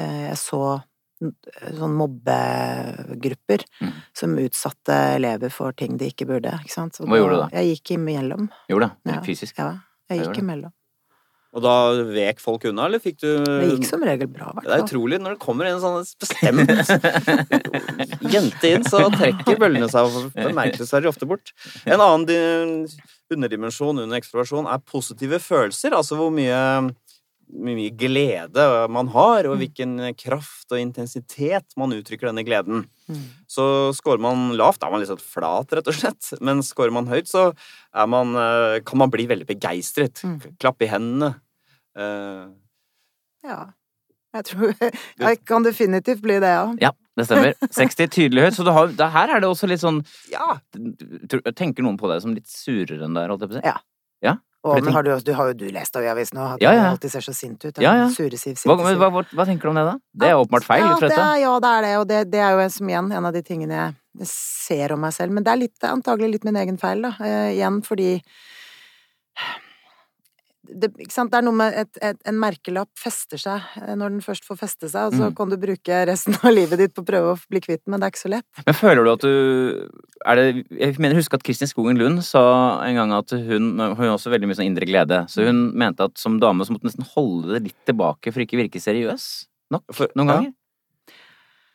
eh, 0.00 0.30
jeg 0.30 0.38
så 0.40 0.62
sånn 1.20 1.96
mobbegrupper 2.00 3.64
Mm. 3.80 3.92
som 4.16 4.36
utsatte 4.40 4.96
elever 5.16 5.50
for 5.52 5.72
ting 5.76 5.96
de 6.00 6.08
ikke 6.12 6.26
burde, 6.28 6.52
ikke 6.64 6.72
sant. 6.72 6.96
Så 6.96 7.04
Hva 7.08 7.18
gjorde 7.20 7.36
du 7.36 7.40
da? 7.42 7.48
Jeg 7.60 7.74
gikk 7.76 7.94
imellom. 7.98 8.48
Gjorde 8.68 8.90
det? 9.04 9.18
Fysisk? 9.26 9.58
Ja, 9.60 9.74
jeg 10.10 10.24
gikk 10.24 10.40
imellom. 10.42 10.72
Og 11.50 11.64
da 11.64 11.74
vek 12.06 12.38
folk 12.38 12.64
unna, 12.70 12.84
eller 12.86 13.02
fikk 13.02 13.16
du 13.24 13.28
Det 13.42 13.70
gikk 13.72 13.86
som 13.88 14.04
regel 14.06 14.28
bra, 14.30 14.52
hvert 14.54 14.68
Det 14.68 14.74
er 14.76 14.84
utrolig. 14.84 15.18
Når 15.18 15.34
det 15.34 15.42
kommer 15.42 15.66
en 15.66 15.80
sånn 15.82 16.04
bestemt 16.22 16.70
jente 18.34 18.70
inn, 18.70 18.86
så 18.86 19.08
trekker 19.16 19.58
bøllene 19.58 19.88
seg 19.90 20.14
bemerkelsesverdig 20.36 21.10
ofte 21.10 21.26
bort. 21.30 21.50
En 21.90 21.98
annen 21.98 22.86
underdimensjon 23.30 23.98
under 24.04 24.18
eksplorasjon 24.20 24.70
er 24.70 24.82
positive 24.86 25.40
følelser. 25.42 25.94
Altså 25.98 26.18
hvor 26.20 26.30
mye, 26.34 26.60
mye 27.50 27.90
glede 27.98 28.66
man 28.92 29.10
har, 29.14 29.48
og 29.50 29.58
hvilken 29.60 29.96
kraft 30.18 30.70
og 30.72 30.80
intensitet 30.80 31.76
man 31.80 31.94
uttrykker 31.96 32.30
denne 32.30 32.44
gleden. 32.46 32.84
Mm. 33.10 33.24
Så 33.50 33.64
scorer 33.96 34.22
man 34.22 34.52
lavt, 34.58 34.82
er 34.84 34.92
man 34.92 35.02
litt 35.02 35.10
sånn 35.10 35.22
flat, 35.22 35.74
rett 35.76 35.90
og 35.90 35.96
slett. 35.96 36.32
Men 36.44 36.62
scorer 36.66 36.94
man 36.94 37.10
høyt, 37.10 37.30
så 37.30 37.50
er 37.50 38.08
man, 38.10 38.36
eh, 38.38 38.78
kan 38.86 39.02
man 39.02 39.12
bli 39.12 39.26
veldig 39.30 39.48
begeistret. 39.50 40.22
Mm. 40.24 40.38
Klappe 40.62 40.86
i 40.86 40.92
hendene. 40.92 41.34
Uh... 41.98 42.50
Ja. 43.46 43.60
Jeg 44.30 44.46
tror 44.46 44.74
Jeg 45.24 45.38
kan 45.48 45.64
definitivt 45.66 46.20
bli 46.22 46.36
det, 46.42 46.50
ja. 46.54 46.66
Ja, 46.80 46.92
det 47.18 47.26
stemmer. 47.26 47.56
60 47.80 48.12
tydelighet. 48.14 48.54
Så 48.58 48.66
du 48.66 48.70
har, 48.74 48.92
det, 48.94 49.10
her 49.14 49.34
er 49.34 49.42
det 49.42 49.50
også 49.50 49.70
litt 49.70 49.82
sånn 49.82 50.02
ja. 50.30 50.60
Tenker 51.56 51.82
noen 51.86 51.98
på 52.00 52.10
deg 52.12 52.22
som 52.22 52.36
litt 52.36 52.48
surere 52.50 53.02
enn 53.06 53.18
deg, 53.18 53.32
holdt 53.32 53.46
jeg 53.46 53.52
på 53.52 53.58
å 53.58 53.60
si? 53.60 53.66
Ja. 53.66 53.78
Ja? 54.22 54.36
Men 54.64 54.92
har 54.92 55.02
du, 55.02 55.10
du 55.24 55.32
har 55.32 55.50
jo 55.50 55.54
du 55.56 55.68
lest 55.72 55.94
av 55.96 56.04
i 56.04 56.08
avisen 56.12 56.36
nå, 56.36 56.44
at 56.54 56.60
Ja, 56.62 56.74
ja. 56.76 56.88
alltid 56.90 57.12
ser 57.14 57.24
så 57.24 57.32
sint 57.32 57.64
ut. 57.64 57.78
Ja, 57.80 57.94
ja. 57.96 58.08
Hva, 58.12 58.36
sinte 58.36 58.60
Siv. 58.60 58.74
hva, 58.76 59.08
hva, 59.08 59.22
hva 59.24 59.46
tenker 59.48 59.68
du 59.68 59.72
om 59.72 59.78
det, 59.80 59.86
da? 59.88 59.94
Det 60.12 60.28
er 60.28 60.36
åpenbart 60.36 60.66
feil. 60.68 60.84
Ja, 60.84 60.98
det 61.00 61.16
er, 61.16 61.38
ja, 61.46 61.54
det 61.64 61.70
er 61.70 61.86
det, 61.86 61.94
og 62.02 62.06
det, 62.10 62.20
det 62.34 62.42
er 62.44 62.58
jo 62.58 62.66
som 62.74 62.92
igjen 62.92 63.08
en 63.16 63.28
av 63.30 63.32
de 63.32 63.42
tingene 63.46 63.78
jeg 63.80 64.28
ser 64.28 64.92
om 64.92 65.00
meg 65.00 65.14
selv. 65.16 65.32
Men 65.32 65.46
det 65.46 65.54
er 65.54 65.62
litt, 65.62 65.88
antagelig 65.88 66.34
litt 66.34 66.44
min 66.44 66.60
egen 66.60 66.76
feil, 66.82 67.00
da. 67.08 67.14
Eh, 67.24 67.54
igjen 67.54 67.80
fordi 67.86 68.18
det, 70.72 70.88
det 70.96 71.34
er 71.38 71.42
noe 71.42 71.52
med 71.56 71.74
et, 71.74 71.98
et, 72.02 72.18
En 72.30 72.38
merkelapp 72.38 72.88
fester 72.98 73.38
seg 73.40 73.60
eh, 73.80 73.94
når 73.98 74.10
den 74.14 74.20
først 74.24 74.44
får 74.46 74.58
feste 74.60 74.88
seg, 74.90 75.08
og 75.10 75.12
så 75.16 75.28
Mm. 75.30 75.34
kan 75.36 75.48
du 75.50 75.56
bruke 75.56 75.98
resten 76.06 76.36
av 76.44 76.52
livet 76.54 76.78
ditt 76.78 76.94
på 76.94 77.02
å 77.02 77.08
prøve 77.08 77.32
å 77.34 77.38
bli 77.50 77.60
kvitt 77.60 77.82
den, 77.84 77.90
men 77.92 78.00
det 78.00 78.06
er 78.08 78.12
ikke 78.14 78.22
så 78.24 78.30
lett. 78.32 78.46
Men 78.66 78.74
føler 78.78 79.04
du 79.04 79.10
at 79.12 79.20
du 79.26 79.90
er 80.26 80.36
det, 80.36 80.46
Jeg 80.78 80.98
mener 80.98 81.16
husk 81.16 81.34
at 81.34 81.42
Kristin 81.42 81.68
Skogen 81.70 81.98
Lund 81.98 82.22
sa 82.24 82.82
en 82.86 82.94
gang 82.94 83.12
at 83.16 83.30
hun 83.30 83.78
Hun 83.80 83.96
har 83.96 84.14
også 84.14 84.30
veldig 84.30 84.46
mye 84.48 84.56
sånn 84.60 84.68
indre 84.70 84.86
glede. 84.86 85.24
Så 85.28 85.44
hun 85.46 85.72
mente 85.76 86.04
at 86.04 86.18
som 86.18 86.38
dame 86.40 86.64
så 86.64 86.72
måtte 86.72 86.84
hun 86.86 86.92
nesten 86.92 87.08
holde 87.16 87.54
det 87.58 87.62
litt 87.70 87.80
tilbake 87.86 88.32
for 88.32 88.40
ikke 88.44 88.58
å 88.58 88.62
virke 88.64 88.80
seriøs 88.82 89.46
nok 89.70 89.84
For- 89.92 90.10
noen 90.16 90.28
ja. 90.28 90.34
ganger. 90.34 90.52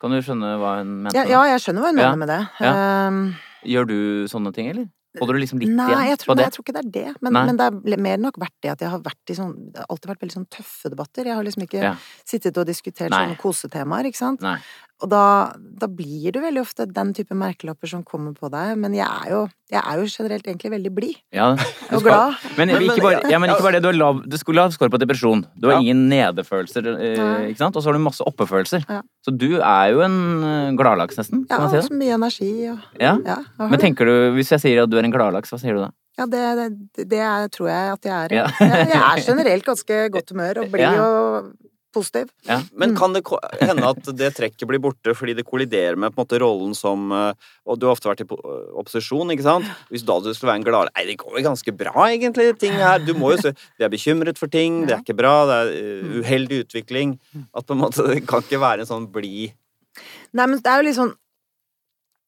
Kan 0.00 0.12
du 0.12 0.18
skjønne 0.20 0.56
hva 0.60 0.78
hun 0.82 0.90
mente? 1.06 1.16
Ja, 1.16 1.24
ja 1.24 1.44
jeg 1.56 1.62
skjønner 1.64 1.82
hva 1.86 1.90
hun 1.92 1.98
Ja. 1.98 2.10
mener 2.12 2.20
med 2.20 2.28
det. 2.28 2.40
Ja. 2.60 2.72
Um, 3.08 3.34
Gjør 3.66 3.86
du 3.88 3.96
sånne 4.30 4.52
ting, 4.54 4.68
eller? 4.70 4.86
Holder 5.20 5.34
du 5.38 5.40
liksom 5.40 5.60
litt 5.62 5.70
Nei, 5.72 5.86
igjen 5.90 6.08
jeg 6.10 6.18
på 6.24 6.34
det? 6.34 6.36
Nei, 6.36 6.46
jeg 6.48 6.54
tror 6.56 6.64
ikke 6.66 6.74
det 6.76 6.82
er 6.84 6.90
det. 6.96 7.14
Men, 7.22 7.32
men 7.32 7.56
det 7.60 7.66
er 7.96 8.02
mer 8.06 8.18
nok 8.18 8.40
vært 8.42 8.56
det 8.62 8.70
at 8.74 8.80
jeg 8.84 8.90
har 8.92 9.00
vært 9.04 9.32
i 9.32 9.36
sånn 9.38 9.54
alltid 9.88 10.10
vært 10.12 10.24
veldig 10.24 10.36
sånn 10.38 10.48
tøffe 10.58 10.90
debatter. 10.92 11.24
Jeg 11.30 11.34
har 11.38 11.46
liksom 11.46 11.66
ikke 11.66 11.82
Ja. 11.82 11.94
sittet 12.24 12.56
og 12.58 12.66
diskutert 12.66 13.10
Nei. 13.10 13.22
sånne 13.26 13.38
kosetemaer, 13.40 14.10
ikke 14.10 14.22
sant. 14.22 14.40
Nei. 14.44 14.58
Og 15.04 15.10
da, 15.12 15.52
da 15.76 15.86
blir 15.92 16.32
du 16.32 16.38
veldig 16.40 16.60
ofte 16.62 16.86
den 16.88 17.10
type 17.12 17.34
merkelapper 17.36 17.90
som 17.90 18.00
kommer 18.06 18.32
på 18.32 18.48
deg. 18.48 18.78
Men 18.80 18.94
jeg 18.96 19.04
er 19.04 19.28
jo, 19.34 19.40
jeg 19.68 19.82
er 19.82 19.98
jo 20.00 20.06
generelt 20.08 20.46
egentlig 20.48 20.70
veldig 20.72 20.92
blid 20.96 21.18
Ja, 21.36 21.50
og 21.92 22.00
glad. 22.06 22.38
Men, 22.56 22.70
Men- 22.72 22.86
ikke 22.86 23.02
bare, 23.04 23.18
ja, 23.28 23.36
men 23.42 23.52
ikke 23.52 23.66
bare 23.66 23.76
det, 23.76 23.82
du 23.84 23.90
har 23.90 23.98
lav, 23.98 24.22
du 24.24 24.36
skulle 24.40 24.64
ha 24.64 24.72
score 24.72 24.88
på 24.94 25.00
depresjon. 25.02 25.44
Du 25.60 25.68
har 25.68 25.76
Ja. 25.76 25.80
ingen 25.84 26.08
nedefølelser, 26.08 26.88
eh, 26.96 27.50
ikke 27.50 27.60
sant? 27.60 27.76
Og 27.76 27.82
så 27.84 27.90
har 27.92 27.98
du 27.98 28.02
masse 28.06 28.24
oppefølelser. 28.24 28.86
Ja. 28.88 29.02
Så 29.26 29.36
du 29.36 29.58
er 29.60 29.92
jo 29.92 30.00
en 30.06 30.16
eh, 30.44 30.72
gladlaks, 30.80 31.20
nesten. 31.20 31.44
Ja, 31.50 31.60
og 31.66 31.76
så 31.76 31.92
mye 31.92 32.16
energi 32.16 32.50
og? 32.72 32.80
Ja. 32.98 33.18
Ja. 33.20 33.36
Men 33.58 33.78
tenker 33.78 34.08
du, 34.08 34.14
hvis 34.38 34.48
jeg 34.56 34.60
sier 34.64 34.82
at 34.84 34.88
du 34.90 34.96
er 34.96 35.04
en 35.04 35.12
gladlaks, 35.12 35.52
hva 35.52 35.60
sier 35.60 35.74
du 35.76 35.84
da? 35.84 35.90
ja 36.16 36.24
det, 36.24 36.42
det, 36.96 37.08
det 37.12 37.18
er, 37.20 37.48
tror 37.52 37.68
jeg 37.68 37.92
at 37.92 38.06
jeg 38.08 38.16
er. 38.16 38.32
Ja. 38.32 38.46
jeg, 38.64 38.88
jeg 38.88 39.02
er 39.04 39.20
generelt 39.28 39.64
ganske 39.68 39.98
godt 40.14 40.30
humør 40.32 40.62
og 40.64 40.70
blid 40.72 40.86
Ja. 40.88 41.04
og 41.04 41.52
positiv. 41.96 42.28
Men 42.76 42.92
Mm. 42.92 42.96
kan 43.00 43.16
det 43.16 43.22
hende 43.64 43.88
at 43.90 44.10
det 44.20 44.30
trekket 44.36 44.68
blir 44.68 44.82
borte 44.84 45.14
fordi 45.16 45.34
det 45.34 45.46
kolliderer 45.48 45.96
med 45.96 46.12
på 46.14 46.20
en 46.20 46.26
måte 46.26 46.40
rollen 46.44 46.74
som 46.76 47.10
eh, 47.12 47.32
Og 47.66 47.80
du 47.80 47.86
har 47.88 47.96
ofte 47.96 48.06
vært 48.12 48.22
i 48.22 48.28
opposisjon, 48.78 49.32
ikke 49.34 49.42
sant? 49.48 49.66
Hvis 49.90 50.04
da 50.06 50.20
du 50.22 50.28
skulle 50.34 50.52
være 50.52 50.60
en 50.62 50.68
glad 50.68 50.92
Nei, 50.94 51.06
det 51.08 51.16
går 51.18 51.38
jo 51.40 51.44
ganske 51.48 51.72
bra, 51.76 51.94
egentlig, 52.12 52.52
ting 52.62 52.76
her. 52.78 53.00
Du 53.02 53.14
må 53.18 53.32
jo 53.34 53.40
se 53.48 53.52
De 53.56 53.84
er 53.88 53.90
bekymret 53.92 54.38
for 54.38 54.46
ting, 54.52 54.84
det 54.86 54.94
er 54.98 55.02
ikke 55.02 55.16
bra, 55.18 55.34
det 55.50 55.56
er 55.58 55.74
eh, 55.80 56.16
uheldig 56.22 56.62
utvikling. 56.66 57.16
At 57.56 57.66
på 57.66 57.74
en 57.74 57.82
måte 57.82 58.06
det 58.06 58.22
kan 58.28 58.44
ikke 58.44 58.60
være 58.62 58.84
en 58.86 58.92
sånn 58.92 59.10
blid 59.10 59.56
Nei, 60.36 60.46
men 60.46 60.58
det 60.60 60.68
er 60.70 60.82
jo 60.82 60.86
litt 60.90 60.98
sånn 61.00 61.14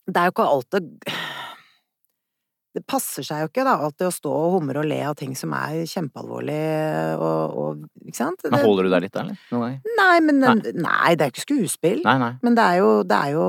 Det 0.09 0.17
er 0.23 0.31
jo 0.31 0.35
ikke 0.39 0.49
alltid 0.49 0.93
det 1.05 1.18
passer 2.89 3.25
seg 3.27 3.43
jo 3.43 3.49
ikke 3.49 3.65
da 3.67 3.75
alltid 3.83 4.07
å 4.09 4.13
stå 4.13 4.33
og 4.33 4.55
humre 4.59 4.83
og 4.83 4.89
le 4.89 4.99
av 5.09 5.17
ting 5.19 5.33
som 5.39 5.55
er 5.57 5.87
kjempealvorlig 5.89 6.59
og, 7.17 7.57
og 7.59 8.09
Ikke 8.09 8.19
sant? 8.21 8.45
Men 8.45 8.63
holder 8.63 8.87
du 8.87 8.93
deg 8.93 9.05
litt 9.07 9.15
der, 9.17 9.27
eller? 9.27 9.43
Noen 9.53 9.65
ganger? 9.65 9.97
Nei, 9.99 10.17
men 10.27 10.41
nei. 10.85 11.13
det 11.19 11.27
er 11.27 11.33
ikke 11.33 11.45
skuespill. 11.47 12.03
Nei, 12.05 12.17
nei. 12.21 12.31
Men 12.45 12.59
det 12.59 12.65
er, 12.65 12.81
jo, 12.83 12.91
det 13.09 13.19
er 13.19 13.35
jo 13.35 13.49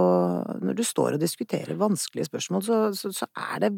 Når 0.64 0.78
du 0.80 0.84
står 0.88 1.18
og 1.18 1.24
diskuterer 1.24 1.80
vanskelige 1.80 2.30
spørsmål, 2.30 2.66
så, 2.66 2.82
så, 2.98 3.12
så 3.16 3.30
er 3.52 3.66
det 3.66 3.72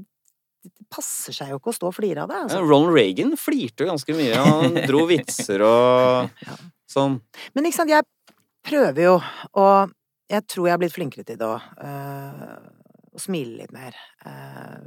Det 0.61 0.89
passer 0.93 1.35
seg 1.35 1.51
jo 1.51 1.61
ikke 1.61 1.73
å 1.73 1.77
stå 1.79 1.89
og 1.89 1.97
flire 1.97 2.25
av 2.25 2.31
det. 2.31 2.43
Altså. 2.45 2.61
Ronald 2.61 2.93
Reagan 2.95 3.33
flirte 3.39 3.85
jo 3.85 3.89
ganske 3.89 4.17
mye. 4.17 4.43
Han 4.45 4.77
dro 4.85 5.07
vitser 5.11 5.65
og 5.65 6.45
sånn. 6.95 7.17
Men 7.57 7.69
ikke 7.69 7.81
sant, 7.81 7.93
jeg 7.93 8.05
prøver 8.67 9.07
jo, 9.07 9.15
og 9.57 9.97
jeg 10.31 10.45
tror 10.47 10.67
jeg 10.69 10.75
har 10.77 10.79
blitt 10.79 10.93
flinkere 10.95 11.25
til 11.27 11.39
det 11.41 11.49
òg 11.49 11.65
å 13.11 13.19
smile 13.19 13.57
litt 13.59 13.71
mer. 13.75 13.95
Eh, 14.25 14.77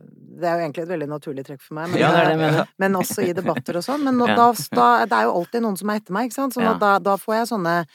det 0.40 0.48
er 0.48 0.54
jo 0.58 0.64
egentlig 0.64 0.82
et 0.86 0.88
veldig 0.94 1.08
naturlig 1.10 1.44
trekk 1.46 1.60
for 1.60 1.74
meg, 1.76 1.90
men, 1.92 2.00
Ja, 2.00 2.10
det 2.12 2.22
det 2.24 2.36
men, 2.38 2.52
mener. 2.54 2.68
men 2.78 2.92
også 2.96 3.22
i 3.28 3.32
debatter 3.36 3.76
og 3.76 3.84
sånn. 3.84 4.02
Men 4.06 4.16
nå, 4.16 4.26
da, 4.32 4.46
da, 4.72 4.86
det 5.04 5.12
er 5.18 5.26
jo 5.28 5.34
alltid 5.42 5.62
noen 5.62 5.76
som 5.78 5.90
er 5.92 6.00
etter 6.00 6.12
meg, 6.16 6.30
ikke 6.30 6.38
sant. 6.40 6.54
Sånn 6.56 6.64
Ja. 6.64 6.74
da, 6.80 6.98
da 6.98 7.16
får 7.20 7.34
jeg 7.40 7.48
sånne 7.54 7.86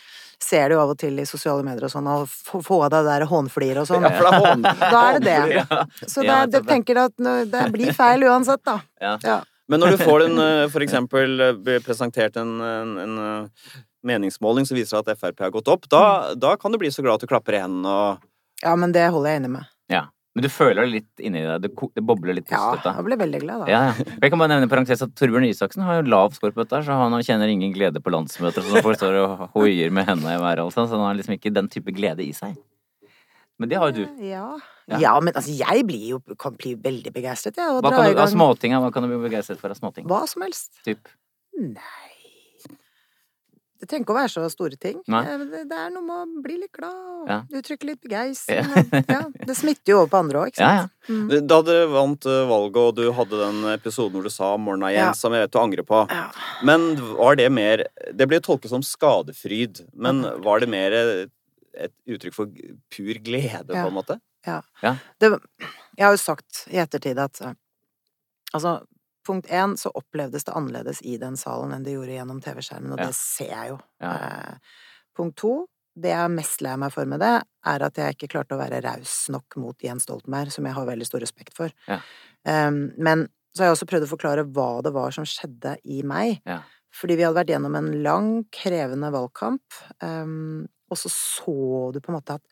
Ser 0.42 0.70
du 0.70 0.76
jo 0.76 0.80
av 0.80 0.90
og 0.94 0.98
til 0.98 1.18
i 1.20 1.26
sosiale 1.28 1.66
medier 1.68 1.84
og 1.84 1.92
sånn, 1.92 2.06
og 2.08 2.64
få 2.64 2.78
av 2.86 2.92
deg 2.94 3.04
det 3.04 3.10
der 3.20 3.26
hånfliret 3.28 3.82
og 3.82 3.88
sånn. 3.90 4.06
Ja, 4.08 4.30
hånd- 4.40 4.64
Da 4.64 5.02
er 5.12 5.20
det 5.20 5.26
det. 5.26 5.88
Så 6.08 6.24
det, 6.24 6.38
det 6.54 6.62
tenker 6.66 6.96
jeg 6.96 7.12
at 7.12 7.52
det 7.52 7.64
blir 7.74 7.92
feil 7.92 8.24
uansett, 8.24 8.64
da. 8.64 8.78
Ja. 9.02 9.18
Ja. 9.22 9.42
Men 9.68 9.82
når 9.82 9.98
du 9.98 10.04
får 10.06 10.20
den, 10.30 10.40
eh, 10.40 10.68
for 10.72 10.80
eksempel 10.80 11.42
eh, 11.44 11.52
blir 11.60 11.82
presentert 11.84 12.38
en, 12.40 12.56
en, 12.62 12.96
en 12.98 13.18
eh, 13.20 13.82
meningsmåling 14.02 14.66
som 14.66 14.78
viser 14.80 15.02
at 15.02 15.12
Frp 15.20 15.40
har 15.44 15.52
gått 15.52 15.68
opp, 15.68 15.90
da, 15.92 16.34
da 16.40 16.56
kan 16.56 16.72
du 16.72 16.78
bli 16.78 16.88
så 16.88 17.04
glad 17.04 17.16
at 17.20 17.28
du 17.28 17.28
klapper 17.28 17.58
i 17.58 17.60
hendene 17.60 17.92
og 17.92 18.24
ja, 18.64 18.74
men 18.80 18.92
det 18.96 19.10
holder 19.12 19.30
jeg 19.36 19.42
inne 19.44 19.52
med. 19.58 19.68
ja. 19.92 20.06
Men 20.38 20.46
du 20.46 20.50
føler 20.54 20.86
det 20.86 20.92
litt 20.94 21.24
inni 21.26 21.42
deg? 21.42 21.64
Det, 21.64 21.72
det 21.98 22.04
bobler 22.06 22.38
litt 22.38 22.52
Ja, 22.54 22.62
dette? 22.76 22.86
da? 22.86 22.94
jeg 23.00 23.08
ble 23.08 23.18
veldig 23.20 23.40
glad, 23.42 23.64
da. 23.64 23.70
Ja, 23.72 23.80
ja. 23.90 24.18
Jeg 24.22 24.32
kan 24.32 24.42
bare 24.42 24.52
nevne 24.54 24.70
parentes 24.72 25.02
at 25.04 25.14
Torbjørn 25.18 25.48
Isaksen 25.50 25.84
har 25.88 26.00
jo 26.00 26.10
lav 26.14 26.36
score 26.38 26.54
på 26.54 26.62
dette, 26.64 26.84
så 26.86 26.98
han 27.02 27.16
kjenner 27.26 27.50
ingen 27.52 27.74
glede 27.76 28.02
på 28.04 28.14
landsmøter. 28.14 28.66
Så 28.66 28.84
folk 28.86 29.00
står 29.00 29.18
og 29.24 29.46
hoier 29.56 29.90
med 29.96 30.06
hendene 30.08 30.38
i 30.38 30.42
været, 30.42 30.62
altså. 30.68 30.86
så 30.86 31.00
han 31.00 31.08
har 31.08 31.18
liksom 31.18 31.36
ikke 31.40 31.54
den 31.56 31.72
type 31.74 31.96
glede 31.98 32.24
i 32.24 32.30
seg. 32.38 32.54
Men 33.60 33.72
det 33.74 33.80
har 33.82 33.90
jo 33.92 34.06
du. 34.06 34.22
Ja. 34.24 34.46
Ja. 34.90 35.00
ja, 35.02 35.16
men 35.22 35.34
altså, 35.36 35.52
jeg 35.52 35.84
blir 35.90 36.06
jo 36.14 36.22
kan 36.40 36.56
bli 36.58 36.76
veldig 36.80 37.12
begeistret, 37.14 37.58
jeg. 37.60 37.82
Hva 37.82 37.92
kan 37.92 38.08
du, 38.08 38.22
av 38.22 38.30
småting, 38.32 38.78
hva 38.80 38.94
kan 38.94 39.06
du 39.06 39.12
bli 39.12 39.24
begeistret 39.26 39.60
for 39.62 39.74
av 39.74 39.82
småting? 39.82 40.08
hva 40.10 40.24
som 40.30 40.46
helst. 40.46 40.72
Typ. 40.86 41.10
Nei 41.58 42.09
Det 43.80 43.88
trenger 43.88 44.04
ikke 44.04 44.12
å 44.12 44.18
være 44.20 44.32
så 44.34 44.42
store 44.52 44.76
ting. 44.76 44.98
Nei. 45.08 45.22
Eh, 45.24 45.38
Det, 45.52 45.62
det 45.70 45.78
er 45.80 45.90
noe 45.94 46.04
med 46.04 46.16
å 46.38 46.42
bli 46.44 46.58
litt 46.60 46.72
glad 46.76 46.96
og 47.24 47.30
Ja. 47.30 47.38
uttrykke 47.60 47.86
litt 47.88 48.02
begeistring. 48.04 48.68
Ja. 48.92 49.02
Ja. 49.08 49.22
Det 49.48 49.56
smitter 49.56 49.94
jo 49.94 49.98
over 50.02 50.10
på 50.12 50.20
andre 50.20 50.40
òg, 50.42 50.48
ikke 50.52 50.60
Ja, 50.66 50.82
sant. 50.82 50.92
Mm. 51.08 51.48
Da 51.48 51.62
dere 51.62 51.88
vant 51.88 52.26
eh, 52.26 52.44
valget, 52.50 52.78
og 52.84 52.96
du 53.00 53.12
hadde 53.16 53.40
den 53.40 53.64
episoden 53.74 54.12
hvor 54.20 54.24
du 54.24 54.30
sa 54.30 54.58
'morna 54.58 54.92
igjen', 54.92 55.08
Ja. 55.08 55.12
som 55.14 55.32
jeg 55.34 55.42
vet 55.48 55.52
du 55.52 55.60
angrer 55.60 55.86
på. 55.88 56.02
Ja. 56.12 56.30
Men 56.64 56.96
var 57.16 57.36
det 57.36 57.52
mer 57.52 57.86
Det 58.14 58.28
ble 58.28 58.40
tolket 58.40 58.70
som 58.70 58.82
skadefryd, 58.82 59.88
men 59.96 60.22
var 60.44 60.60
det 60.60 60.68
mer 60.70 60.92
et 61.74 61.94
uttrykk 62.08 62.34
for 62.34 62.46
pur 62.92 63.14
glede, 63.24 63.70
Ja. 63.74 63.86
på 63.86 63.88
en 63.88 63.94
måte? 63.94 64.20
Det, 65.20 65.30
jeg 65.98 66.06
har 66.06 66.12
jo 66.14 66.18
sagt 66.18 66.66
i 66.72 66.78
ettertid 66.78 67.18
at 67.18 67.40
eh, 67.42 67.54
altså 68.54 68.82
Punkt 69.30 69.50
én 69.54 69.76
så 69.78 69.92
opplevdes 69.94 70.48
det 70.48 70.56
annerledes 70.58 71.04
i 71.06 71.18
den 71.22 71.36
salen 71.38 71.76
enn 71.76 71.84
det 71.86 71.94
gjorde 71.94 72.16
gjennom 72.18 72.40
TV-skjermen, 72.42 72.96
og 72.96 73.04
Ja. 73.04 73.10
det 73.12 73.16
ser 73.20 73.52
jeg 73.54 73.76
jo. 73.76 73.80
Ja. 74.02 74.14
Eh, 74.16 74.56
punkt 75.18 75.38
to 75.38 75.54
det 76.00 76.14
jeg 76.14 76.24
er 76.24 76.32
mest 76.32 76.62
lei 76.64 76.76
meg 76.80 76.94
for 76.94 77.08
med 77.10 77.20
det, 77.24 77.34
er 77.68 77.84
at 77.84 77.98
jeg 78.00 78.16
ikke 78.16 78.30
klarte 78.32 78.56
å 78.56 78.62
være 78.62 78.82
raus 78.86 79.28
nok 79.34 79.58
mot 79.60 79.84
Jens 79.84 80.06
Stoltenberg, 80.08 80.52
som 80.54 80.68
jeg 80.68 80.76
har 80.78 80.88
veldig 80.88 81.08
stor 81.08 81.24
respekt 81.24 81.58
for. 81.58 81.74
Ja. 81.90 82.00
Um, 82.46 82.92
men 82.98 83.28
så 83.56 83.64
har 83.64 83.70
jeg 83.72 83.78
også 83.78 83.90
prøvd 83.90 84.08
å 84.08 84.12
forklare 84.14 84.46
hva 84.56 84.70
det 84.86 84.94
var 84.96 85.12
som 85.16 85.28
skjedde 85.28 85.76
i 85.90 86.02
meg. 86.08 86.40
Ja. 86.48 86.62
Fordi 86.96 87.18
vi 87.20 87.26
hadde 87.26 87.38
vært 87.42 87.52
gjennom 87.54 87.76
en 87.78 87.90
lang, 88.06 88.30
krevende 88.56 89.12
valgkamp, 89.14 89.82
um, 90.02 90.68
og 90.90 90.98
så 90.98 91.12
så 91.14 91.58
du 91.94 92.00
på 92.02 92.14
en 92.14 92.18
måte 92.18 92.40
at 92.40 92.46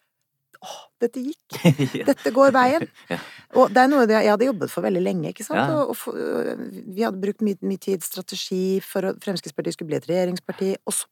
åh, 0.63 0.78
dette 1.04 1.22
gikk. 1.24 1.58
Dette 2.10 2.32
går 2.36 2.52
veien. 2.56 2.88
Ja. 3.13 3.17
Og 3.56 3.70
det 3.72 3.80
er 3.84 3.88
noe 3.91 4.04
jeg 4.10 4.28
hadde 4.30 4.48
jobbet 4.50 4.72
for 4.74 4.84
veldig 4.84 5.02
lenge, 5.06 5.30
ikke 5.32 5.46
sant. 5.48 5.60
Ja. 5.62 5.84
Og, 5.86 5.96
og 5.96 6.17
øh, 6.20 6.63
vi 6.96 7.06
hadde 7.06 7.22
brukt 7.24 7.41
mye, 7.46 7.56
mye 7.63 7.80
tid, 7.80 8.04
strategi, 8.04 8.80
for 8.84 9.08
at 9.13 9.20
Fremskrittspartiet 9.24 9.78
skulle 9.78 9.91
bli 9.93 10.00
et 10.02 10.08
regjeringsparti, 10.10 10.74
og 10.86 10.93
så, 10.98 11.06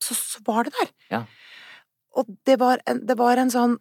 så, 0.00 0.16
så 0.16 0.40
var 0.46 0.64
det 0.68 0.72
der. 0.78 0.92
Ja. 1.12 1.22
Og 2.16 2.30
det 2.48 2.56
var 2.62 2.80
en, 2.88 3.02
det 3.06 3.18
var 3.20 3.36
en 3.42 3.50
sånn 3.52 3.76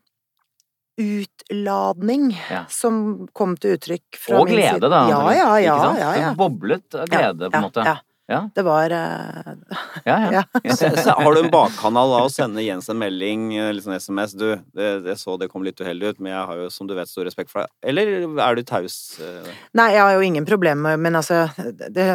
utladning 0.99 2.31
Ja. 2.49 2.65
som 2.69 3.27
kom 3.33 3.55
til 3.57 3.77
uttrykk 3.77 4.17
fra 4.19 4.39
Og 4.41 4.45
min 4.49 4.55
glede, 4.59 4.75
side. 4.75 4.89
da. 4.91 4.99
Ja, 5.09 5.21
ja, 5.33 5.47
ja. 5.57 5.75
Ikke 5.75 5.85
sant? 5.87 5.99
ja, 6.03 6.11
ja. 6.19 6.29
Det 6.29 6.37
boblet 6.37 6.95
av 6.99 7.07
glede, 7.09 7.49
på 7.49 7.57
en 7.57 7.65
måte. 7.65 7.85
Ja, 7.87 7.95
Ja. 8.31 8.39
Det 8.55 8.63
var 8.63 8.93
uh... 8.95 9.53
Ja, 10.07 10.15
ja. 10.31 10.43
Ja. 10.63 10.75
Så, 10.77 10.89
så 10.95 11.15
har 11.17 11.35
du 11.35 11.41
en 11.43 11.51
bakkanal 11.51 12.13
da, 12.13 12.21
å 12.23 12.31
sende 12.31 12.63
Jens 12.63 12.87
en 12.91 12.99
melding, 13.01 13.49
liksom 13.75 13.91
sånn 13.93 13.99
SMS. 13.99 14.35
Du, 14.39 14.47
det, 14.75 14.89
jeg 15.09 15.19
så 15.19 15.35
det 15.41 15.49
kom 15.51 15.65
litt 15.67 15.81
uheldig 15.83 16.13
ut, 16.13 16.23
men 16.23 16.33
jeg 16.33 16.47
har 16.49 16.63
jo, 16.63 16.69
som 16.73 16.87
du 16.89 16.95
vet, 16.97 17.11
stor 17.11 17.27
respekt 17.27 17.51
for 17.51 17.65
deg. 17.65 17.73
Eller 17.91 18.13
er 18.23 18.57
du 18.57 18.63
taus? 18.67 18.97
eh? 19.19 19.51
Nei, 19.77 19.89
jeg 19.97 20.03
har 20.05 20.15
jo 20.15 20.25
ingen 20.25 20.47
problemer, 20.47 20.97
men 20.99 21.19
altså 21.19 21.45
det, 21.91 22.07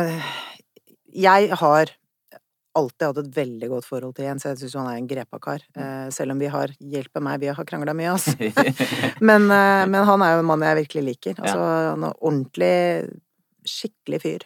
Jeg 1.14 1.52
har 1.60 1.92
alltid 2.78 3.06
hatt 3.08 3.20
et 3.24 3.30
veldig 3.36 3.68
godt 3.72 3.86
forhold 3.88 4.14
til 4.16 4.28
Jens. 4.28 4.44
Jeg 4.46 4.58
syns 4.60 4.76
han 4.78 4.88
er 4.90 4.98
en 5.00 5.08
grepa 5.10 5.40
kar. 5.42 5.62
Eh, 5.76 6.08
selv 6.14 6.34
om 6.34 6.40
vi 6.42 6.50
har 6.52 6.72
Hjelpe 6.78 7.22
meg, 7.24 7.40
vi 7.42 7.50
har 7.50 7.66
krangla 7.68 7.94
mye, 7.96 8.12
altså. 8.16 8.36
Men, 9.24 9.48
eh, 9.50 9.84
men 9.90 10.04
han 10.06 10.22
er 10.24 10.36
jo 10.36 10.44
en 10.44 10.50
mann 10.52 10.66
jeg 10.66 10.82
virkelig 10.84 11.06
liker. 11.12 11.40
Altså, 11.42 11.64
han 11.92 12.06
er 12.06 12.20
ordentlig 12.20 12.76
skikkelig 13.68 14.20
fyr. 14.22 14.44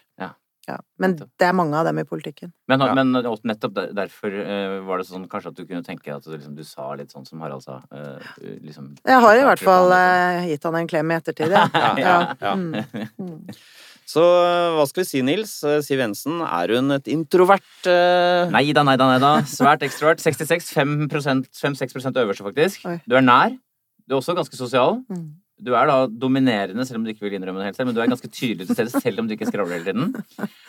Ja. 0.69 0.77
Men 1.03 1.17
det 1.19 1.43
er 1.49 1.53
mange 1.59 1.75
av 1.75 1.85
dem 1.89 1.99
i 1.99 2.05
politikken. 2.07 2.53
Men, 2.71 2.81
Ja. 2.81 2.95
men 2.95 3.11
nettopp 3.13 3.75
derfor 3.97 4.31
eh, 4.31 4.79
var 4.87 4.99
det 5.03 5.07
sånn 5.09 5.27
kanskje 5.29 5.51
at 5.51 5.57
du 5.59 5.65
kunne 5.67 5.83
tenke 5.83 6.15
at 6.15 6.23
du, 6.23 6.31
liksom, 6.37 6.55
du 6.55 6.63
sa 6.63 6.93
litt 6.95 7.11
sånn 7.11 7.27
som 7.27 7.41
Harald 7.43 7.65
sa. 7.65 7.81
eh, 7.93 8.19
liksom, 8.63 8.93
Jeg 9.05 9.21
har 9.21 9.37
i 9.41 9.43
hvert 9.43 9.59
fall 9.63 9.91
eh, 9.93 10.47
gitt 10.53 10.63
han 10.65 10.77
en 10.79 10.87
klem 10.87 11.11
i 11.11 11.15
ettertid, 11.19 11.51
ja. 11.51 11.67
Ja, 11.75 11.95
ja, 11.99 12.35
ja. 12.41 12.55
Mm. 12.55 12.85
Mm. 13.19 13.49
Så 14.13 14.21
hva 14.21 14.83
skal 14.87 15.05
vi 15.05 15.09
si, 15.09 15.21
Nils? 15.25 15.53
Siv 15.87 15.99
Jensen, 16.03 16.41
er 16.43 16.69
hun 16.75 16.91
et 16.93 17.07
introvert 17.09 17.63
uh... 17.89 18.51
Nei 18.53 18.73
da, 18.75 18.83
nei 18.85 18.97
da, 19.01 19.07
nei 19.09 19.19
da. 19.23 19.31
Svært 19.49 19.83
ekstrovert. 19.87 20.21
66. 20.21 20.73
5-6% 20.77 22.19
øverste, 22.21 22.45
faktisk. 22.45 22.85
Oi. 22.91 22.99
Du 23.09 23.15
er 23.17 23.25
nær. 23.25 23.55
Du 24.07 24.15
er 24.15 24.19
også 24.19 24.35
ganske 24.37 24.59
sosial. 24.59 24.99
Mm. 25.09 25.31
Du 25.63 25.73
er 25.79 25.87
da 25.87 25.97
dominerende, 26.11 26.85
selv 26.89 26.99
om 27.01 27.05
du 27.07 27.13
ikke 27.13 27.23
vil 27.29 27.37
innrømme 27.39 27.61
det 27.63 27.69
helt 27.71 27.77
selv, 27.79 27.87
men 27.91 27.95
du 27.97 28.01
er 28.03 28.11
ganske 28.11 28.31
tydelig 28.35 28.67
til 28.67 28.75
stede, 28.75 29.03
selv 29.05 29.23
om 29.23 29.29
du 29.31 29.35
ikke 29.37 29.47
skravler 29.47 29.79
hele 29.79 29.93
tiden. 29.93 30.15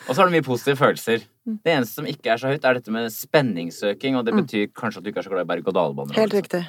Og 0.06 0.10
så 0.14 0.20
har 0.22 0.28
du 0.30 0.34
mye 0.36 0.46
positive 0.46 0.78
følelser. 0.78 1.24
Det 1.44 1.72
eneste 1.74 1.98
som 1.98 2.06
ikke 2.10 2.30
er 2.34 2.38
så 2.42 2.52
høyt, 2.52 2.64
er 2.64 2.78
dette 2.78 2.94
med 2.94 3.10
spenningssøking, 3.14 4.16
og 4.20 4.24
det 4.28 4.34
Mm. 4.34 4.44
betyr 4.44 4.68
kanskje 4.72 4.98
at 4.98 5.04
du 5.04 5.10
ikke 5.10 5.18
er 5.24 5.26
så 5.26 5.32
glad 5.34 5.46
i 5.46 5.50
berg-og-dal-baner. 5.54 6.14
Helt 6.14 6.36
riktig. 6.38 6.62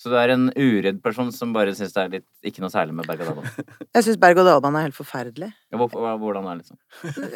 Så 0.00 0.08
du 0.08 0.14
er 0.16 0.30
en 0.32 0.46
uredd 0.56 1.02
person 1.04 1.28
som 1.30 1.50
bare 1.52 1.74
syns 1.76 1.92
det 1.92 2.00
er 2.00 2.08
litt 2.14 2.24
ikke 2.48 2.62
noe 2.64 2.70
særlig 2.72 2.94
med 2.96 3.04
berg-og-dal-bane. 3.04 3.66
Jeg 3.98 4.06
syns 4.06 4.16
berg-og-dal-bane 4.22 4.80
er 4.80 4.86
helt 4.88 4.96
forferdelig. 4.96 5.50
Ja, 5.68 5.76
Hvordan 5.76 6.46
er 6.48 6.56
det 6.56 6.64
liksom? 6.64 6.78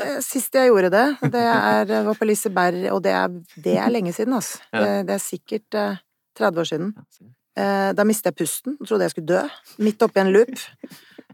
Eh, 0.01 0.17
Sist 0.25 0.57
jeg 0.57 0.71
gjorde 0.73 0.89
det, 0.95 1.05
det 1.35 1.43
er, 1.45 1.93
var 2.09 2.15
på 2.17 2.25
Liseberg, 2.25 2.87
og 2.95 3.03
det 3.05 3.13
er, 3.13 3.29
det 3.61 3.77
er 3.77 3.93
lenge 3.93 4.15
siden, 4.17 4.33
altså. 4.41 4.63
Ja. 4.73 4.81
Det, 4.81 5.07
det 5.11 5.19
er 5.19 5.25
sikkert 5.27 5.77
eh, 5.77 5.99
30 6.41 6.61
år 6.65 6.71
siden. 6.73 6.95
Ja. 7.57 7.89
Eh, 7.89 7.93
Da 7.95 8.05
mistet 8.05 8.33
jeg 8.33 8.41
pusten 8.47 8.77
og 8.81 8.87
trodde 8.89 9.07
jeg 9.07 9.15
skulle 9.15 9.27
dø. 9.27 9.43
Midt 9.79 10.03
oppi 10.03 10.21
en 10.21 10.33
loop. 10.35 10.55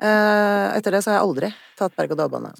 Eh, 0.00 0.76
Etter 0.76 0.92
det 0.92 1.04
så 1.04 1.10
har 1.12 1.20
jeg 1.20 1.28
aldri 1.28 1.54
tatt 1.78 1.96
berg-og-dal-bane. 1.96 2.52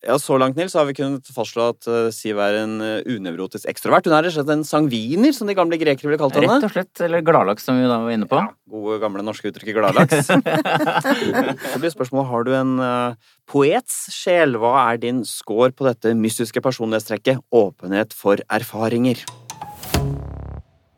Ja, 0.00 0.14
Så 0.16 0.38
langt, 0.40 0.56
Nils, 0.56 0.72
har 0.72 0.86
vi 0.88 0.94
kunnet 0.96 1.26
fastslå 1.28 1.66
at 1.74 1.86
eh, 1.86 2.06
Siv 2.10 2.38
er 2.40 2.54
en 2.62 2.78
unevrotisk 3.04 3.66
ekstrovert. 3.68 4.06
Hun 4.08 4.14
er 4.16 4.22
rett 4.24 4.32
og 4.32 4.38
slett 4.38 4.52
en 4.54 4.64
sangviner, 4.64 5.34
som 5.36 5.46
de 5.46 5.52
gamle 5.54 5.76
grekere 5.76 6.08
ville 6.08 6.16
kalt 6.20 6.38
Rett 6.38 6.48
henne. 6.48 6.64
og 6.64 6.72
slett. 6.72 7.02
Eller 7.04 7.20
gladlaks, 7.20 7.66
som 7.68 7.76
vi 7.76 7.84
da 7.84 7.98
var 8.00 8.14
inne 8.14 8.24
på. 8.30 8.40
Gode, 8.72 8.96
gamle 9.02 9.20
norske 9.26 9.50
uttrykket 9.52 9.76
gladlaks. 9.76 10.30
Så 11.74 11.82
blir 11.82 11.92
spørsmålet 11.92 12.30
har 12.32 12.44
du 12.48 12.52
en 12.56 12.72
poets 13.50 14.06
sjel. 14.14 14.56
Hva 14.56 14.72
er 14.94 15.02
din 15.04 15.20
score 15.28 15.68
på 15.76 15.84
dette 15.84 16.14
mystiske 16.16 16.62
personlighetstrekket 16.64 17.44
åpenhet 17.52 18.16
for 18.16 18.40
erfaringer? 18.48 19.20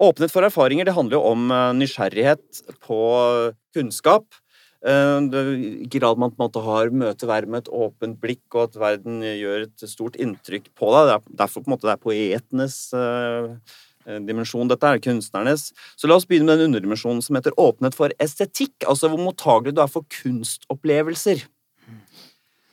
Åpenhet 0.03 0.33
for 0.35 0.47
erfaringer 0.47 0.89
det 0.89 0.97
handler 0.97 1.19
jo 1.19 1.27
om 1.31 1.51
eh, 1.55 1.69
nysgjerrighet 1.79 2.63
på 2.83 3.03
kunnskap. 3.77 4.27
Eh, 4.83 5.21
grad 5.93 6.19
man 6.19 6.33
på 6.33 6.41
en 6.41 6.43
måte 6.43 6.65
har 6.65 6.91
møter 6.91 7.31
verden 7.31 7.55
med 7.55 7.65
et 7.65 7.71
åpent 7.71 8.19
blikk, 8.23 8.43
og 8.57 8.65
at 8.65 8.81
verden 8.83 9.23
gjør 9.23 9.69
et 9.69 9.87
stort 9.87 10.19
inntrykk 10.19 10.73
på 10.79 10.91
deg. 10.97 11.15
Er 11.15 11.39
derfor 11.45 11.63
på 11.63 11.71
en 11.71 11.77
måte 11.77 11.87
det 11.87 11.95
er 11.95 12.03
poetenes 12.03 12.79
eh, 12.99 13.79
dimensjon 14.27 14.71
dette 14.71 14.91
er, 14.91 15.03
kunstnernes. 15.03 15.69
Så 15.95 16.11
la 16.11 16.19
oss 16.19 16.27
begynne 16.27 16.51
med 16.51 16.59
den 16.59 16.73
underdimensjonen 16.73 17.23
som 17.23 17.39
heter 17.39 17.55
åpenhet 17.55 17.95
for 17.95 18.15
estetikk. 18.23 18.75
Altså 18.91 19.13
hvor 19.13 19.23
mottagelig 19.23 19.77
du 19.77 19.85
er 19.85 19.93
for 19.93 20.09
kunstopplevelser. 20.19 21.47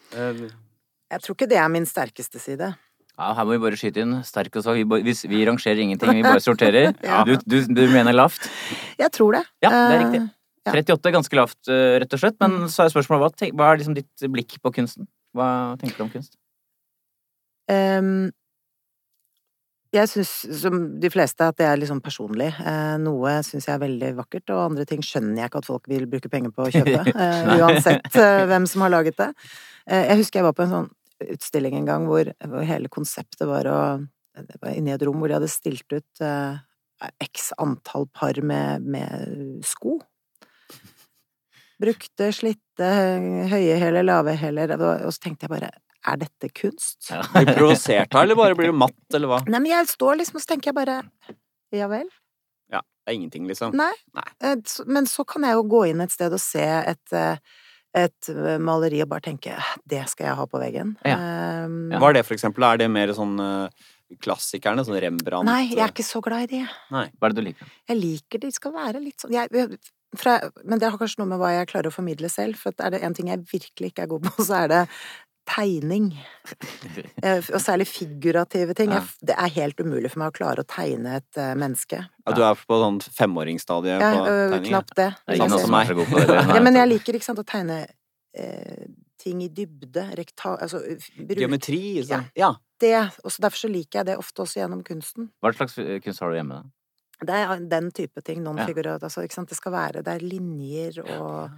Jeg 0.09 1.21
tror 1.21 1.35
ikke 1.35 1.49
det 1.51 1.61
er 1.61 1.69
min 1.69 1.85
sterkeste 1.85 2.41
side. 2.41 2.73
Ja, 3.19 3.34
her 3.36 3.43
må 3.47 3.51
vi 3.58 3.62
bare 3.65 3.75
skyte 3.79 3.99
inn. 4.05 4.13
Sterk 4.23 4.55
og 4.55 4.63
svak. 4.63 4.77
Vi, 4.79 4.86
vi, 5.03 5.13
vi 5.27 5.41
rangerer 5.49 5.82
ingenting, 5.84 6.13
vi 6.21 6.23
bare 6.23 6.39
sorterer. 6.43 6.93
Ja. 7.03 7.25
du, 7.27 7.34
du, 7.43 7.58
du 7.67 7.82
mener 7.91 8.15
lavt? 8.15 8.45
Jeg 8.99 9.12
tror 9.15 9.36
det. 9.36 9.45
Ja, 9.65 9.69
det 9.75 9.79
er 9.79 9.97
Eh, 9.99 10.03
riktig. 10.05 10.25
38 10.69 11.10
er 11.10 11.13
ganske 11.15 11.36
lavt, 11.39 11.58
eh, 11.71 11.95
rett 12.03 12.13
og 12.15 12.19
slett. 12.21 12.36
Men 12.39 12.67
så 12.71 12.86
er 12.86 12.91
spørsmålet 12.93 13.23
hva, 13.25 13.29
tenk- 13.41 13.55
hva 13.60 13.71
er 13.73 13.79
liksom 13.82 13.95
ditt 13.97 14.25
blikk 14.32 14.55
på 14.63 14.71
kunsten? 14.75 15.08
Hva 15.36 15.47
tenker 15.82 15.97
du 15.99 16.03
om 16.08 16.12
kunst? 16.13 16.36
Um, 17.69 18.29
jeg 19.93 20.05
syns, 20.12 20.29
som 20.62 20.75
de 21.01 21.10
fleste, 21.10 21.41
at 21.49 21.58
det 21.58 21.65
er 21.65 21.79
liksom 21.82 21.99
personlig. 22.05 22.51
Eh, 22.62 22.95
noe 23.01 23.39
syns 23.45 23.65
jeg 23.65 23.73
er 23.75 23.82
veldig 23.82 24.12
vakkert, 24.19 24.51
og 24.53 24.62
andre 24.67 24.86
ting 24.89 25.01
skjønner 25.05 25.41
jeg 25.41 25.49
ikke 25.49 25.63
at 25.63 25.69
folk 25.71 25.89
vil 25.89 26.05
bruke 26.12 26.29
penger 26.29 26.53
på 26.53 26.67
å 26.67 26.71
kjøpe. 26.75 27.01
eh, 27.25 27.51
uansett 27.58 28.15
eh, 28.21 28.43
hvem 28.51 28.67
som 28.69 28.86
har 28.86 28.93
laget 28.93 29.17
det. 29.17 29.32
Eh, 29.89 30.05
jeg 30.12 30.21
husker 30.21 30.39
jeg 30.43 30.47
var 30.51 30.55
på 30.60 30.67
en 30.67 30.73
sånn 30.75 30.89
utstilling 31.25 31.75
en 31.79 31.89
gang 31.89 32.08
hvor, 32.10 32.32
hvor 32.47 32.65
hele 32.67 32.91
konseptet 32.91 33.47
var 33.49 33.67
å 33.69 33.79
Det 34.39 34.60
var 34.62 34.71
inne 34.77 34.93
i 34.93 34.95
et 34.95 35.03
rom 35.03 35.19
hvor 35.19 35.27
de 35.32 35.36
hadde 35.36 35.51
stilt 35.51 35.91
ut 35.91 36.21
eh, 36.23 36.60
x 37.25 37.51
antall 37.60 38.08
par 38.15 38.39
med, 38.43 38.86
med 38.88 39.60
sko. 39.67 39.97
Brukte, 41.79 42.32
slitte, 42.36 42.88
høye 43.51 43.77
hæler, 43.79 44.03
lave 44.03 44.34
hæler, 44.36 44.73
og 44.79 45.13
så 45.15 45.21
tenkte 45.23 45.47
jeg 45.47 45.53
bare 45.53 45.69
er 46.08 46.19
dette 46.19 46.49
kunst? 46.55 47.10
Ja. 47.12 47.21
Blir 47.34 47.47
du 47.49 47.53
provosert 47.58 48.12
da, 48.12 48.23
eller 48.23 48.39
bare 48.39 48.55
blir 48.55 48.71
du 48.71 48.75
matt, 48.79 48.99
eller 49.13 49.32
hva? 49.32 49.39
Nei, 49.47 49.60
men 49.60 49.71
jeg 49.71 49.88
står 49.91 50.19
liksom 50.19 50.39
og 50.39 50.43
så 50.43 50.53
tenker 50.53 50.71
jeg 50.71 50.79
bare 50.79 51.01
Ja 51.75 51.89
vel? 51.91 52.08
Ja, 52.71 52.82
det 52.82 53.12
er 53.12 53.17
ingenting, 53.17 53.47
liksom. 53.49 53.75
Nei. 53.77 53.91
Nei. 54.15 54.27
Eh, 54.43 54.55
Men 54.88 55.08
så 55.10 55.25
kan 55.27 55.45
jeg 55.47 55.58
jo 55.58 55.65
gå 55.71 55.84
inn 55.89 56.03
et 56.03 56.13
sted 56.13 56.34
og 56.36 56.41
se 56.43 56.63
et, 56.63 57.15
eh, 57.15 57.41
et 57.97 58.30
maleri 58.62 59.02
og 59.04 59.10
bare 59.10 59.25
tenke 59.25 59.56
det 59.89 60.04
skal 60.12 60.30
jeg 60.30 60.38
ha 60.38 60.47
på 60.49 60.62
veggen. 60.62 60.95
Ja. 61.08 61.15
Um, 61.65 61.89
Hva 61.95 62.12
er 62.12 62.19
det, 62.19 62.25
for 62.28 62.38
eksempel? 62.38 62.65
Er 62.67 62.82
det 62.82 62.89
mer 62.93 63.13
sånn 63.17 63.34
eh, 63.41 63.88
klassikerne? 64.21 64.86
Sånn 64.86 64.99
Rembrandt? 65.02 65.49
Nei, 65.49 65.71
jeg 65.71 65.82
er 65.82 65.93
ikke 65.93 66.06
så 66.06 66.21
glad 66.25 66.47
i 66.47 66.60
de. 66.60 66.65
Hva 66.91 67.08
er 67.08 67.34
det 67.34 67.39
du 67.39 67.47
liker? 67.47 67.71
Jeg 67.89 68.02
liker 68.02 68.43
de 68.45 68.52
skal 68.54 68.75
være 68.75 69.02
litt 69.04 69.25
sånn 69.25 69.34
jeg, 69.34 69.65
fra, 70.17 70.39
Men 70.63 70.82
det 70.82 70.89
har 70.89 70.97
kanskje 71.02 71.21
noe 71.21 71.32
med 71.34 71.41
hva 71.41 71.52
jeg 71.54 71.69
klarer 71.69 71.91
å 71.91 71.93
formidle 71.93 72.30
selv, 72.34 72.60
for 72.62 72.73
er 72.82 72.95
det 72.95 73.02
en 73.06 73.17
ting 73.17 73.30
jeg 73.30 73.45
virkelig 73.49 73.91
ikke 73.91 74.06
er 74.06 74.13
god 74.13 74.30
på, 74.30 74.36
så 74.49 74.63
er 74.63 74.71
det 74.73 74.84
tegning. 75.49 76.12
Eh, 77.21 77.43
Og 77.53 77.59
særlig 77.62 77.85
figurative 77.89 78.73
ting. 78.77 78.93
Ja. 78.95 79.01
Det 79.27 79.35
er 79.35 79.51
helt 79.57 79.79
umulig 79.83 80.09
for 80.13 80.21
meg 80.21 80.31
å 80.31 80.35
klare 80.38 80.63
å 80.63 80.67
tegne 80.69 81.17
et 81.19 81.38
eh, 81.38 81.51
menneske. 81.59 81.99
Ja, 82.23 82.33
du 82.38 82.41
er 82.47 82.55
på 82.69 82.77
sånn 82.79 82.97
femåringsstadiet 83.03 83.99
Ja, 84.01 84.09
på 84.15 84.23
øh, 84.23 84.53
tegning? 84.53 84.69
knapt 84.71 84.93
det. 84.97 85.09
Det 85.27 85.33
er 85.35 85.39
ingen 85.41 85.55
oss 85.57 85.65
som 85.67 85.75
er 85.77 85.89
så 85.91 85.97
god 85.99 86.09
på 86.13 86.21
det. 86.29 86.38
Ja, 86.55 86.62
men 86.63 86.79
jeg 86.79 86.91
liker 86.93 87.17
ikke 87.19 87.27
sant, 87.27 87.41
å 87.43 87.47
tegne 87.47 87.81
eh, 88.39 88.88
ting 89.19 89.43
i 89.43 89.49
dybde, 89.51 90.05
rekta... 90.17 90.55
Altså 90.63 90.79
bruk 91.19 91.41
Geometri, 91.43 91.81
liksom. 91.99 92.23
Ja. 92.39 92.53
det. 92.79 92.95
Og 93.25 93.35
så 93.35 93.43
derfor 93.43 93.65
så 93.65 93.71
liker 93.73 93.99
jeg 94.01 94.09
det 94.13 94.17
ofte 94.23 94.45
også 94.45 94.62
gjennom 94.63 94.81
kunsten. 94.88 95.27
Hva 95.43 95.51
slags 95.59 95.75
eh, 95.83 95.97
kunst 96.05 96.23
har 96.23 96.31
du 96.31 96.39
hjemme, 96.39 96.62
da? 96.63 97.27
Det 97.27 97.35
er 97.43 97.65
den 97.75 97.91
type 97.91 98.23
ting. 98.23 98.39
Non-figurat. 98.45 99.03
Altså. 99.03 99.25
Det 99.27 99.57
skal 99.59 99.75
være 99.75 100.05
Det 100.07 100.13
er 100.15 100.23
linjer 100.23 101.01
og 101.19 101.51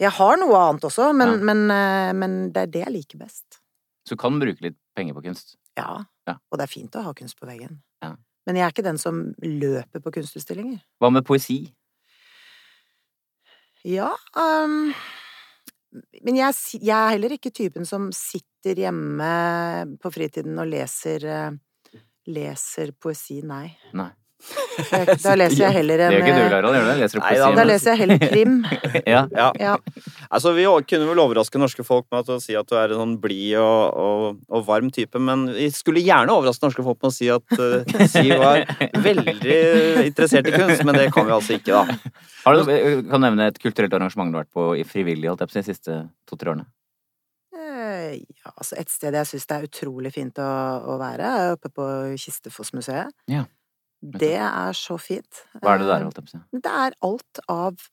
Jeg 0.00 0.14
har 0.16 0.38
noe 0.40 0.56
annet 0.56 0.86
også, 0.88 1.10
men, 1.16 1.34
Ja. 1.34 1.44
men, 1.44 1.70
eh, 1.70 2.12
men 2.16 2.36
det 2.52 2.62
er 2.62 2.66
det 2.72 2.84
jeg 2.86 2.92
liker 2.94 3.18
best. 3.20 3.60
Så 4.06 4.16
du 4.16 4.16
kan 4.16 4.38
bruke 4.40 4.62
litt 4.64 4.78
penger 4.96 5.14
på 5.14 5.22
kunst. 5.26 5.56
Ja. 5.76 6.04
Ja. 6.26 6.38
Og 6.50 6.58
det 6.58 6.64
er 6.64 6.72
fint 6.72 6.96
å 6.96 7.02
ha 7.04 7.12
kunst 7.12 7.38
på 7.38 7.46
veggen. 7.46 7.82
Ja. 8.02 8.14
Men 8.46 8.56
jeg 8.56 8.64
er 8.64 8.72
ikke 8.72 8.86
den 8.86 8.98
som 8.98 9.34
løper 9.44 10.00
på 10.00 10.12
kunstutstillinger. 10.16 10.80
Hva 11.00 11.10
med 11.12 11.26
poesi? 11.28 11.74
Ja 13.84 14.10
um, 14.36 14.92
Men 16.22 16.36
jeg, 16.36 16.54
jeg 16.84 16.92
er 16.92 17.14
heller 17.14 17.32
ikke 17.36 17.52
typen 17.54 17.86
som 17.88 18.10
sitter 18.12 18.76
hjemme 18.76 19.30
på 20.02 20.12
fritiden 20.12 20.58
og 20.60 20.68
leser 20.68 21.24
eh, 21.24 21.50
Leser 22.30 22.92
poesi, 23.00 23.40
nei. 23.42 23.72
Nei. 23.96 24.10
Jeg- 24.90 25.16
Da 25.22 25.34
leser 25.36 25.60
jeg 25.66 25.74
heller 25.76 26.00
Det 26.00 26.06
gjør 26.10 26.22
ikke 26.24 26.34
du, 26.34 26.40
eh, 26.40 26.50
Gjør 26.50 26.86
det? 26.88 26.94
Leser 27.00 27.18
du 27.18 27.20
Nei, 27.20 27.30
poesi? 27.30 27.40
da, 27.42 27.50
Da 27.58 27.64
leser 27.68 27.90
jeg 27.90 27.98
heller 28.00 28.22
krim. 28.24 28.54
Ja. 29.14 29.20
ja. 29.36 29.48
Ja. 29.60 29.74
Altså, 30.30 30.52
vi 30.56 30.64
kunne 30.90 31.08
vel 31.10 31.20
overraske 31.22 31.60
norske 31.60 31.84
folk 31.86 32.06
med 32.12 32.30
å 32.32 32.38
si 32.42 32.56
at 32.58 32.68
du 32.70 32.76
er 32.78 32.94
en 32.94 33.02
sånn 33.02 33.14
blid 33.22 33.58
og, 33.60 34.00
og, 34.00 34.40
og 34.48 34.64
varm 34.66 34.90
type, 34.94 35.20
men 35.20 35.46
vi 35.54 35.68
skulle 35.74 36.02
gjerne 36.04 36.32
overraske 36.34 36.64
norske 36.66 36.84
folk 36.86 37.00
med 37.02 37.10
å 37.10 37.14
si 37.14 37.28
at 37.32 37.56
uh, 37.58 38.08
Siv 38.10 38.34
var 38.40 38.64
veldig 39.04 39.60
interessert 40.08 40.48
i 40.50 40.56
kunst, 40.56 40.84
men 40.86 40.98
det 40.98 41.10
kan 41.14 41.28
vi 41.28 41.36
altså 41.36 41.56
ikke, 41.58 41.76
da. 41.84 42.12
Har 42.44 42.56
du, 42.56 42.70
eh, 42.72 43.00
kan 43.06 43.20
du 43.20 43.26
nevne 43.28 43.48
et 43.50 43.58
kulturelt 43.62 43.94
arrangement 43.96 44.32
du 44.32 44.38
har 44.38 44.46
vært 44.46 44.56
på 44.56 44.68
i 44.80 44.84
frivillig 44.88 45.28
holdt 45.30 45.44
jeg 45.44 45.50
på 45.50 45.56
å 45.56 45.58
si, 45.58 45.64
de 45.64 45.74
siste 45.74 45.98
to-tre 46.30 46.54
årene? 46.54 46.66
Eh, 47.56 48.20
ja, 48.22 48.52
altså 48.56 48.78
et 48.80 48.90
sted 48.92 49.14
jeg 49.16 49.28
syns 49.28 49.46
det 49.50 49.56
er 49.56 49.66
utrolig 49.68 50.12
fint 50.14 50.38
å, 50.42 50.50
å 50.94 50.98
være, 51.00 51.30
er 51.42 51.56
oppe 51.56 51.70
på 51.74 51.86
Kistefossmuseet. 52.20 53.10
Ja. 53.30 53.44
Det 54.02 54.36
er 54.40 54.72
så 54.72 54.96
fint. 55.00 55.42
Hva 55.60 55.74
er 55.74 55.78
det 55.82 55.86
der, 55.88 55.96
Eh, 56.00 56.04
holdt 56.08 56.16
jeg 56.16 56.24
på 56.24 56.30
å 56.30 56.36
si? 56.36 56.60
Det 56.60 56.72
er 56.72 56.92
alt 57.02 57.40
av 57.48 57.88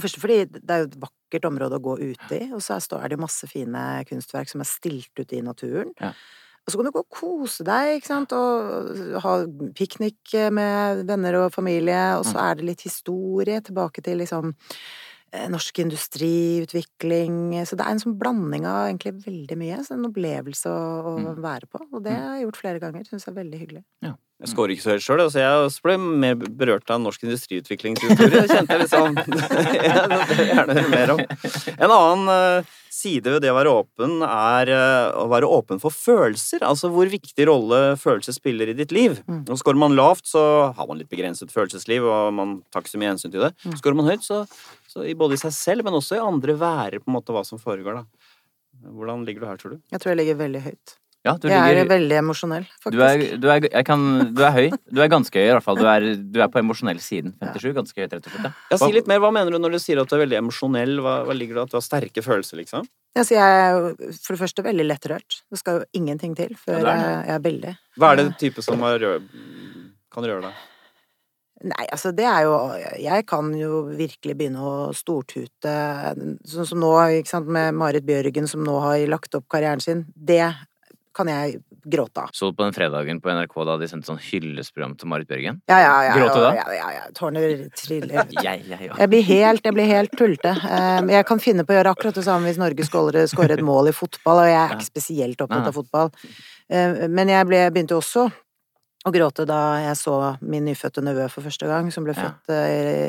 Først 0.00 0.16
fordi 0.18 0.36
det 0.50 0.70
er 0.70 0.78
jo 0.78 0.84
et 0.88 1.00
vakkert 1.02 1.44
område 1.44 1.76
å 1.76 1.82
gå 1.84 1.98
ute 2.00 2.32
i, 2.40 2.52
og 2.52 2.60
så 2.64 2.76
er- 2.80 3.08
det 3.08 3.18
jo 3.18 3.20
masse 3.26 3.46
fine 3.46 4.04
kunstverk 4.08 4.48
som 4.48 4.62
er 4.62 4.64
stilt 4.64 5.12
ute 5.20 5.36
i 5.36 5.42
naturen. 5.42 5.92
Ja. 6.00 6.12
Og 6.66 6.72
så 6.72 6.76
kan 6.76 6.84
du 6.86 6.90
gå 6.92 7.00
og 7.00 7.10
kose 7.10 7.62
deg, 7.62 8.00
ikke 8.00 8.06
sant, 8.06 8.32
og 8.32 9.20
ha 9.20 9.46
piknik 9.74 10.50
med 10.50 11.06
venner 11.06 11.34
og 11.44 11.52
familie, 11.52 12.16
og 12.18 12.24
så 12.24 12.34
Mm. 12.34 12.50
er 12.50 12.54
det 12.54 12.64
litt 12.64 12.80
historie 12.80 13.60
tilbake 13.60 14.02
til 14.02 14.16
liksom 14.18 14.54
norsk 15.48 15.78
industriutvikling 15.84 17.36
Så 17.66 17.76
det 17.78 17.84
er 17.86 17.94
en 17.94 18.02
sånn 18.02 18.18
blanding 18.20 18.66
av 18.68 18.88
egentlig 18.90 19.14
veldig 19.24 19.56
mye. 19.60 19.78
Så 19.86 19.94
en 19.96 20.08
opplevelse 20.10 20.68
å, 20.68 20.82
å 21.08 21.14
Mm. 21.22 21.40
være 21.42 21.66
på. 21.70 21.80
Og 21.92 22.02
det 22.04 22.12
har 22.12 22.36
jeg 22.36 22.44
gjort 22.46 22.60
flere 22.60 22.80
ganger. 22.82 23.04
Syns 23.08 23.24
jeg 23.26 23.32
er 23.34 23.40
veldig 23.44 23.58
hyggelig. 23.62 23.82
Jeg 24.42 24.50
scorer 24.50 24.72
ikke 24.74 24.82
så 24.82 24.90
høyt 24.96 25.04
sjøl, 25.04 25.20
så 25.30 25.38
jeg 25.38 25.66
også 25.68 25.82
ble 25.84 25.94
mer 26.02 26.34
berørt 26.34 26.90
av 26.90 26.98
norsk 27.00 27.22
industriutviklingshistorie. 27.22 28.40
Det 28.42 28.50
kjente 28.50 28.74
jeg 28.74 28.82
liksom 28.82 29.14
Ja, 29.86 30.06
Det 30.26 30.34
vil 30.34 30.40
jeg 30.42 30.56
gjerne 30.56 30.74
høre 30.80 30.90
mer 30.90 31.12
om. 31.14 31.20
En 31.78 31.94
annen 31.94 32.32
eh, 32.34 32.72
side 32.92 33.30
ved 33.30 33.42
det 33.44 33.52
å 33.52 33.56
være 33.60 33.70
åpen 33.70 34.18
er 34.26 34.72
eh, 34.74 35.14
å 35.22 35.28
være 35.30 35.46
åpen 35.46 35.78
for 35.78 35.94
følelser. 35.94 36.64
Altså 36.66 36.90
hvor 36.90 37.06
viktig 37.12 37.46
rolle 37.46 37.94
følelser 38.02 38.34
spiller 38.34 38.72
i 38.72 38.74
ditt 38.82 38.90
liv. 38.90 39.20
Mm. 39.30 39.44
Og 39.46 39.60
Skårer 39.62 39.78
man 39.78 39.94
lavt, 39.94 40.26
så 40.26 40.42
har 40.74 40.90
man 40.90 40.98
litt 40.98 41.12
begrenset 41.12 41.54
følelsesliv, 41.54 42.02
og 42.02 42.34
man 42.34 42.58
tar 42.74 42.82
ikke 42.82 42.96
så 42.96 42.98
mye 43.04 43.14
hensyn 43.14 43.30
til 43.30 43.46
det. 43.46 43.52
Mm. 43.62 43.78
Skårer 43.78 44.00
man 44.02 44.10
høyt, 44.10 44.26
så, 44.26 44.42
så 44.92 45.04
både 45.18 45.38
i 45.38 45.42
seg 45.42 45.54
selv, 45.56 45.86
men 45.88 45.96
også 45.98 46.18
i 46.18 46.22
andre 46.22 46.56
værer 46.60 47.00
på 47.02 47.08
en 47.10 47.16
måte 47.16 47.34
hva 47.34 47.44
som 47.48 47.60
foregår. 47.60 48.02
da. 48.02 48.32
Hvordan 48.92 49.24
ligger 49.28 49.44
du 49.44 49.48
her, 49.48 49.60
tror 49.60 49.76
du? 49.76 49.80
Jeg 49.92 50.02
tror 50.02 50.12
jeg 50.12 50.20
ligger 50.22 50.42
veldig 50.42 50.62
høyt. 50.66 50.98
Ja, 51.22 51.36
du 51.38 51.46
Jeg 51.46 51.54
ligger 51.54 51.84
er 51.84 51.90
veldig 51.92 52.16
emosjonell, 52.18 52.64
faktisk. 52.82 52.96
du 52.98 53.02
er, 53.06 53.20
du, 53.38 53.44
er, 53.52 53.66
jeg 53.68 53.86
kan, 53.86 54.00
du 54.34 54.40
er 54.42 54.54
høy. 54.56 54.64
Du 54.90 54.98
er 55.04 55.10
ganske 55.12 55.38
høy, 55.38 55.44
i 55.46 55.52
hvert 55.54 55.62
fall. 55.62 55.78
Du 55.78 55.86
er, 55.86 56.06
du 56.18 56.38
er 56.42 56.48
på 56.50 56.58
emosjonell 56.58 56.98
siden. 56.98 57.36
57. 57.38 57.68
Ganske 57.76 58.02
høyt, 58.02 58.16
rett 58.16 58.26
og 58.26 58.34
slett. 58.34 58.56
Ja, 58.72 58.78
Si 58.82 58.88
litt 58.96 59.06
mer. 59.10 59.20
Hva 59.22 59.30
mener 59.30 59.54
du 59.54 59.60
når 59.62 59.76
du 59.76 59.78
sier 59.84 60.00
at 60.02 60.10
du 60.10 60.16
er 60.16 60.24
veldig 60.24 60.40
emosjonell? 60.40 60.96
Hva, 61.04 61.14
hva 61.28 61.36
ligger 61.38 61.60
det 61.60 61.68
at 61.68 61.76
du 61.76 61.78
har 61.78 61.86
sterke 61.86 62.26
følelser, 62.26 62.58
liksom? 62.58 62.90
Altså, 63.14 63.36
jeg 63.36 63.62
er 63.62 64.10
for 64.18 64.34
det 64.34 64.40
første 64.42 64.66
veldig 64.66 64.88
lettrørt. 64.88 65.38
Det 65.52 65.62
skal 65.62 65.78
jo 65.78 65.86
ingenting 66.00 66.34
til 66.34 66.56
før 66.58 66.80
Ja, 66.80 66.90
er 66.90 67.04
jeg 67.04 67.14
jeg 67.28 67.36
er 67.38 67.46
veldig. 67.46 67.74
Hva 68.02 68.10
er 68.10 68.22
det 68.24 68.28
type 68.42 68.66
som 68.66 68.82
har 68.82 69.06
kan 69.06 70.26
røre 70.26 70.42
deg? 70.48 70.68
Nei, 71.62 71.84
altså 71.94 72.10
det 72.16 72.24
er 72.26 72.42
jo 72.48 72.54
Jeg 72.98 73.26
kan 73.30 73.52
jo 73.54 73.84
virkelig 73.94 74.34
begynne 74.38 74.62
å 74.66 74.90
stortute. 74.96 75.74
Sånn 76.48 76.66
som 76.66 76.82
nå, 76.82 76.90
ikke 77.20 77.30
sant, 77.36 77.46
med 77.46 77.76
Marit 77.78 78.06
Bjørgen 78.08 78.48
som 78.50 78.64
nå 78.66 78.80
har 78.82 79.04
lagt 79.10 79.34
opp 79.38 79.46
karrieren 79.52 79.82
sin. 79.82 80.06
Det 80.16 80.42
kan 81.12 81.28
jeg 81.28 81.58
gråte 81.84 82.22
av. 82.22 82.30
Så 82.32 82.48
du 82.48 82.56
på 82.56 82.64
den 82.64 82.72
fredagen 82.72 83.18
på 83.20 83.28
NRK 83.34 83.54
da 83.68 83.74
de 83.80 83.88
sendte 83.90 84.08
sånn 84.08 84.20
hyllestprogram 84.22 84.94
til 84.96 85.10
Marit 85.12 85.28
Bjørgen? 85.28 85.58
Ja, 85.68 85.78
ja, 85.82 85.94
ja. 86.06 86.14
Gråt 86.16 86.38
du 86.38 86.40
da? 86.40 86.52
Ja, 86.56 86.66
ja, 86.78 86.86
ja. 86.96 87.02
Tårner 87.18 87.66
triller. 87.76 88.30
Jeg, 88.46 88.62
jeg, 88.70 88.78
ja. 88.88 88.94
Jeg 89.02 89.10
blir 89.12 89.26
helt, 89.28 89.66
jeg 89.66 89.76
blir 89.76 89.90
helt 89.90 90.14
tullete. 90.18 90.54
Eh, 90.56 91.10
Jeg 91.12 91.26
kan 91.28 91.42
finne 91.42 91.66
på 91.68 91.74
å 91.74 91.78
gjøre 91.78 91.92
akkurat 91.92 92.16
det 92.16 92.24
samme 92.26 92.48
hvis 92.48 92.60
Norge 92.62 92.86
skårer 92.88 93.54
et 93.58 93.64
mål 93.66 93.90
i 93.92 93.94
fotball, 93.96 94.40
og 94.44 94.48
jeg 94.50 94.58
er 94.62 94.74
ikke 94.78 94.88
spesielt 94.88 95.44
opptatt 95.44 95.68
av 95.68 95.76
fotball. 95.76 96.10
Eh, 96.72 97.04
Men 97.12 97.34
jeg 97.34 97.50
ble, 97.50 97.60
begynte 97.74 97.98
også 97.98 98.30
å 99.02 99.12
gråte 99.14 99.46
da 99.48 99.60
jeg 99.82 99.98
så 99.98 100.16
min 100.40 100.66
nyfødte 100.68 101.02
nevø 101.04 101.26
for 101.32 101.44
første 101.46 101.68
gang, 101.70 101.90
som 101.94 102.06
ble 102.06 102.14
født 102.16 102.52
ja. 102.52 102.64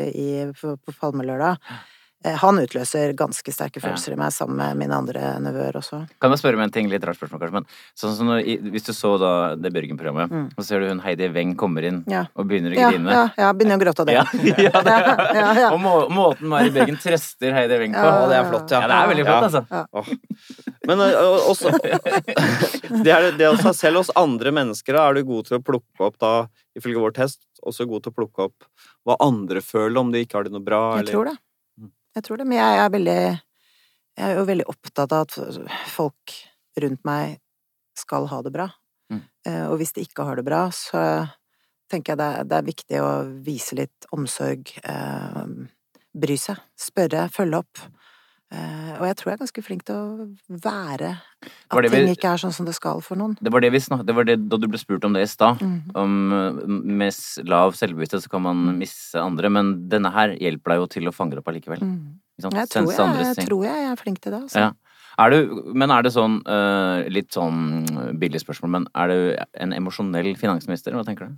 i, 0.09 0.29
på, 0.57 0.75
på 0.81 0.95
Palmelørdag. 0.99 1.59
Eh, 2.23 2.35
Han 2.39 2.55
utløser 2.59 3.13
ganske 3.19 3.51
sterke 3.51 3.81
Ja. 3.81 3.89
følelser 3.89 4.13
i 4.13 4.15
meg, 4.15 4.31
sammen 4.31 4.55
med 4.55 4.77
mine 4.77 4.95
andre 4.95 5.39
nevøer 5.43 5.73
også. 5.75 6.07
Kan 6.21 6.31
jeg 6.31 6.39
spørre 6.39 6.55
om 6.55 6.61
en 6.61 6.71
ting? 6.71 6.87
Litt 6.89 7.03
rart 7.03 7.17
spørsmål, 7.19 7.39
kanskje. 7.41 7.53
Men 7.53 7.65
sånn 7.99 8.15
som 8.15 8.27
når, 8.27 8.43
hvis 8.71 8.85
du 8.85 8.93
så 8.93 9.17
da 9.19 9.55
det 9.55 9.73
Børgen-programmet, 9.73 10.29
Mm. 10.31 10.45
og 10.57 10.63
så 10.63 10.67
ser 10.67 10.79
du 10.79 10.87
hun 10.87 10.99
Heidi 10.99 11.27
Weng 11.33 11.55
kommer 11.55 11.83
inn 11.83 12.03
Ja. 12.07 12.25
og 12.35 12.47
begynner 12.47 12.71
å 12.71 12.77
Ja, 12.79 12.89
grine. 12.91 13.11
ja, 13.11 13.29
ja, 13.37 13.51
begynner 13.53 13.77
å 13.77 13.83
gråte 13.83 13.99
av 13.99 14.05
det. 14.05 14.13
Ja, 14.23 14.25
ja, 14.57 14.81
det. 14.87 15.35
Ja, 15.35 15.53
ja. 15.53 15.69
Og 15.73 15.79
må, 15.81 16.07
måten 16.09 16.47
Mari 16.47 16.69
Bjørgen 16.71 16.97
trøster 16.97 17.51
Heidi 17.53 17.77
Weng 17.79 17.93
på. 17.93 18.03
Ja, 18.03 18.27
det 18.27 18.35
er 18.39 18.49
flott, 18.51 18.71
ja. 18.71 18.81
Ja, 18.81 18.87
det 18.87 18.95
er 18.95 19.07
veldig 19.13 19.25
flott, 19.27 19.67
Ja. 19.69 19.85
altså. 19.93 20.17
Men 20.87 20.99
ø, 20.99 21.09
ø, 21.11 21.37
også 21.51 21.71
Det 23.03 23.11
er 23.11 23.21
det- 23.31 23.37
det 23.37 23.47
å 23.51 23.57
ta 23.61 23.71
selv 23.73 23.97
hos 23.97 24.11
andre 24.15 24.51
mennesker, 24.51 24.93
da 24.93 25.09
er 25.09 25.13
du 25.15 25.23
god 25.23 25.45
til 25.47 25.59
å 25.59 25.63
plukke 25.63 25.99
opp 26.07 26.17
da, 26.19 26.47
ifølge 26.77 26.99
vår 26.99 27.13
test, 27.13 27.39
også 27.65 27.87
god 27.87 28.03
til 28.03 28.11
å 28.11 28.15
plukke 28.15 28.39
opp 28.49 28.63
hva 29.07 29.15
andre 29.19 29.61
føler, 29.61 29.97
om 29.99 30.11
de 30.11 30.23
ikke 30.25 30.33
har 30.39 30.43
det 30.43 30.51
noe 30.53 30.63
bra, 30.63 30.97
Jeg 31.01 31.07
tror 31.13 31.25
det. 31.31 31.37
Jeg 32.15 32.23
tror 32.27 32.37
det, 32.41 32.45
men 32.47 32.59
jeg 32.59 32.79
er 32.83 32.89
veldig 32.93 33.19
Jeg 34.17 34.25
er 34.29 34.35
jo 34.37 34.45
veldig 34.45 34.65
opptatt 34.69 35.13
av 35.15 35.23
at 35.25 35.37
folk 35.89 36.33
rundt 36.83 37.01
meg 37.07 37.39
skal 37.97 38.27
ha 38.29 38.41
det 38.45 38.51
bra. 38.53 38.67
Mm. 39.13 39.21
Eh, 39.49 39.65
Og 39.71 39.77
hvis 39.81 39.93
de 39.93 40.03
ikke 40.05 40.25
har 40.25 40.37
det 40.37 40.45
bra, 40.45 40.67
så 40.73 41.01
tenker 41.89 42.13
jeg 42.13 42.19
det 42.21 42.27
er, 42.29 42.43
det 42.49 42.57
er 42.59 42.67
viktig 42.69 43.01
å 43.01 43.09
vise 43.45 43.75
litt 43.77 44.07
omsorg. 44.13 44.69
eh, 44.83 45.45
bry 46.13 46.35
seg, 46.37 46.59
spørre, 46.77 47.25
følge 47.33 47.57
opp. 47.63 47.79
Eh, 48.53 48.91
og 48.99 49.05
jeg 49.07 49.15
tror 49.17 49.31
jeg 49.31 49.33
er 49.33 49.41
ganske 49.41 49.63
flink 49.65 49.81
til 49.87 49.95
å 49.97 50.27
være 50.61 51.09
at 51.17 51.81
vi- 51.81 51.89
ting 51.89 52.09
ikke 52.13 52.33
er 52.33 52.37
sånn 52.37 52.53
som 52.53 52.65
det 52.67 52.75
skal 52.75 53.01
for 53.01 53.15
noen. 53.17 53.33
Det 53.41 53.51
var 53.51 53.61
det 53.61 53.71
vi 53.73 53.79
snakket 53.81 54.05
det 54.05 54.13
var 54.15 54.23
det 54.29 54.37
da 54.47 54.57
du 54.57 54.67
ble 54.67 54.77
spurt 54.77 55.03
om 55.05 55.13
det 55.13 55.23
i 55.23 55.25
stad. 55.31 55.57
Mm. 55.59 55.81
Om 55.95 56.33
eh, 56.33 56.51
med 57.01 57.13
lav 57.49 57.73
selvbevissthet 57.73 58.21
så 58.21 58.29
kan 58.29 58.41
man 58.45 58.77
misse 58.77 59.15
andre, 59.17 59.49
men 59.49 59.89
denne 59.89 60.11
her 60.13 60.37
hjelper 60.37 60.69
deg 60.75 60.79
jo 60.83 60.87
til 60.87 61.07
å 61.09 61.13
fange 61.15 61.31
det 61.33 61.39
opp 61.41 61.47
allikevel. 61.49 61.81
Mm. 61.81 62.19
Jeg, 62.41 62.69
tror 62.69 62.91
jeg, 62.91 63.35
jeg 63.37 63.47
tror 63.47 63.63
jeg 63.65 63.91
er 63.91 63.95
flink 63.95 64.19
til 64.21 64.31
det, 64.33 64.41
altså. 64.43 64.59
Ja. 64.59 64.71
Er 65.19 65.29
du, 65.29 65.71
men 65.77 65.91
er 65.93 66.01
det 66.01 66.09
sånn 66.11 66.39
eh, 66.49 67.03
Litt 67.13 67.29
sånn 67.35 67.85
billig 68.17 68.39
spørsmål, 68.41 68.69
men 68.69 68.87
er 68.97 69.07
du 69.11 69.35
en 69.61 69.73
emosjonell 69.77 70.33
finansminister? 70.35 70.91
Hva 70.97 71.03
tenker 71.05 71.29
du? 71.29 71.35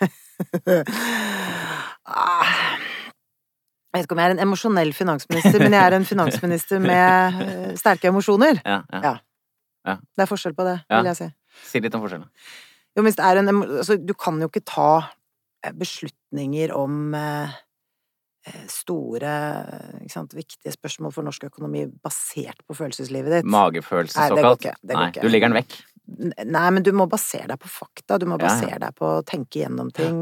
Jeg 3.98 4.04
vet 4.04 4.06
ikke 4.06 4.14
om 4.14 4.20
jeg 4.22 4.30
er 4.30 4.34
en 4.36 4.42
emosjonell 4.46 4.92
finansminister, 4.94 5.58
men 5.58 5.74
jeg 5.74 5.82
er 5.82 5.94
en 5.96 6.04
finansminister 6.06 6.78
med 6.84 7.38
eh, 7.42 7.70
sterke 7.80 8.12
emosjoner. 8.12 8.60
Ja, 8.62 8.76
ja. 8.94 9.14
Ja. 9.88 9.94
Det 10.14 10.22
er 10.22 10.28
forskjell 10.30 10.54
på 10.54 10.66
det, 10.68 10.76
Ja. 10.86 11.00
vil 11.00 11.08
jeg 11.10 11.16
si. 11.18 11.26
Si 11.66 11.80
litt 11.82 11.94
om 11.96 12.02
forskjellen. 12.04 12.28
Jo, 12.94 13.02
hvis 13.06 13.16
det 13.18 13.24
er 13.26 13.40
en 13.40 13.48
altså, 13.50 13.96
Du 13.98 14.12
kan 14.14 14.38
jo 14.42 14.46
ikke 14.50 14.62
ta 14.68 14.90
eh, 15.64 15.72
beslutninger 15.74 16.70
om 16.76 17.14
eh, 17.18 17.56
eh, 18.46 18.64
store, 18.70 19.34
ikke 20.04 20.14
sant, 20.14 20.34
viktige 20.38 20.72
spørsmål 20.76 21.12
for 21.16 21.26
norsk 21.26 21.48
økonomi 21.50 21.86
basert 22.04 22.62
på 22.68 22.76
følelseslivet 22.78 23.38
ditt. 23.40 23.50
Magefølelse, 23.50 24.18
Nei, 24.18 24.28
såkalt? 24.34 24.60
ikke, 24.62 24.74
det 24.82 24.94
går 24.98 25.06
Nei, 25.08 25.22
du 25.24 25.28
legger 25.32 25.50
den 25.50 25.58
vekk. 25.62 25.78
Nei, 26.48 26.66
men 26.72 26.82
du 26.86 26.92
må 26.96 27.04
basere 27.10 27.50
deg 27.50 27.58
på 27.60 27.68
fakta. 27.68 28.16
Du 28.18 28.26
må 28.30 28.38
Ja, 28.38 28.46
ja. 28.46 28.52
basere 28.54 28.78
deg 28.86 28.94
på 28.96 29.10
å 29.18 29.24
tenke 29.28 29.60
gjennom 29.64 29.90
ting. 29.92 30.20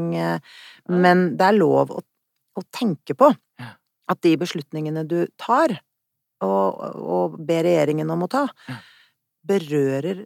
Men 0.91 1.27
det 1.39 1.45
er 1.47 1.55
lov 1.59 1.93
å, 1.95 2.01
å 2.57 2.63
tenke 2.75 3.15
på 3.15 3.29
Ja. 3.31 3.43
At 4.09 4.21
de 4.23 4.35
beslutningene 4.39 5.05
du 5.07 5.27
tar, 5.37 5.79
og, 6.41 6.81
og 6.95 7.37
ber 7.47 7.63
regjeringen 7.65 8.09
om 8.13 8.23
å 8.27 8.29
ta, 8.29 8.45
Ja. 8.69 8.75
berører 9.47 10.25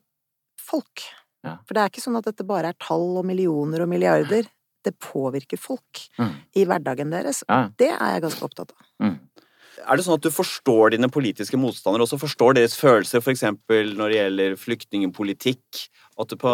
folk. 0.59 1.03
Ja. 1.45 1.57
For 1.65 1.73
det 1.73 1.81
er 1.83 1.89
ikke 1.91 2.03
sånn 2.03 2.17
at 2.19 2.25
dette 2.29 2.45
bare 2.47 2.69
er 2.73 2.77
tall 2.81 3.17
og 3.21 3.25
millioner 3.25 3.81
og 3.85 3.89
milliarder. 3.89 4.47
Det 4.83 4.95
påvirker 4.99 5.59
folk 5.61 6.07
Mm. 6.17 6.35
i 6.55 6.65
hverdagen 6.65 7.11
deres. 7.11 7.43
Ja. 7.49 7.69
Det 7.77 7.89
er 7.91 8.13
jeg 8.15 8.21
ganske 8.23 8.43
opptatt 8.47 8.71
av. 8.71 8.85
Mm. 9.01 9.19
Er 9.87 9.95
det 9.97 10.05
sånn 10.05 10.15
at 10.19 10.21
du 10.21 10.29
forstår 10.29 10.91
dine 10.91 11.09
politiske 11.09 11.57
motstandere, 11.57 12.01
også 12.05 12.19
forstår 12.21 12.53
deres 12.55 12.75
følelser, 12.77 13.17
f.eks. 13.21 13.41
når 13.97 14.09
det 14.11 14.17
gjelder 14.19 14.57
flyktningpolitikk? 14.57 15.87
At 16.19 16.27
du 16.29 16.35
på 16.35 16.51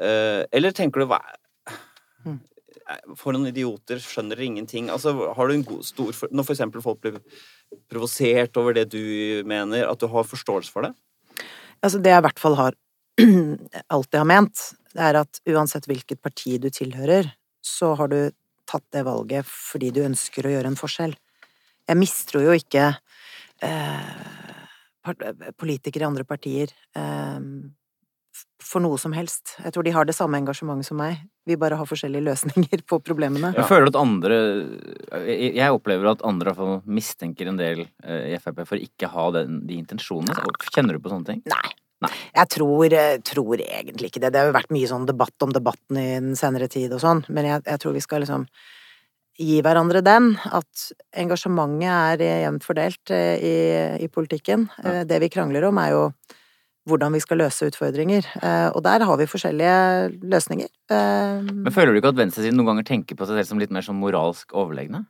eh, 0.00 0.44
Eller 0.52 0.70
tenker 0.72 1.00
du 1.00 1.06
hva 1.06 1.20
Mm. 2.26 2.40
For 3.20 3.34
noen 3.36 3.50
idioter, 3.50 4.00
skjønner 4.00 4.40
ingenting. 4.40 4.88
Altså, 4.88 5.12
har 5.36 5.48
du 5.48 5.54
en 5.54 5.64
god, 5.66 5.84
stor 5.84 6.12
for- 6.16 6.32
Når 6.32 6.46
f.eks. 6.48 6.62
folk 6.82 7.00
blir 7.04 7.18
provosert 7.90 8.56
over 8.56 8.72
det 8.78 8.86
du 8.94 9.42
mener, 9.44 9.84
at 9.90 10.00
du 10.00 10.06
har 10.08 10.24
forståelse 10.24 10.72
for 10.72 10.86
det? 10.88 10.94
Altså, 11.84 12.00
det 12.00 12.10
jeg 12.14 12.22
i 12.22 12.26
hvert 12.26 12.40
fall 12.40 12.56
har 12.56 12.76
alltid 13.94 14.18
har 14.18 14.28
ment, 14.30 14.62
det 14.94 15.04
er 15.04 15.20
at 15.20 15.40
uansett 15.52 15.86
hvilket 15.90 16.22
parti 16.22 16.56
du 16.62 16.70
tilhører, 16.72 17.28
så 17.60 17.92
har 17.98 18.08
du 18.08 18.30
tatt 18.68 18.84
det 18.94 19.04
valget 19.04 19.44
fordi 19.48 19.90
du 19.92 20.00
ønsker 20.04 20.46
å 20.48 20.52
gjøre 20.56 20.72
en 20.72 20.78
forskjell. 20.80 21.14
Jeg 21.88 21.96
mistror 22.00 22.44
jo 22.44 22.56
ikke 22.56 22.86
eh, 23.64 24.64
part- 25.04 25.24
politikere 25.60 26.04
i 26.04 26.08
andre 26.08 26.24
partier 26.28 26.72
eh, 26.96 27.40
for 28.62 28.82
noe 28.84 28.98
som 29.00 29.14
helst. 29.16 29.56
Jeg 29.62 29.74
tror 29.74 29.86
de 29.86 29.94
har 29.94 30.06
det 30.08 30.16
samme 30.16 30.38
engasjementet 30.40 30.88
som 30.90 30.98
meg. 31.00 31.20
Vi 31.48 31.56
bare 31.60 31.78
har 31.80 31.88
forskjellige 31.88 32.26
løsninger 32.26 32.84
på 32.90 33.00
problemene. 33.04 33.52
Jeg 33.56 33.68
føler 33.70 33.90
at 33.92 33.98
andre 33.98 34.38
Jeg 35.24 35.74
opplever 35.74 36.10
at 36.10 36.24
andre 36.26 36.54
mistenker 36.84 37.48
en 37.48 37.60
del 37.60 37.86
eh, 38.04 38.34
i 38.34 38.38
Frp 38.42 38.64
for 38.68 38.80
ikke 38.80 39.10
ha 39.12 39.28
den, 39.38 39.62
de 39.68 39.78
intensjonene. 39.80 40.56
Kjenner 40.68 40.98
du 40.98 41.04
på 41.04 41.12
sånne 41.12 41.32
ting? 41.32 41.44
Nei. 41.48 41.76
Nei. 42.04 42.14
Jeg 42.34 42.50
tror, 42.54 42.92
eh, 42.94 43.18
tror 43.26 43.62
egentlig 43.62 44.12
ikke 44.12 44.22
det. 44.22 44.32
Det 44.32 44.42
har 44.42 44.50
jo 44.50 44.58
vært 44.58 44.74
mye 44.74 44.90
sånn 44.90 45.06
debatt 45.08 45.46
om 45.46 45.54
debatten 45.54 45.98
i 45.98 46.08
den 46.20 46.34
senere 46.38 46.68
tid 46.70 46.92
og 46.94 47.02
sånn, 47.02 47.24
men 47.28 47.48
jeg, 47.48 47.64
jeg 47.66 47.82
tror 47.82 47.96
vi 47.96 48.02
skal 48.04 48.22
liksom 48.22 48.44
gi 49.38 49.58
hverandre 49.62 50.02
den. 50.06 50.32
At 50.54 50.90
engasjementet 51.18 52.22
er 52.22 52.44
jevnt 52.44 52.66
fordelt 52.66 53.14
eh, 53.14 53.34
i, 53.38 53.56
i 54.06 54.10
politikken. 54.12 54.68
Ja. 54.84 55.02
Det 55.08 55.18
vi 55.24 55.32
krangler 55.32 55.66
om, 55.70 55.80
er 55.82 55.94
jo 55.96 56.04
hvordan 56.88 57.12
vi 57.14 57.20
skal 57.24 57.38
løse 57.42 57.68
utfordringer. 57.70 58.26
Eh, 58.42 58.68
Og 58.74 58.82
der 58.86 59.04
har 59.04 59.16
vi 59.20 59.26
forskjellige 59.30 59.76
løsninger. 60.24 60.68
Eh, 60.90 61.42
Men 61.52 61.72
føler 61.74 61.92
du 61.94 62.00
ikke 62.00 62.14
at 62.14 62.20
venstresiden 62.20 62.56
noen 62.58 62.72
ganger 62.72 62.88
tenker 62.88 63.16
på 63.18 63.26
seg 63.28 63.38
selv 63.40 63.52
som 63.52 63.58
litt 63.62 63.70
mer 63.74 63.84
sånn 63.86 64.00
moralsk 64.00 64.52
overlegne? 64.56 65.04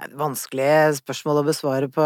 Er 0.00 0.12
vanskelig 0.16 0.96
spørsmål 1.02 1.42
å 1.42 1.44
besvare 1.44 1.88
på, 1.92 2.04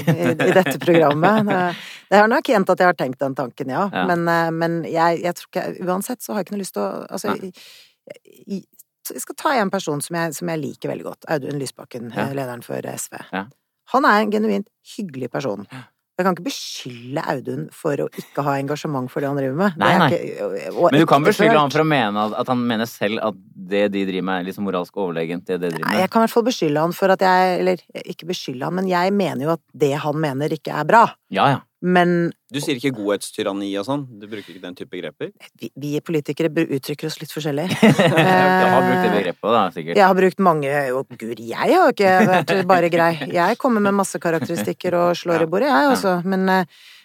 i, 0.00 0.14
i 0.32 0.52
dette 0.56 0.78
programmet. 0.80 1.50
Det, 2.08 2.16
har 2.16 2.28
nok 2.30 2.46
hendt 2.48 2.70
at 2.72 2.80
jeg 2.80 2.88
har 2.88 2.96
tenkt 2.96 3.20
den 3.20 3.34
tanken, 3.36 3.68
ja. 3.74 3.82
Ja. 3.92 4.04
Men, 4.08 4.22
eh, 4.30 4.50
men 4.54 4.78
jeg, 4.88 5.18
jeg 5.24 5.36
tror 5.36 5.50
ikke 5.50 5.64
Uansett 5.84 6.22
så 6.24 6.32
har 6.32 6.40
jeg 6.40 6.46
ikke 6.48 6.54
noe 6.56 6.62
lyst 6.62 6.76
til 6.78 6.84
å 6.84 7.02
Altså, 7.10 7.34
jeg, 7.42 8.62
jeg 9.10 9.20
skal 9.24 9.36
ta 9.40 9.52
en 9.60 9.72
person 9.72 10.00
som 10.04 10.16
jeg, 10.16 10.32
som 10.38 10.48
jeg 10.54 10.62
liker 10.62 10.92
veldig 10.94 11.04
godt. 11.10 11.26
Audun 11.34 11.60
Lysbakken, 11.60 12.08
Ja. 12.14 12.28
eh, 12.30 12.34
lederen 12.38 12.64
for 12.64 12.80
SV. 12.88 13.18
Ja. 13.34 13.44
Han 13.92 14.06
er 14.08 14.22
en 14.22 14.32
genuint 14.32 14.70
hyggelig 14.94 15.30
person. 15.32 15.66
Jeg 16.14 16.28
kan 16.28 16.36
ikke 16.36 16.44
beskylde 16.46 17.22
Audun 17.26 17.62
for 17.74 17.98
å 18.04 18.04
ikke 18.20 18.42
ha 18.46 18.52
engasjement 18.60 19.10
for 19.10 19.24
det 19.24 19.32
han 19.32 19.38
driver 19.40 19.56
med. 19.58 19.78
Nei, 19.82 19.88
nei. 19.98 20.08
Ikke, 20.14 20.90
Men 20.92 21.02
du 21.02 21.08
kan 21.10 21.26
beskylde 21.26 21.58
han 21.58 21.72
for 21.74 21.82
å 21.82 21.86
mene 21.90 22.26
at, 22.28 22.36
at 22.38 22.52
han 22.52 22.60
mener 22.70 22.86
selv 22.86 23.18
at 23.26 23.40
det 23.74 23.88
de 23.96 24.04
driver 24.06 24.28
med, 24.28 24.44
er 24.44 24.46
liksom 24.46 24.68
moralsk 24.68 24.94
overlegent, 24.94 25.42
det 25.48 25.58
de 25.58 25.72
driver 25.72 25.88
Nei, 25.88 25.96
jeg 26.04 26.12
kan 26.14 26.22
i 26.22 26.28
hvert 26.28 26.36
fall 26.36 26.46
beskylde 26.46 26.84
han 26.86 26.94
for 26.94 27.14
at 27.16 27.24
jeg 27.24 27.56
Eller 27.58 27.82
ikke 28.04 28.28
beskylde 28.30 28.68
han, 28.68 28.76
men 28.78 28.86
jeg 28.92 29.14
mener 29.16 29.48
jo 29.48 29.54
at 29.56 29.64
det 29.74 29.90
han 30.04 30.20
mener, 30.22 30.54
ikke 30.54 30.78
er 30.78 30.86
bra. 30.86 31.02
Ja, 31.34 31.48
ja. 31.56 31.62
Men 31.84 32.32
Du 32.48 32.56
sier 32.64 32.78
ikke 32.78 32.94
godhetstyranni 32.96 33.66
og 33.76 33.84
sånn? 33.84 34.04
Du 34.20 34.24
bruker 34.30 34.54
ikke 34.54 34.62
den 34.62 34.76
type 34.78 34.88
begreper? 34.94 35.32
vi, 35.60 35.68
vi 35.76 35.90
politikere 36.00 36.48
uttrykker 36.64 37.10
oss 37.10 37.18
litt 37.20 37.34
forskjellig. 37.34 37.66
Du 37.74 38.16
har 38.16 38.80
brukt 38.86 39.02
det 39.04 39.12
begrepet, 39.12 39.44
da, 39.52 39.62
sikkert. 39.74 39.98
Jeg 40.00 40.06
har 40.08 40.16
brukt 40.16 40.40
mange 40.46 40.70
Å, 40.94 41.02
gud, 41.20 41.42
jeg 41.44 41.76
har 41.76 41.92
ikke 41.92 42.12
vært 42.30 42.52
bare 42.70 42.88
grei. 42.92 43.12
Jeg 43.36 43.58
kommer 43.60 43.84
med 43.84 43.98
masse 44.00 44.16
karakteristikker 44.22 44.96
og 44.96 45.16
slår 45.20 45.44
i 45.44 45.48
bordet, 45.52 45.68
jeg, 45.68 45.90
også. 45.92 46.14
Men, 46.24 46.46
eh, 46.48 46.64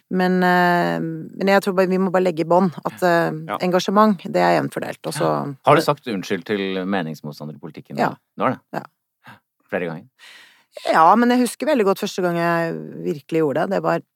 men, 0.10 0.38
eh, 0.48 1.00
men 1.04 1.52
jeg 1.54 1.66
tror 1.66 1.76
bare 1.78 1.92
vi 1.92 2.00
må 2.02 2.12
bare 2.14 2.26
legge 2.30 2.46
i 2.46 2.50
bånd 2.50 2.72
at 2.86 3.04
eh, 3.04 3.32
Ja. 3.52 3.58
engasjement, 3.66 4.24
det 4.32 4.42
er 4.42 4.56
jevnt 4.62 4.74
fordelt. 4.78 5.02
Og 5.12 5.14
så 5.18 5.34
Har 5.68 5.76
du 5.76 5.82
sagt 5.86 6.08
unnskyld 6.08 6.46
til 6.48 6.64
meningsmotstandere 6.86 7.60
i 7.60 7.66
politikken? 7.68 8.00
Ja. 8.00 8.14
Du 8.38 8.46
har 8.48 8.56
det? 8.56 8.80
Ja. 8.80 9.36
Flere 9.70 9.92
ganger? 9.92 10.08
Ja, 10.88 11.04
men 11.20 11.30
jeg 11.36 11.44
husker 11.44 11.68
veldig 11.68 11.86
godt 11.92 12.00
første 12.06 12.24
gang 12.24 12.38
jeg 12.40 12.80
virkelig 13.06 13.44
gjorde 13.44 13.66
det. 13.68 13.76
Det 13.76 13.84
var 13.84 14.00
eh, 14.00 14.08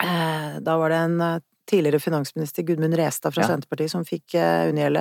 Da 0.00 0.76
var 0.78 0.90
det 0.92 0.96
en 0.96 1.20
eh, 1.20 1.38
tidligere 1.66 1.98
finansminister, 2.00 2.62
Gudmund 2.62 2.94
Restad 2.94 3.34
fra 3.34 3.42
Ja. 3.42 3.48
Senterpartiet, 3.48 3.90
som 3.90 4.04
fikk 4.06 4.36
uh, 4.38 4.68
unngjelde. 4.70 5.00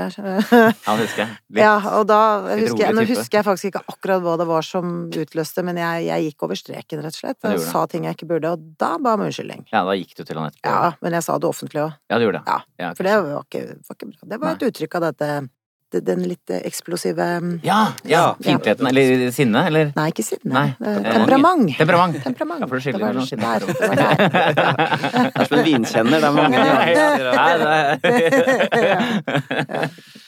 Han 0.85 0.97
husker 0.97 1.21
jeg. 1.21 1.35
Litt. 1.53 1.61
Ja, 1.61 1.75
og 1.99 2.07
da 2.09 2.19
husker 2.57 2.87
jeg, 2.87 2.95
Nå 2.97 3.03
husker 3.05 3.37
jeg 3.37 3.45
faktisk 3.45 3.69
ikke 3.69 3.83
akkurat 3.93 4.23
hva 4.25 4.33
det 4.41 4.47
var 4.49 4.65
som 4.65 4.95
utløste, 5.13 5.61
men 5.67 5.77
jeg, 5.77 6.07
jeg 6.07 6.25
gikk 6.31 6.47
over 6.47 6.57
streken, 6.57 7.03
rett 7.05 7.13
og 7.13 7.21
slett. 7.21 7.37
Og 7.45 7.53
Jeg 7.53 7.61
sa 7.67 7.83
ting 7.91 8.07
jeg 8.09 8.17
ikke 8.17 8.29
burde, 8.33 8.55
og 8.57 8.65
da 8.81 8.95
ba 8.97 9.13
jeg 9.13 9.19
om 9.21 9.25
unnskyldning. 9.27 9.61
Ja, 9.69 9.83
da 9.85 9.93
gikk 9.99 10.15
du 10.17 10.23
til 10.23 10.41
han 10.41 10.49
etterpå. 10.49 10.73
Ja, 10.73 10.89
men 11.05 11.19
jeg 11.19 11.27
sa 11.27 11.37
det 11.37 11.51
offentlig 11.51 11.83
òg. 11.85 11.93
Ja, 12.09 12.17
du 12.17 12.25
gjorde 12.25 12.41
det. 12.41 12.55
Ja, 12.55 12.59
Ja, 12.81 12.93
For 12.97 13.03
det 13.11 13.13
var 13.21 13.45
ikke, 13.45 13.63
var 13.85 13.99
ikke 13.99 14.09
bra. 14.09 14.31
Det 14.33 14.41
var 14.41 14.57
et 14.57 14.65
uttrykk 14.71 14.97
av 15.01 15.05
dette 15.11 15.29
det- 15.35 15.49
Den 15.91 16.23
litt 16.27 16.49
eksplosive 16.49 17.23
mm, 17.39 17.59
Ja, 17.63 17.93
ja. 18.03 18.35
Fiendtligheten, 18.41 18.87
eller 18.89 19.31
sinne, 19.31 19.61
eller? 19.69 19.91
Nei, 19.95 20.07
ikke 20.11 20.23
sinne. 20.25 20.51
Nei, 20.51 20.73
Temperament. 21.05 21.77
Temperament. 21.77 22.17
Temperament. 22.25 22.59
Ja, 22.61 22.67
for 22.67 22.75
det 22.75 22.83
skiller 22.83 23.05
mellom- 23.05 23.29
det 23.29 23.39
var 23.39 23.59
der. 23.61 23.69
Det 25.35 25.39
er 25.39 25.45
som 25.47 25.57
en 25.59 25.65
vinkjenner. 25.65 26.17
Det 26.19 26.27
er 26.27 26.35
mange 26.35 26.57
nyanser. 26.59 28.35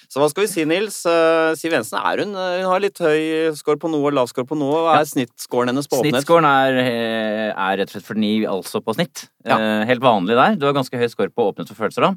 Så 0.07 0.21
hva 0.21 0.29
skal 0.31 0.45
vi 0.45 0.49
si, 0.49 0.63
Nils? 0.67 1.01
Eh, 1.09 1.51
Siv 1.59 1.73
Jensen, 1.75 1.97
er 1.99 2.21
hun, 2.23 2.31
eh, 2.31 2.61
hun 2.61 2.69
har 2.71 2.79
litt 2.83 2.99
høy 3.03 3.51
score 3.59 3.75
på 3.81 3.89
noe 3.91 4.07
og 4.07 4.15
lav 4.15 4.29
score 4.31 4.47
på 4.47 4.55
noe. 4.57 4.77
Hva 4.85 4.93
er 5.01 5.09
snittscoren 5.09 5.67
hennes 5.73 5.89
på 5.91 5.99
åpenhet? 5.99 6.21
Snittskåren 6.23 6.47
er, 6.47 6.77
eh, 6.79 7.49
er 7.51 7.77
rett 7.81 7.89
og 7.91 7.97
slett 7.97 8.07
for 8.07 8.15
ni, 8.15 8.31
altså 8.47 8.79
på 8.83 8.95
snitt. 8.95 9.25
Ja. 9.45 9.57
Helt 9.89 10.01
vanlig 10.03 10.35
der. 10.39 10.55
Du 10.55 10.65
har 10.65 10.73
ganske 10.77 10.95
høy 10.97 11.09
score 11.11 11.29
på 11.29 11.43
åpenhet 11.51 11.67
for 11.73 11.75
følelser, 11.83 12.01
da. 12.07 12.15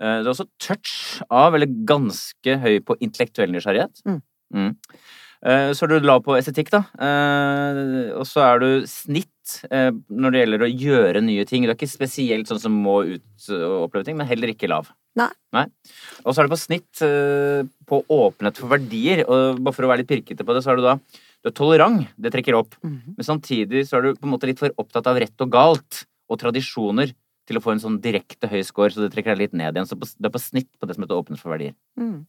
Eh, 0.00 0.22
Du 0.22 0.28
har 0.28 0.34
også 0.34 0.48
touch 0.58 1.22
av, 1.30 1.54
eller 1.54 1.66
ganske 1.88 2.58
høy 2.62 2.80
på 2.84 2.96
intellektuell 3.00 3.52
nysgjerrighet. 3.54 4.02
Mm. 4.06 4.20
Mm. 4.54 4.72
Eh, 5.46 5.70
Så 5.72 5.84
er 5.84 5.88
du 5.88 6.06
lav 6.06 6.22
på 6.24 6.36
estetikk, 6.36 6.70
da. 6.70 6.84
Eh, 6.98 8.12
Og 8.16 8.26
så 8.26 8.42
er 8.44 8.58
du 8.60 8.86
snitt 8.86 9.30
når 9.70 10.32
det 10.32 10.40
gjelder 10.42 10.62
å 10.66 10.74
gjøre 10.74 11.20
nye 11.22 11.44
ting. 11.46 11.62
Du 11.62 11.70
er 11.70 11.76
ikke 11.76 11.86
spesielt 11.88 12.48
sånn 12.48 12.58
som 12.58 12.72
må 12.82 13.04
ut 13.14 13.44
og 13.54 13.84
oppleve 13.86 14.04
ting, 14.04 14.16
men 14.18 14.26
heller 14.26 14.48
ikke 14.50 14.68
lav. 14.68 14.88
Nei. 15.16 15.64
Og 16.26 16.34
så 16.34 16.40
er 16.42 16.48
du 16.48 16.52
på 16.52 16.58
snitt 16.58 16.98
på 17.86 18.00
åpenhet 18.10 18.58
for 18.58 18.68
verdier. 18.68 19.22
Og 19.28 19.62
bare 19.62 19.72
for 19.72 19.86
å 19.86 19.88
være 19.92 20.02
litt 20.02 20.10
pirkete 20.10 20.44
på 20.44 20.52
det, 20.52 20.64
så 20.64 20.72
er 20.72 20.76
du 20.76 20.82
da 20.82 20.96
du 20.98 21.48
er 21.48 21.54
tolerant. 21.54 22.08
Det 22.18 22.32
trekker 22.34 22.58
opp. 22.58 22.74
Mhm. 22.82 23.14
Men 23.16 23.24
samtidig 23.24 23.86
så 23.86 23.98
er 23.98 24.02
du 24.02 24.14
på 24.18 24.26
en 24.26 24.34
måte 24.34 24.48
litt 24.50 24.58
for 24.58 24.74
opptatt 24.82 25.06
av 25.06 25.16
rett 25.16 25.40
og 25.40 25.50
galt 25.54 26.04
og 26.28 26.40
tradisjoner 26.40 27.14
til 27.46 27.58
å 27.58 27.62
få 27.62 27.74
en 27.74 27.82
sånn 27.82 27.98
direkte 28.02 28.50
høy 28.50 28.60
score, 28.66 28.90
så 28.92 29.04
det 29.04 29.12
trekker 29.14 29.34
deg 29.34 29.46
litt 29.46 29.58
ned 29.58 29.76
igjen. 29.76 29.88
Så 29.88 29.98
det 29.98 30.28
er 30.28 30.34
på 30.34 30.42
snitt 30.42 30.70
på 30.78 30.88
det 30.88 30.96
som 30.96 31.06
heter 31.06 31.18
åpnes 31.18 31.42
for 31.42 31.54
verdier. 31.54 31.76
Mm. 32.00 32.24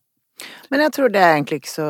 Men 0.71 0.83
jeg 0.85 0.93
tror 0.93 1.13
det 1.13 1.23
er 1.23 1.35
egentlig 1.35 1.63
ikke 1.63 1.73
så 1.73 1.89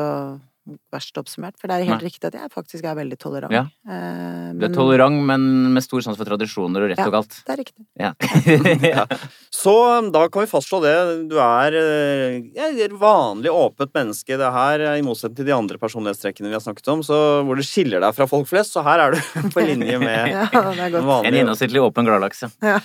verst 0.92 1.16
oppsummert, 1.20 1.54
for 1.60 1.68
det 1.70 1.76
er 1.78 1.86
helt 1.88 2.02
Nei. 2.02 2.08
riktig 2.10 2.28
at 2.30 2.34
jeg 2.38 2.50
faktisk 2.54 2.84
er 2.84 2.94
veldig 2.98 3.18
tolerant. 3.20 3.52
Ja. 3.54 3.64
Eh, 3.88 4.52
Du 4.58 4.64
er 4.66 4.72
tolerant, 4.74 5.18
men 5.28 5.72
med 5.74 5.82
stor 5.84 6.00
sans 6.04 6.16
for 6.18 6.24
tradisjoner 6.28 6.84
og 6.84 6.90
rett 6.92 6.98
Ja. 6.98 7.06
og 7.06 7.12
galt. 7.18 7.36
Det 7.46 7.54
er 7.54 7.60
riktig. 7.62 7.84
Ja. 7.98 8.12
Ja. 8.98 9.04
Så 9.58 9.72
um, 9.98 10.10
da 10.12 10.28
kan 10.28 10.44
vi 10.44 10.50
fastslå 10.50 10.80
det. 10.84 10.94
Du 11.30 11.36
er 11.42 11.74
eh, 11.74 12.38
ja, 12.54 12.68
et 12.70 12.92
vanlig 13.00 13.50
åpent 13.50 13.92
menneske. 13.96 14.36
Det 14.38 14.50
her, 14.54 14.80
eh, 14.80 14.98
i 15.00 15.02
motsetning 15.06 15.36
til 15.40 15.48
de 15.48 15.54
andre 15.56 15.78
personlighetstrekkene 15.80 16.48
vi 16.52 16.56
har 16.56 16.62
snakket 16.64 16.88
om, 16.92 17.02
så 17.02 17.18
hvor 17.46 17.58
det 17.58 17.66
skiller 17.66 18.00
deg 18.04 18.14
fra 18.16 18.26
folk 18.30 18.46
flest, 18.50 18.74
så 18.76 18.84
her 18.86 19.00
er 19.06 19.16
du 19.16 19.18
på 19.54 19.64
linje 19.64 19.98
med 19.98 20.30
Ja, 20.32 20.46
godt. 20.52 21.26
En 21.28 21.34
gjennomsnittlig 21.34 21.82
åpen 21.82 22.06
gladlaks, 22.08 22.44
ja. 22.62 22.78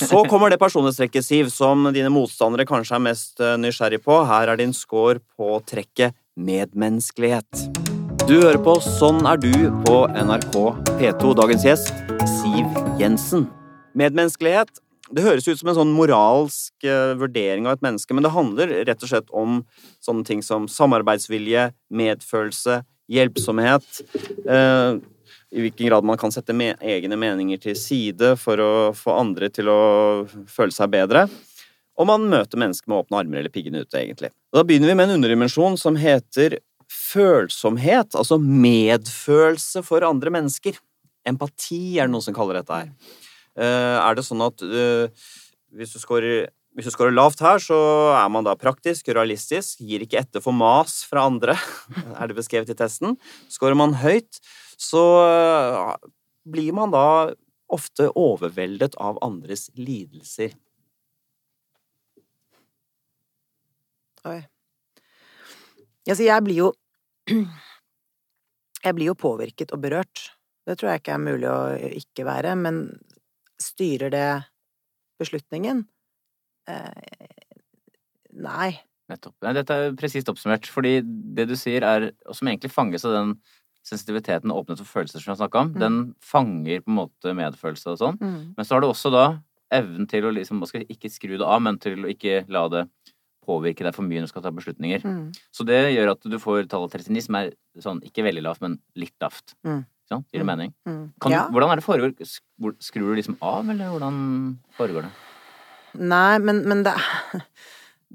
Så 0.00 0.24
kommer 0.30 0.50
det 0.50 0.58
personlighetstrekket, 0.60 1.24
Siv, 1.26 1.50
som 1.54 1.86
dine 1.94 2.10
motstandere 2.12 2.66
kanskje 2.68 2.96
er 2.98 3.04
mest 3.10 3.40
eh, 3.44 3.56
nysgjerrig 3.60 4.00
på. 4.04 4.20
Her 4.28 4.52
er 4.52 4.60
din 4.60 4.72
score 4.76 5.20
på 5.38 5.60
trekket 5.68 6.16
medmenneskelighet. 6.38 7.64
Du 8.28 8.36
hører 8.38 8.60
på 8.62 8.76
Sånn 8.84 9.24
er 9.26 9.40
du 9.40 9.50
på 9.86 9.96
NRK 10.12 10.54
P2. 11.00 11.32
Dagens 11.38 11.64
gjest, 11.66 11.90
Siv 12.38 12.78
Jensen. 13.00 13.48
Medmenneskelighet. 13.98 14.70
Det 15.10 15.24
høres 15.24 15.48
ut 15.48 15.58
som 15.58 15.72
en 15.72 15.78
sånn 15.80 15.94
moralsk 15.96 16.86
eh, 16.86 17.16
vurdering 17.18 17.66
av 17.66 17.74
et 17.74 17.82
menneske, 17.82 18.14
men 18.14 18.22
det 18.22 18.30
handler 18.30 18.74
rett 18.86 19.02
og 19.02 19.10
slett 19.10 19.32
om 19.34 19.64
sånne 19.98 20.22
ting 20.28 20.44
som 20.46 20.68
samarbeidsvilje, 20.70 21.72
medfølelse, 21.90 22.84
hjelpsomhet. 23.10 24.04
Eh, 24.46 25.00
I 25.50 25.64
hvilken 25.64 25.88
grad 25.88 26.06
man 26.06 26.20
kan 26.20 26.30
sette 26.30 26.54
me 26.54 26.76
egne 26.78 27.18
meninger 27.18 27.58
til 27.58 27.74
side 27.74 28.36
for 28.38 28.62
å 28.62 28.72
få 28.94 29.16
andre 29.18 29.50
til 29.50 29.72
å 29.72 29.80
føle 30.46 30.70
seg 30.74 30.92
bedre. 30.94 31.26
Og 31.98 32.08
man 32.08 32.28
møter 32.30 32.60
mennesker 32.60 32.90
med 32.90 33.02
åpne 33.02 33.22
armer 33.22 33.42
eller 33.42 33.52
piggene 33.52 33.82
ute, 33.84 33.98
egentlig. 33.98 34.30
Og 34.52 34.60
da 34.60 34.66
begynner 34.66 34.92
vi 34.92 34.98
med 34.98 35.08
en 35.08 35.18
underdimensjon 35.18 35.76
som 35.80 35.98
heter 36.00 36.58
følsomhet, 36.90 38.16
altså 38.18 38.38
medfølelse 38.40 39.82
for 39.86 40.06
andre 40.06 40.32
mennesker. 40.34 40.78
Empati 41.28 41.98
er 41.98 42.08
det 42.08 42.14
noen 42.14 42.24
som 42.24 42.36
kaller 42.36 42.60
dette 42.60 42.78
her. 42.78 43.18
Eh, 43.60 43.98
er 44.00 44.16
det 44.16 44.24
sånn 44.26 44.42
at 44.42 44.62
eh, 44.64 45.28
hvis, 45.76 45.92
du 45.94 46.00
scorer, 46.02 46.48
hvis 46.74 46.88
du 46.88 46.94
scorer 46.94 47.14
lavt 47.14 47.42
her, 47.44 47.62
så 47.62 47.78
er 48.16 48.30
man 48.32 48.46
da 48.46 48.56
praktisk, 48.58 49.12
realistisk, 49.14 49.82
gir 49.84 50.02
ikke 50.06 50.22
etter 50.22 50.42
for 50.44 50.56
mas 50.56 51.00
fra 51.06 51.26
andre, 51.30 51.58
er 52.18 52.30
det 52.30 52.38
beskrevet 52.38 52.72
i 52.72 52.78
testen. 52.78 53.18
Scorer 53.52 53.78
man 53.78 53.98
høyt, 54.00 54.40
så 54.80 55.04
eh, 55.26 56.10
blir 56.50 56.74
man 56.74 56.94
da 56.94 57.06
ofte 57.70 58.08
overveldet 58.18 58.96
av 58.98 59.20
andres 59.22 59.68
lidelser. 59.78 60.56
Oi. 64.28 64.40
Altså, 66.08 66.24
jeg 66.26 66.44
blir 66.44 66.60
jo 66.64 66.70
Jeg 68.84 68.96
blir 68.96 69.10
jo 69.10 69.16
påvirket 69.18 69.74
og 69.76 69.82
berørt. 69.84 70.30
Det 70.64 70.78
tror 70.78 70.90
jeg 70.90 71.02
ikke 71.02 71.16
er 71.16 71.24
mulig 71.24 71.48
å 71.50 71.58
ikke 72.00 72.24
være, 72.24 72.54
men 72.56 72.84
styrer 73.60 74.12
det 74.12 74.28
beslutningen? 75.20 75.82
Eh, 76.70 77.44
nei. 78.40 78.70
Nettopp. 79.10 79.34
Nei, 79.44 79.52
dette 79.58 79.76
er 79.76 79.96
presist 79.98 80.30
oppsummert. 80.32 80.68
Fordi 80.70 81.00
det 81.04 81.48
du 81.50 81.56
sier, 81.58 81.84
er 81.84 82.08
og 82.24 82.36
Som 82.38 82.48
egentlig 82.48 82.72
fanges 82.72 83.04
av 83.04 83.16
den 83.18 83.34
sensitiviteten 83.86 84.52
og 84.52 84.62
åpenhet 84.62 84.82
for 84.84 85.00
følelser 85.00 85.20
som 85.20 85.30
vi 85.30 85.34
har 85.34 85.40
snakka 85.42 85.64
om. 85.64 85.70
Mm. 85.74 85.80
Den 85.80 86.00
fanger 86.24 86.82
på 86.84 86.92
en 86.92 86.98
måte 87.00 87.36
medfølelse 87.36 87.94
og 87.94 88.00
sånn. 88.00 88.20
Mm. 88.20 88.40
Men 88.56 88.66
så 88.66 88.76
har 88.76 88.84
du 88.84 88.90
også 88.90 89.12
da 89.12 89.26
evnen 89.74 90.08
til 90.10 90.26
å 90.26 90.34
liksom 90.34 90.62
Ikke 90.88 91.10
skru 91.12 91.36
det 91.36 91.46
av, 91.46 91.60
men 91.62 91.78
til 91.78 92.04
å 92.04 92.10
ikke 92.10 92.44
la 92.48 92.66
det 92.72 92.86
påvirke 93.50 93.84
deg 93.86 93.94
for 93.96 94.06
mye 94.06 94.22
når 94.22 94.30
du 94.30 94.32
skal 94.34 94.44
ta 94.46 94.50
beslutninger. 94.54 95.02
Mm. 95.04 95.22
Så 95.52 95.66
det 95.68 95.80
gjør 95.96 96.12
at 96.14 96.28
du 96.30 96.38
får 96.42 96.68
tallet 96.70 96.94
39, 97.02 97.24
som 97.26 97.38
er 97.40 97.50
sånn 97.82 98.00
ikke 98.06 98.24
veldig 98.26 98.46
lavt, 98.46 98.62
men 98.64 98.78
litt 98.96 99.14
lavt. 99.20 99.56
Mm. 99.66 99.82
Ikke? 100.10 100.20
Gir 100.32 100.40
det 100.40 100.46
Mm. 100.46 100.52
mening? 100.52 100.72
Mm. 100.88 101.02
Kan, 101.22 101.32
ja. 101.34 101.42
hvordan 101.54 101.70
er 101.70 101.76
det 101.78 101.84
foregår? 101.86 102.14
Skrur 102.82 103.10
du 103.12 103.18
liksom 103.20 103.36
av, 103.42 103.68
eller 103.70 103.92
hvordan 103.92 104.16
foregår 104.78 105.06
det? 105.06 105.12
Nei, 106.00 106.38
men, 106.38 106.64
men 106.70 106.82
det, 106.86 106.94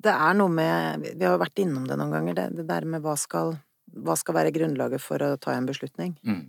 det 0.05 0.11
er 0.15 0.33
noe 0.39 0.51
med 0.51 1.05
Vi 1.15 1.23
har 1.25 1.35
jo 1.37 1.41
vært 1.43 1.59
innom 1.63 1.85
det 1.87 1.97
noen 1.99 2.11
ganger, 2.15 2.35
det, 2.39 2.45
det 2.59 2.67
der 2.67 2.85
med 2.87 3.03
hva 3.05 3.15
skal, 3.19 3.55
hva 3.95 4.15
skal 4.19 4.35
være 4.37 4.51
grunnlaget 4.55 5.03
for 5.03 5.23
å 5.23 5.33
ta 5.39 5.55
en 5.55 5.67
beslutning. 5.69 6.17
Mm. 6.27 6.43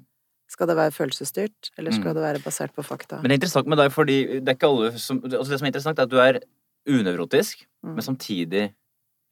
Skal 0.51 0.69
det 0.71 0.77
være 0.79 0.95
følelsesstyrt, 0.95 1.73
eller 1.79 1.91
skal 1.95 2.13
Mm. 2.13 2.15
det 2.19 2.23
være 2.23 2.43
basert 2.45 2.75
på 2.75 2.85
fakta? 2.87 3.19
Men 3.23 3.31
det 3.31 3.35
er 3.37 3.41
interessant 3.41 3.67
med 3.71 3.79
deg, 3.83 3.91
fordi 3.95 4.19
det 4.39 4.49
er 4.53 4.55
ikke 4.59 4.69
alle 4.71 4.93
som 5.03 5.19
Altså 5.27 5.51
det 5.51 5.59
som 5.59 5.67
er 5.67 5.73
interessant, 5.73 5.99
er 5.99 6.07
at 6.07 6.13
du 6.13 6.21
er 6.23 6.39
unevrotisk, 6.89 7.67
Mm. 7.87 7.95
men 7.95 8.03
samtidig 8.03 8.63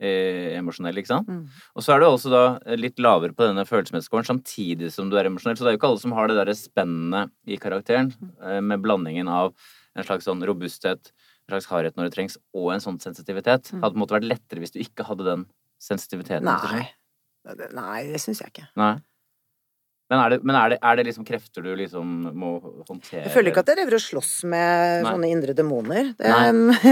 eh, 0.00 0.54
emosjonell, 0.58 0.94
ikke 1.00 1.10
sant? 1.10 1.26
Mm. 1.26 1.46
Og 1.74 1.82
så 1.82 1.94
er 1.94 2.00
du 2.00 2.06
også 2.06 2.30
da 2.30 2.74
litt 2.76 2.98
lavere 3.02 3.34
på 3.34 3.46
denne 3.48 3.64
følsomhetsscoren 3.66 4.26
samtidig 4.26 4.92
som 4.92 5.08
du 5.10 5.16
er 5.18 5.26
emosjonell. 5.26 5.56
Så 5.56 5.64
det 5.64 5.72
er 5.72 5.76
jo 5.76 5.80
ikke 5.80 5.88
alle 5.90 6.02
som 6.02 6.12
har 6.12 6.28
det 6.28 6.36
derre 6.38 6.54
spennet 6.54 7.30
i 7.46 7.56
karakteren, 7.58 8.12
eh, 8.42 8.60
med 8.60 8.82
blandingen 8.84 9.28
av 9.28 9.54
en 9.96 10.04
slags 10.04 10.26
sånn 10.28 10.42
robusthet, 10.44 11.10
en 11.48 11.54
slags 11.54 11.66
hardhet 11.70 11.96
når 11.96 12.10
det 12.10 12.14
trengs, 12.16 12.36
og 12.54 12.72
en 12.74 12.80
sånn 12.84 13.00
sensitivitet. 13.02 13.72
Mm. 13.72 13.80
Hadde 13.82 13.94
på 13.94 13.98
en 13.98 14.04
måte 14.06 14.18
vært 14.18 14.28
lettere 14.28 14.62
hvis 14.62 14.74
du 14.74 14.80
ikke 14.82 15.06
hadde 15.08 15.24
den 15.24 15.46
sensitiviteten. 15.82 16.44
Nei. 16.44 16.90
Nei, 17.74 17.98
det 18.08 18.20
syns 18.22 18.40
jeg 18.40 18.52
ikke. 18.54 18.68
Nei. 18.76 18.94
Men, 20.12 20.20
er 20.20 20.34
det, 20.34 20.38
men 20.44 20.56
er, 20.58 20.74
det, 20.74 20.78
er 20.84 20.98
det 20.98 21.04
liksom 21.08 21.24
krefter 21.24 21.64
du 21.64 21.70
liksom 21.80 22.10
må 22.36 22.50
håndtere? 22.88 23.22
Jeg 23.24 23.32
føler 23.32 23.50
ikke 23.50 23.62
at 23.64 23.70
jeg 23.72 23.78
driver 23.80 23.96
og 23.96 24.04
slåss 24.04 24.32
med 24.52 25.06
Nei. 25.06 25.14
sånne 25.14 25.30
indre 25.32 25.54
demoner. 25.56 26.10
Det, 26.18 26.32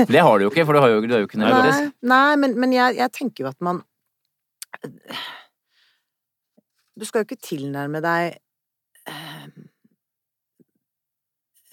Det 0.08 0.22
har 0.24 0.38
du 0.38 0.46
jo 0.46 0.52
ikke, 0.52 0.64
for 0.68 0.78
du, 0.78 0.80
har 0.80 0.94
jo, 0.94 1.02
du 1.04 1.12
er 1.12 1.24
jo 1.24 1.28
ikke 1.28 1.42
nevrotisk. 1.42 1.90
Nei, 2.00 2.08
nei 2.14 2.40
men, 2.40 2.56
men 2.64 2.72
jeg, 2.76 2.96
jeg 3.02 3.14
tenker 3.18 3.44
jo 3.44 3.50
at 3.52 3.60
man 3.62 3.82
Du 6.96 7.04
skal 7.06 7.22
jo 7.22 7.28
ikke 7.28 7.44
tilnærme 7.44 8.00
deg 8.04 8.38
eh, 9.08 9.46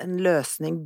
en 0.03 0.15
løsning 0.23 0.81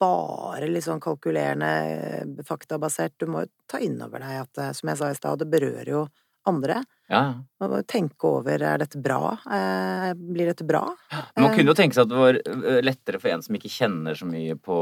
bare 0.00 0.82
sånn 0.84 1.00
kalkulerende, 1.02 1.70
eh, 1.94 2.44
faktabasert. 2.46 3.16
Du 3.20 3.26
må 3.30 3.44
jo 3.44 3.52
ta 3.70 3.80
inn 3.80 4.00
over 4.02 4.20
deg 4.20 4.42
at, 4.42 4.58
eh, 4.58 4.72
som 4.76 4.90
jeg 4.90 5.00
sa 5.00 5.10
i 5.10 5.18
stad, 5.18 5.38
det 5.40 5.50
berører 5.52 5.90
jo 5.90 6.04
andre. 6.46 6.82
Ja, 7.10 7.20
ja. 7.60 7.80
Tenke 7.88 8.28
over 8.30 8.62
er 8.64 8.78
dette 8.80 9.00
bra, 9.02 9.34
eh, 9.52 10.12
blir 10.16 10.46
dette 10.52 10.64
bra? 10.64 10.82
Men 11.36 11.44
Man 11.44 11.54
kunne 11.56 11.72
jo 11.72 11.76
tenke 11.78 11.96
seg 11.96 12.06
at 12.06 12.12
det 12.12 12.20
var 12.20 12.38
lettere 12.84 13.20
for 13.20 13.28
en 13.34 13.42
som 13.44 13.56
ikke 13.58 13.72
kjenner 13.72 14.16
så 14.16 14.28
mye 14.28 14.56
på 14.56 14.76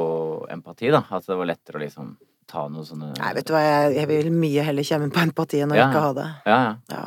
empati, 0.50 0.90
da. 0.94 1.02
At 1.10 1.26
det 1.26 1.36
var 1.38 1.50
lettere 1.50 1.80
å 1.80 1.82
liksom 1.82 2.12
ta 2.50 2.66
noe 2.68 2.84
sånne 2.84 3.12
Nei, 3.18 3.32
vet 3.38 3.46
du 3.48 3.52
hva, 3.54 3.62
jeg, 3.64 3.96
jeg 4.00 4.08
vil 4.10 4.30
mye 4.34 4.62
heller 4.66 4.86
kjenne 4.86 5.10
på 5.14 5.22
empati 5.22 5.62
enn 5.64 5.72
å 5.74 5.78
Ja. 5.78 5.88
ikke 5.88 6.04
ha 6.06 6.12
det. 6.18 6.28
Ja, 6.46 6.60
ja. 6.66 6.76
Ja. 6.94 7.02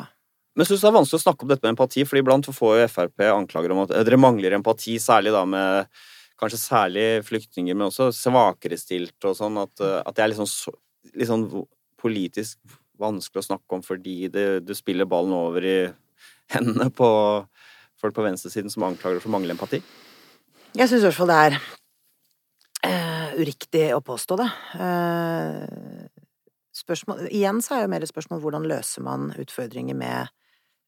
Men 0.56 0.64
jeg 0.64 0.70
synes 0.70 0.80
det 0.84 0.88
er 0.88 0.96
vanskelig 0.96 1.20
å 1.20 1.24
snakke 1.26 1.42
om 1.44 1.48
dette 1.52 1.64
med 1.66 1.74
empati, 1.76 2.04
for 2.08 2.16
iblant 2.20 2.46
får 2.48 2.76
jo 2.80 2.88
Frp 2.88 3.24
anklager 3.28 3.72
om 3.74 3.82
at 3.84 3.90
eh, 3.92 4.04
dere 4.08 4.16
mangler 4.20 4.56
empati, 4.56 4.96
særlig 5.00 5.32
da 5.36 5.44
med 5.44 5.88
kanskje 6.40 6.60
særlig 6.60 7.06
flyktninger, 7.24 7.76
men 7.76 7.88
også 7.88 8.10
svakerestilte 8.12 9.30
og 9.30 9.36
sånn, 9.38 9.56
at, 9.62 9.80
eh, 9.84 10.00
at 10.04 10.16
det 10.16 10.24
er 10.24 10.32
litt 10.32 10.40
sånn, 10.40 10.74
litt 11.16 11.28
sånn 11.30 11.46
politisk 12.00 12.58
vanskelig 13.00 13.42
å 13.42 13.48
snakke 13.50 13.78
om 13.78 13.84
fordi 13.84 14.28
du 14.32 14.74
spiller 14.76 15.08
ballen 15.08 15.34
over 15.36 15.64
i 15.66 15.78
hendene 16.54 16.90
på 16.94 17.08
folk 18.00 18.16
på 18.16 18.24
venstresiden 18.26 18.72
som 18.72 18.86
anklager 18.86 19.22
for 19.22 19.32
manglende 19.32 19.56
empati. 19.56 19.80
Jeg 20.76 20.90
syns 20.90 21.02
i 21.02 21.08
hvert 21.08 21.16
fall 21.16 21.32
det 21.32 21.38
er 21.46 21.58
uh, 22.86 23.28
uriktig 23.40 23.86
å 23.96 24.02
påstå 24.04 24.38
det. 24.42 24.48
Uh, 24.76 26.08
spørsmål, 26.76 27.26
igjen 27.32 27.62
så 27.64 27.78
er 27.78 27.86
jo 27.86 27.92
mer 27.94 28.04
et 28.04 28.12
spørsmål 28.12 28.42
hvordan 28.44 28.68
løser 28.68 29.04
man 29.06 29.30
utfordringer 29.40 29.96
med, 29.96 30.34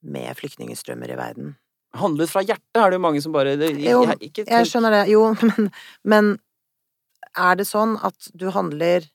med 0.04 0.28
flyktningstrømmer 0.38 1.14
i 1.14 1.18
verden. 1.18 1.56
Handlet 1.96 2.28
fra 2.28 2.42
hjertet 2.44 2.82
er 2.82 2.92
det 2.92 2.98
jo 2.98 3.04
mange 3.06 3.22
som 3.24 3.32
bare 3.32 3.56
det, 3.56 3.72
Jo, 3.80 4.02
jeg, 4.04 4.18
ikke, 4.28 4.44
Jeg 4.44 4.68
skjønner 4.68 4.98
det, 4.98 5.04
jo, 5.14 5.22
men, 5.48 5.70
men 6.04 6.34
er 7.32 7.56
det 7.56 7.68
sånn 7.68 7.96
at 8.04 8.28
du 8.36 8.50
handler 8.52 9.08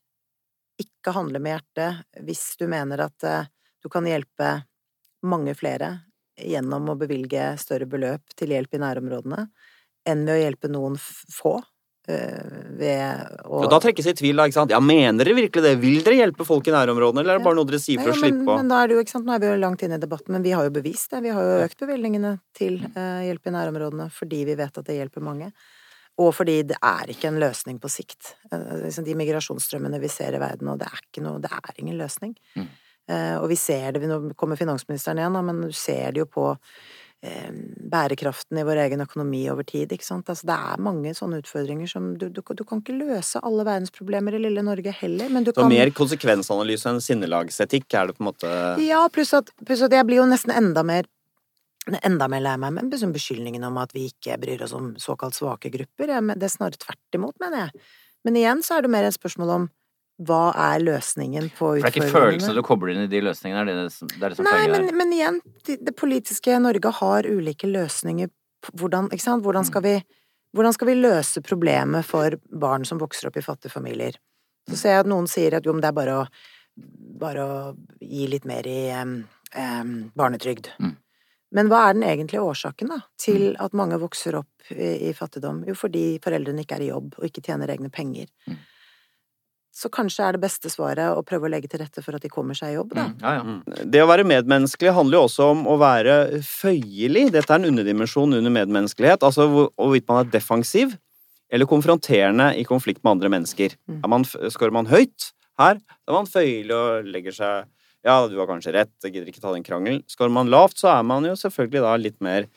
ikke 0.84 1.16
handle 1.16 1.42
med 1.44 1.56
hjertet 1.58 2.24
hvis 2.28 2.46
du 2.60 2.68
mener 2.72 3.08
at 3.08 3.28
eh, 3.28 3.52
du 3.84 3.90
kan 3.92 4.08
hjelpe 4.08 4.56
mange 5.28 5.56
flere 5.58 5.98
gjennom 6.40 6.90
å 6.90 6.98
bevilge 6.98 7.54
større 7.62 7.88
beløp 7.90 8.34
til 8.38 8.54
hjelp 8.56 8.74
i 8.74 8.82
nærområdene, 8.82 9.46
enn 10.10 10.26
ved 10.26 10.34
å 10.34 10.42
hjelpe 10.42 10.72
noen 10.72 10.96
få 10.98 11.54
eh, 12.10 12.72
ved 12.80 13.44
å 13.46 13.62
Og 13.62 13.70
da 13.72 13.80
trekkes 13.84 14.10
i 14.10 14.16
tvil, 14.18 14.40
da, 14.40 14.48
ikke 14.50 14.58
sant? 14.58 14.74
Ja, 14.74 14.82
mener 14.84 15.22
dere 15.22 15.38
virkelig 15.38 15.66
det? 15.66 15.76
Vil 15.84 16.02
dere 16.06 16.20
hjelpe 16.24 16.48
folk 16.48 16.68
i 16.68 16.74
nærområdene, 16.76 17.24
eller 17.24 17.36
er 17.36 17.44
det 17.44 17.48
bare 17.48 17.60
noe 17.60 17.70
dere 17.70 17.82
sier 17.84 18.02
for 18.02 18.12
Ja, 18.12 18.18
å 18.18 18.24
slippe 18.24 18.48
å 18.48 18.58
men 18.60 18.72
da 18.72 18.82
er 18.82 18.90
det 18.90 18.98
jo, 18.98 19.06
ikke 19.06 19.16
sant, 19.16 19.30
nå 19.30 19.36
er 19.36 19.44
vi 19.44 19.52
jo 19.52 19.62
langt 19.62 19.86
inne 19.86 20.00
i 20.02 20.04
debatten, 20.04 20.34
men 20.36 20.48
vi 20.48 20.56
har 20.58 20.68
jo 20.68 20.74
bevist 20.80 21.14
det. 21.14 21.24
Vi 21.28 21.36
har 21.38 21.48
jo 21.48 21.62
økt 21.68 21.86
bevilgningene 21.86 22.36
til 22.58 22.82
eh, 22.90 23.24
hjelp 23.30 23.48
i 23.52 23.56
nærområdene 23.60 24.10
fordi 24.14 24.44
vi 24.50 24.58
vet 24.60 24.82
at 24.82 24.90
det 24.90 24.98
hjelper 24.98 25.24
mange. 25.24 25.54
Og 26.22 26.30
fordi 26.38 26.60
det 26.70 26.78
er 26.78 27.10
ikke 27.10 27.32
en 27.32 27.42
løsning 27.42 27.80
på 27.82 27.90
sikt. 27.90 28.36
Eh, 28.52 28.86
liksom 28.86 29.06
de 29.08 29.18
migrasjonsstrømmene 29.18 30.02
vi 30.04 30.12
ser 30.14 30.38
i 30.38 30.42
verden 30.42 30.70
nå, 30.70 30.78
det 30.78 30.90
er 30.90 31.06
ikke 31.08 31.26
noe, 31.26 31.42
det 31.42 31.52
er 31.54 31.80
ingen 31.82 31.98
løsning. 31.98 32.36
Mm. 32.58 32.68
Eh, 33.10 33.38
og 33.40 33.50
vi 33.52 33.58
ser 33.60 33.96
det, 33.96 34.06
nå 34.08 34.20
kommer 34.40 34.60
finansministeren 34.60 35.22
igjen, 35.22 35.40
men 35.48 35.64
du 35.66 35.74
ser 35.76 36.14
det 36.14 36.22
jo 36.22 36.28
på 36.30 36.46
eh, 37.26 37.50
bærekraften 37.92 38.62
i 38.62 38.66
vår 38.68 38.84
egen 38.86 39.02
økonomi 39.04 39.42
over 39.52 39.66
tid, 39.68 39.92
ikke 39.92 40.06
sant. 40.06 40.30
Altså, 40.30 40.48
det 40.52 40.60
er 40.70 40.86
mange 40.86 41.16
sånne 41.18 41.42
utfordringer 41.42 41.90
som 41.90 42.14
du, 42.20 42.28
du, 42.30 42.44
du 42.46 42.64
kan 42.68 42.84
ikke 42.84 42.96
løse 43.00 43.42
alle 43.42 43.66
verdensproblemer 43.68 44.38
i 44.38 44.44
lille 44.46 44.64
Norge 44.66 44.94
heller, 45.02 45.34
men 45.34 45.48
du 45.48 45.52
Så 45.52 45.64
kan 45.64 45.74
mer 45.74 45.92
konsekvensanalyse 45.98 46.94
enn 46.94 47.02
sinnelagsetikk 47.04 47.90
er 47.90 48.12
det 48.12 48.20
på 48.20 48.24
en 48.24 48.30
måte 48.30 48.54
Ja, 48.86 49.02
pluss 49.12 49.34
at, 49.36 49.50
pluss 49.66 49.84
at 49.84 49.98
jeg 49.98 50.08
blir 50.08 50.22
jo 50.22 50.30
nesten 50.30 50.54
enda 50.54 50.86
mer 50.86 51.10
Enda 51.84 52.30
mer 52.32 52.44
lei 52.44 52.56
meg 52.62 52.76
med 52.78 52.94
liksom 52.94 53.12
beskyldningen 53.12 53.64
om 53.68 53.78
at 53.82 53.92
vi 53.96 54.06
ikke 54.08 54.38
bryr 54.40 54.62
oss 54.64 54.72
om 54.78 54.94
såkalt 55.02 55.36
svake 55.36 55.72
grupper. 55.74 56.14
Det 56.32 56.48
er 56.48 56.52
snarere 56.52 56.80
tvert 56.80 57.18
imot, 57.18 57.36
mener 57.44 57.66
jeg. 57.66 57.88
Men 58.24 58.40
igjen 58.40 58.62
så 58.64 58.78
er 58.78 58.86
det 58.86 58.92
mer 58.94 59.08
et 59.08 59.18
spørsmål 59.18 59.52
om 59.58 59.66
hva 60.24 60.54
er 60.70 60.84
løsningen 60.84 61.50
på 61.58 61.74
For 61.74 61.82
det 61.82 61.90
er 61.90 61.96
ikke 61.98 62.14
følelsene 62.14 62.56
du 62.56 62.64
kobler 62.66 62.94
inn 62.94 63.06
i 63.08 63.12
de 63.12 63.20
løsningene, 63.26 63.64
er 63.64 63.70
det 63.70 63.76
det, 63.80 64.10
det, 64.14 64.20
er 64.22 64.30
det 64.30 64.38
som 64.38 64.48
Nei, 64.48 64.68
men, 64.70 64.86
men 65.00 65.14
igjen, 65.16 65.40
det, 65.66 65.80
det 65.84 65.96
politiske 65.98 66.60
Norge 66.62 66.92
har 67.02 67.28
ulike 67.28 67.68
løsninger 67.68 68.30
hvordan? 68.80 69.10
Hvordan 69.44 69.68
skal, 69.68 69.84
vi, 69.84 69.96
hvordan 70.56 70.76
skal 70.78 70.88
vi 70.88 71.00
løse 71.02 71.42
problemet 71.44 72.08
for 72.08 72.38
barn 72.48 72.86
som 72.88 73.02
vokser 73.02 73.28
opp 73.28 73.42
i 73.42 73.44
fattige 73.44 73.74
familier? 73.74 74.16
Så 74.70 74.80
ser 74.80 74.96
jeg 74.96 75.04
at 75.04 75.12
noen 75.12 75.28
sier 75.28 75.58
at 75.58 75.66
jo, 75.68 75.74
men 75.76 75.84
det 75.84 75.90
er 75.90 75.98
bare 75.98 76.20
å, 76.22 76.26
bare 77.20 77.44
å 77.44 77.58
gi 78.00 78.30
litt 78.32 78.48
mer 78.48 78.70
i 78.70 78.94
um, 79.02 79.18
um, 79.58 79.96
barnetrygd. 80.16 80.72
Mm. 80.80 80.94
Men 81.54 81.70
hva 81.70 81.86
er 81.88 81.98
den 81.98 82.06
egentlige 82.08 82.42
årsaken 82.42 82.90
da, 82.96 83.00
til 83.22 83.54
at 83.62 83.76
mange 83.78 84.00
vokser 84.02 84.40
opp 84.40 84.74
i, 84.74 85.10
i 85.10 85.16
fattigdom? 85.18 85.64
Jo, 85.70 85.76
fordi 85.78 86.18
foreldrene 86.24 86.66
ikke 86.66 86.80
er 86.80 86.86
i 86.88 86.92
jobb 86.92 87.18
og 87.20 87.28
ikke 87.28 87.44
tjener 87.46 87.70
egne 87.74 87.92
penger. 87.94 88.30
Mm. 88.50 88.58
Så 89.74 89.90
kanskje 89.90 90.26
er 90.26 90.36
det 90.36 90.44
beste 90.44 90.70
svaret 90.70 91.18
å 91.18 91.24
prøve 91.26 91.48
å 91.48 91.50
legge 91.50 91.70
til 91.70 91.82
rette 91.82 92.02
for 92.06 92.14
at 92.14 92.22
de 92.22 92.30
kommer 92.30 92.58
seg 92.58 92.74
i 92.74 92.76
jobb, 92.76 92.92
da. 92.94 93.08
Mm, 93.10 93.16
ja, 93.24 93.32
ja. 93.40 93.46
Mm. 93.48 93.88
Det 93.94 94.04
å 94.04 94.10
være 94.10 94.26
medmenneskelig 94.30 94.94
handler 94.94 95.18
jo 95.18 95.24
også 95.28 95.48
om 95.56 95.64
å 95.70 95.78
være 95.82 96.18
føyelig. 96.46 97.32
Dette 97.34 97.50
er 97.50 97.62
en 97.62 97.72
underdimensjon 97.72 98.38
under 98.38 98.54
medmenneskelighet. 98.54 99.26
Altså 99.26 99.48
hvorvidt 99.50 100.06
man 100.10 100.22
er 100.22 100.30
defensiv 100.36 100.94
eller 101.54 101.70
konfronterende 101.70 102.52
i 102.58 102.66
konflikt 102.70 103.02
med 103.02 103.16
andre 103.16 103.34
mennesker. 103.34 103.74
Mm. 103.90 104.00
Er 104.02 104.14
man, 104.14 104.26
skårer 104.26 104.74
man 104.74 104.90
høyt 104.90 105.34
her, 105.62 105.82
da 105.82 106.14
er 106.14 106.18
man 106.18 106.30
føyelig 106.30 106.78
og 106.78 107.10
legger 107.14 107.36
seg 107.38 107.70
Ja, 108.04 108.18
du 108.28 108.36
har 108.40 108.50
kanskje 108.50 108.74
rett, 108.76 108.92
jeg 109.04 109.16
gidder 109.16 109.32
ikke 109.32 109.44
ta 109.44 109.54
den 109.56 109.64
krangelen. 109.64 110.02
Skårer 110.12 110.34
man 110.36 110.52
lavt, 110.52 110.76
så 110.82 110.92
er 110.92 111.06
man 111.08 111.24
jo 111.28 111.38
selvfølgelig 111.40 111.84
da 111.86 111.94
litt 112.02 112.20
mer 112.24 112.50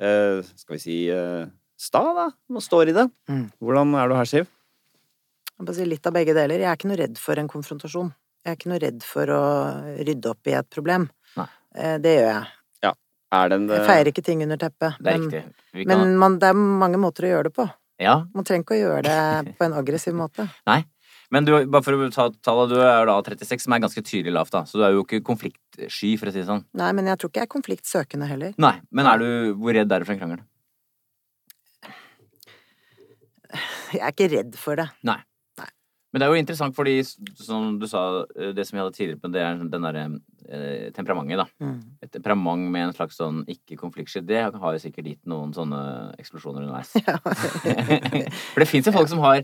uh, 0.00 0.40
Skal 0.56 0.78
vi 0.78 0.80
si 0.80 0.98
uh, 1.12 1.44
sta, 1.76 2.02
da. 2.16 2.26
Man 2.48 2.64
står 2.64 2.92
i 2.92 2.96
det. 2.96 3.06
Mm. 3.28 3.46
Hvordan 3.60 3.94
er 4.00 4.08
du 4.08 4.16
her, 4.16 4.30
Siv? 4.30 4.48
Jeg 5.54 5.68
må 5.68 5.76
si 5.76 5.86
litt 5.86 6.08
av 6.08 6.16
begge 6.16 6.34
deler. 6.34 6.64
Jeg 6.64 6.70
er 6.70 6.80
ikke 6.80 6.90
noe 6.90 7.00
redd 7.02 7.20
for 7.20 7.38
en 7.38 7.50
konfrontasjon. 7.52 8.10
Jeg 8.44 8.52
er 8.52 8.58
ikke 8.58 8.72
noe 8.72 8.82
redd 8.82 9.04
for 9.06 9.30
å 9.32 9.44
rydde 10.08 10.32
opp 10.32 10.50
i 10.50 10.56
et 10.58 10.68
problem. 10.72 11.06
Nei. 11.38 11.46
Eh, 11.76 11.96
Det 12.02 12.16
gjør 12.18 12.30
jeg. 12.32 12.52
Er 13.34 13.50
den 13.50 13.68
Jeg 13.68 13.86
feirer 13.88 14.10
ikke 14.12 14.22
ting 14.24 14.42
under 14.44 14.58
teppet. 14.60 14.98
Det 15.02 15.14
er 15.14 15.18
Men. 15.18 15.30
Kan, 15.30 15.86
men 15.88 16.16
man, 16.20 16.38
det 16.38 16.50
er 16.52 16.58
mange 16.58 17.00
måter 17.02 17.26
å 17.26 17.30
gjøre 17.32 17.48
det 17.48 17.54
på. 17.56 17.66
ja, 17.98 18.16
Man 18.34 18.46
trenger 18.46 18.62
ikke 18.66 18.76
å 18.76 18.82
gjøre 18.82 19.02
det 19.08 19.54
på 19.58 19.66
en 19.66 19.74
aggressiv 19.80 20.14
måte. 20.14 20.46
Men 21.34 21.46
du, 21.46 21.52
bare 21.66 21.82
for 21.82 21.98
å 21.98 22.08
ta 22.14 22.28
tallet, 22.46 22.70
du 22.70 22.78
er 22.78 23.08
da 23.10 23.18
36, 23.26 23.66
som 23.66 23.74
er 23.74 23.82
ganske 23.82 24.02
tydelig 24.06 24.34
lavt, 24.36 24.54
da. 24.54 24.62
Så 24.70 24.78
du 24.78 24.86
er 24.86 24.94
jo 24.94 25.02
ikke 25.02 25.22
konfliktsky, 25.26 26.14
for 26.20 26.30
å 26.30 26.34
si 26.34 26.40
det 26.40 26.48
sånn. 26.48 26.64
Nei, 26.78 26.92
men 26.94 27.10
jeg 27.10 27.20
tror 27.20 27.32
ikke 27.32 27.42
jeg 27.42 27.48
er 27.48 27.54
konfliktsøkende 27.56 28.30
heller. 28.30 28.56
Nei, 28.62 28.76
men 28.94 29.10
er 29.10 29.22
du, 29.22 29.28
hvor 29.58 29.74
redd 29.74 29.90
er 29.90 30.04
du 30.04 30.08
for 30.08 30.14
en 30.14 30.22
krangel? 30.22 30.44
Jeg 33.94 34.02
er 34.02 34.14
ikke 34.14 34.30
redd 34.32 34.58
for 34.58 34.78
det. 34.78 34.88
Nei. 35.06 35.20
Men 36.14 36.22
det 36.22 36.26
er 36.28 36.30
jo 36.30 36.42
interessant 36.44 36.76
fordi, 36.76 36.92
som 37.42 37.72
du 37.82 37.88
sa, 37.90 38.04
det 38.54 38.62
som 38.68 38.76
vi 38.76 38.82
hadde 38.84 38.94
tidligere 38.94 39.18
på, 39.18 39.32
det 39.34 39.40
er 39.42 39.58
den 39.58 39.82
derre 39.82 40.04
eh, 40.46 40.92
temperamentet, 40.94 41.40
da. 41.42 41.46
Mm. 41.58 41.80
Et 42.06 42.12
temperament 42.14 42.68
med 42.70 42.86
en 42.86 42.94
slags 42.94 43.18
sånn 43.18 43.40
ikke-konfliktsky, 43.50 44.22
det 44.22 44.44
har 44.46 44.76
jo 44.76 44.82
sikkert 44.84 45.08
gitt 45.10 45.24
noen 45.26 45.50
sånne 45.56 45.80
eksplosjoner 46.22 46.68
underveis. 46.68 46.94
For 48.52 48.62
det 48.62 48.68
fins 48.70 48.86
jo 48.86 48.94
folk 48.94 49.10
som 49.10 49.24
har 49.26 49.42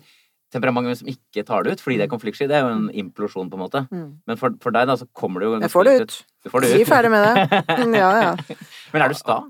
temperament 0.50 0.88
men 0.90 0.98
som 0.98 1.08
ikke 1.10 1.44
tar 1.46 1.62
det 1.64 1.76
ut 1.76 1.82
fordi 1.84 1.96
det 2.00 2.06
er 2.08 2.10
konfliktsky. 2.12 2.48
Det 2.50 2.56
er 2.58 2.64
jo 2.66 2.72
en 2.74 2.88
implosjon, 3.02 3.50
på 3.52 3.58
en 3.58 3.62
måte. 3.62 3.84
Mm. 3.92 4.08
Men 4.26 4.40
for, 4.40 4.56
for 4.62 4.74
deg, 4.74 4.88
da, 4.90 4.96
så 4.98 5.06
kommer 5.16 5.42
det 5.42 5.48
jo 5.50 5.60
Jeg 5.62 5.72
får 5.72 5.88
det 5.88 5.94
ut. 6.02 6.16
Du 6.44 6.50
får 6.52 6.64
det 6.64 6.70
ut. 6.72 6.76
Si 6.76 6.88
ferdig 6.90 7.10
med 7.14 7.26
det. 7.26 7.62
Mm, 7.80 7.96
Ja, 7.98 8.10
ja. 8.20 8.60
Men 8.92 9.04
er 9.06 9.12
du 9.14 9.18
sta? 9.18 9.40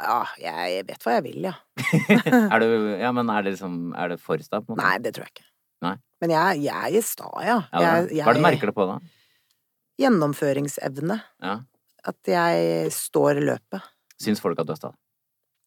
Ja, 0.00 0.20
jeg 0.40 0.84
vet 0.88 1.02
hva 1.04 1.16
jeg 1.18 1.24
vil, 1.26 1.48
ja. 1.50 1.54
Er 2.54 2.62
du, 2.62 2.66
ja, 3.00 3.10
men 3.12 3.28
er 3.32 3.42
det 3.44 3.56
liksom 3.56 3.90
Er 3.98 4.14
det 4.14 4.20
for 4.22 4.40
sta, 4.40 4.62
på 4.62 4.70
en 4.72 4.78
måte? 4.78 4.84
Nei, 4.86 4.98
det 5.02 5.12
tror 5.16 5.26
jeg 5.26 5.34
ikke. 5.34 5.46
Nei. 5.84 5.96
Men 6.22 6.32
jeg, 6.36 6.62
jeg 6.68 7.00
er 7.00 7.04
sta, 7.04 7.28
ja. 7.44 7.58
Ja, 7.72 7.80
er 7.80 8.08
Jeg. 8.12 8.22
Hva 8.24 8.32
er 8.32 8.38
det 8.38 8.42
du 8.42 8.46
merker 8.46 8.70
det 8.70 8.76
på, 8.76 8.86
da? 8.88 8.98
Gjennomføringsevne. 10.00 11.18
Ja. 11.44 11.58
At 12.08 12.30
jeg 12.32 12.92
står 12.96 13.42
løpet. 13.44 13.84
Syns 14.20 14.40
folk 14.40 14.60
at 14.62 14.68
du 14.68 14.72
er 14.76 14.80
sta? 14.80 14.92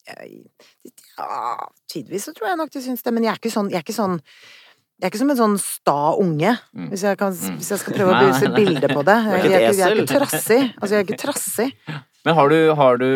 Ja, 0.08 1.70
tidvis 1.92 2.28
så 2.28 2.34
tror 2.36 2.52
jeg 2.52 2.60
nok 2.60 2.74
de 2.74 2.82
syns 2.84 3.04
det, 3.06 3.14
men 3.16 3.24
jeg 3.24 3.34
er 3.34 3.40
ikke 3.42 3.54
sånn, 3.54 3.72
jeg 3.72 3.80
er 3.82 3.86
ikke 3.88 3.96
sånn 3.96 4.20
jeg 5.02 5.10
er 5.10 5.12
ikke 5.12 5.20
som 5.20 5.32
en 5.34 5.40
sånn 5.40 5.56
sta 5.60 5.94
unge, 6.22 6.52
Mm. 6.72 6.90
hvis, 6.92 7.02
jeg 7.04 7.18
kan, 7.18 7.34
Mm. 7.34 7.58
hvis 7.58 7.70
jeg 7.74 7.80
skal 7.82 7.94
prøve 7.94 8.12
å 8.14 8.20
bevise 8.24 8.46
et 8.46 8.56
bilde 8.56 8.88
på 8.88 9.02
det. 9.04 9.16
Jeg, 9.26 9.52
jeg, 9.52 9.76
jeg 9.76 9.84
er 9.84 9.96
ikke 9.98 10.14
trassig. 10.14 10.60
Altså, 10.80 10.92
jeg 10.94 11.00
er 11.02 11.04
ikke 11.04 11.18
trassig. 11.20 11.74
Men 12.26 12.36
har 12.36 12.48
du, 12.48 12.74
har 12.74 12.98
du 13.02 13.10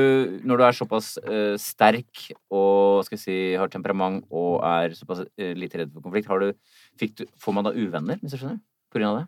når 0.43 0.57
du 0.57 0.63
er 0.67 0.75
såpass 0.75 1.17
uh, 1.23 1.55
sterk 1.55 2.25
og 2.51 3.05
skal 3.07 3.17
si, 3.21 3.55
har 3.55 3.69
temperament 3.71 4.25
og 4.29 4.59
er 4.67 4.97
såpass 4.99 5.21
uh, 5.23 5.53
lite 5.55 5.79
redd 5.79 5.93
for 5.93 6.01
konflikt, 6.03 6.27
har 6.27 6.43
du, 6.43 6.51
du, 6.99 7.25
får 7.39 7.55
man 7.55 7.63
da 7.63 7.71
uvenner, 7.71 8.19
hvis 8.19 8.35
du 8.35 8.37
skjønner? 8.41 8.59
På 8.91 8.99
grunn 8.99 9.13
av 9.13 9.21
det? 9.21 9.27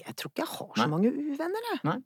Jeg 0.00 0.16
tror 0.16 0.32
ikke 0.32 0.46
jeg 0.46 0.52
har 0.54 0.80
så 0.80 0.88
mange 0.88 1.12
uvenner, 1.12 1.70
jeg. 1.74 1.80
Nei. 1.84 1.98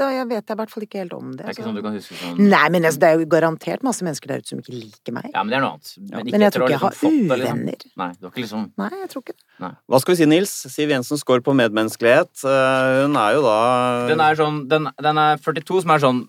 Da 0.00 0.06
jeg 0.14 0.26
vet 0.30 0.50
i 0.50 0.56
hvert 0.56 0.70
fall 0.72 0.84
ikke 0.86 1.00
helt 1.02 1.12
om 1.12 1.32
det. 1.36 1.42
Det 1.42 1.44
er 1.44 1.52
ikke 1.52 1.62
så- 1.62 1.68
sånn 1.68 1.76
du 1.76 1.82
kan 1.84 1.96
huske 1.98 2.14
sånn 2.16 2.38
Nei, 2.40 2.68
men 2.72 2.82
altså, 2.88 3.00
det 3.02 3.08
er 3.10 3.18
jo 3.20 3.26
garantert 3.34 3.82
masse 3.84 4.00
mennesker 4.06 4.26
der 4.32 4.38
ute 4.40 4.48
som 4.48 4.58
ikke 4.62 4.72
liker 4.72 5.12
meg. 5.12 5.28
Ja, 5.34 5.42
men 5.44 5.50
det 5.52 5.58
er 5.58 5.60
noe 5.66 5.72
annet. 5.76 5.92
Men, 5.98 6.20
ikke 6.26 6.32
Men 6.32 6.40
jeg 6.40 6.52
tror 6.54 6.62
ikke 6.64 6.70
jeg 6.70 6.78
har 6.80 6.90
liksom 6.90 7.10
fått 7.10 7.38
liksom. 7.38 7.60
uvenner. 7.60 7.84
Nei, 8.00 8.08
du 8.16 8.24
har 8.26 8.30
ikke 8.32 8.42
liksom 8.46 8.64
Nei, 8.80 8.90
jeg 9.02 9.08
tror 9.12 9.22
ikke 9.22 9.36
det. 9.36 9.74
Hva 9.90 10.00
skal 10.00 10.14
vi 10.14 10.16
si, 10.22 10.26
Nils? 10.26 10.50
Siv 10.72 10.88
Jensen 10.88 11.16
scorer 11.20 11.42
på 11.44 11.52
medmenneskelighet. 11.54 12.32
Eh, 12.48 13.02
Hun 13.04 13.16
er 13.16 13.32
jo 13.34 13.42
da 13.42 14.08
Den 14.08 14.20
er 14.20 14.34
sånn 14.40 14.68
Den, 14.68 14.88
den 15.00 15.18
er 15.18 15.36
42, 15.36 15.82
som 15.82 15.90
er 15.90 15.98
sånn 15.98 16.28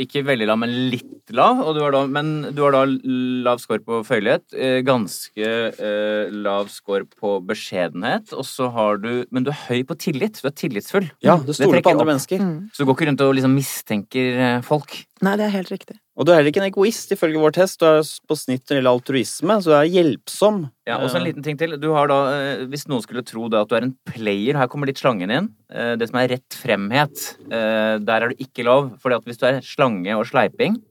ikke 0.00 0.24
veldig 0.26 0.48
lav, 0.50 0.58
men 0.62 0.72
litt 0.92 1.32
lav. 1.34 1.60
Og 1.64 1.76
du 1.76 1.82
da, 1.94 2.02
men 2.10 2.32
du 2.54 2.62
har 2.64 2.74
da 2.74 2.84
lav 2.86 3.62
score 3.62 3.82
på 3.84 4.00
føyelighet, 4.06 4.44
eh, 4.56 4.78
ganske 4.86 5.50
eh, 5.72 6.34
lav 6.34 6.70
score 6.72 7.06
på 7.08 7.36
beskjedenhet, 7.46 8.34
og 8.34 8.46
så 8.48 8.70
har 8.74 9.00
du 9.02 9.12
Men 9.30 9.44
du 9.44 9.50
er 9.50 9.60
høy 9.68 9.84
på 9.86 9.96
tillit. 9.98 10.40
Du 10.42 10.48
er 10.48 10.54
tillitsfull. 10.54 11.08
Ja, 11.24 11.36
du 11.38 11.52
stoler 11.52 11.82
på 11.82 11.90
andre 11.94 12.04
opp. 12.04 12.12
mennesker. 12.12 12.38
Mm. 12.42 12.70
Så 12.72 12.82
du 12.82 12.88
går 12.88 12.98
ikke 12.98 13.08
rundt 13.10 13.24
og 13.24 13.34
liksom 13.38 13.54
mistenker 13.54 14.38
eh, 14.38 14.60
folk. 14.66 15.04
Nei, 15.22 15.36
det 15.38 15.44
er 15.46 15.52
helt 15.54 15.70
riktig. 15.70 15.94
Og 16.18 16.26
du 16.26 16.32
er 16.32 16.40
heller 16.40 16.50
ikke 16.50 16.58
en 16.58 16.66
egoist, 16.66 17.12
ifølge 17.14 17.38
vår 17.38 17.54
test. 17.54 17.78
Du 17.78 17.86
er 17.86 18.00
på 18.02 18.36
snitt 18.38 18.64
når 18.64 18.72
det 18.72 18.78
gjelder 18.80 18.96
altruisme, 18.96 19.56
så 19.62 19.70
du 19.70 19.74
er 19.78 19.90
hjelpsom. 19.92 20.56
Ja, 20.88 20.96
og 20.98 21.12
så 21.12 21.20
en 21.20 21.26
liten 21.28 21.44
ting 21.46 21.58
til. 21.60 21.76
Du 21.78 21.92
har 21.94 22.10
da, 22.10 22.18
eh, 22.34 22.64
Hvis 22.66 22.88
noen 22.90 23.02
skulle 23.04 23.22
tro 23.22 23.48
det 23.48 23.60
at 23.60 23.70
du 23.70 23.76
er 23.76 23.86
en 23.86 23.96
player, 24.10 24.58
her 24.58 24.66
kommer 24.66 24.90
litt 24.90 24.98
slangen 24.98 25.30
inn. 25.30 25.52
Eh, 25.70 25.94
Det 25.96 26.08
som 26.10 26.18
er 26.18 26.28
rett 26.34 26.50
fremhet, 26.50 27.36
eh, 27.46 27.98
der 28.02 28.22
er 28.22 28.28
du 28.30 28.42
ikke 28.42 28.66
lov. 28.66 28.98
For 29.00 29.10
hvis 29.10 29.38
du 29.38 29.46
er 29.46 29.60
slange 29.62 30.18
og 30.18 30.26
sleiping, 30.26 30.82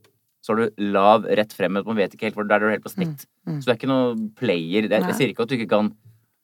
så 0.43 0.55
har 0.55 0.55
du 0.55 0.71
lav 0.91 1.23
rett 1.23 1.53
fremhet. 1.55 1.85
Man 1.85 1.95
vet 1.95 2.15
ikke 2.15 2.27
helt 2.27 2.35
hvor 2.35 2.47
der 2.47 2.55
er 2.55 2.59
du 2.59 2.71
helt 2.75 2.83
på 2.83 2.95
snitt. 2.95 3.25
Mm, 3.45 3.55
mm. 3.55 3.59
Så 3.59 3.65
du 3.65 3.71
er 3.71 3.77
ikke 3.79 3.91
noe 3.91 4.29
player. 4.35 4.87
Jeg, 4.87 5.03
jeg 5.03 5.15
sier 5.15 5.31
ikke 5.31 5.43
at 5.43 5.49
du 5.49 5.55
ikke 5.57 5.69
kan 5.71 5.91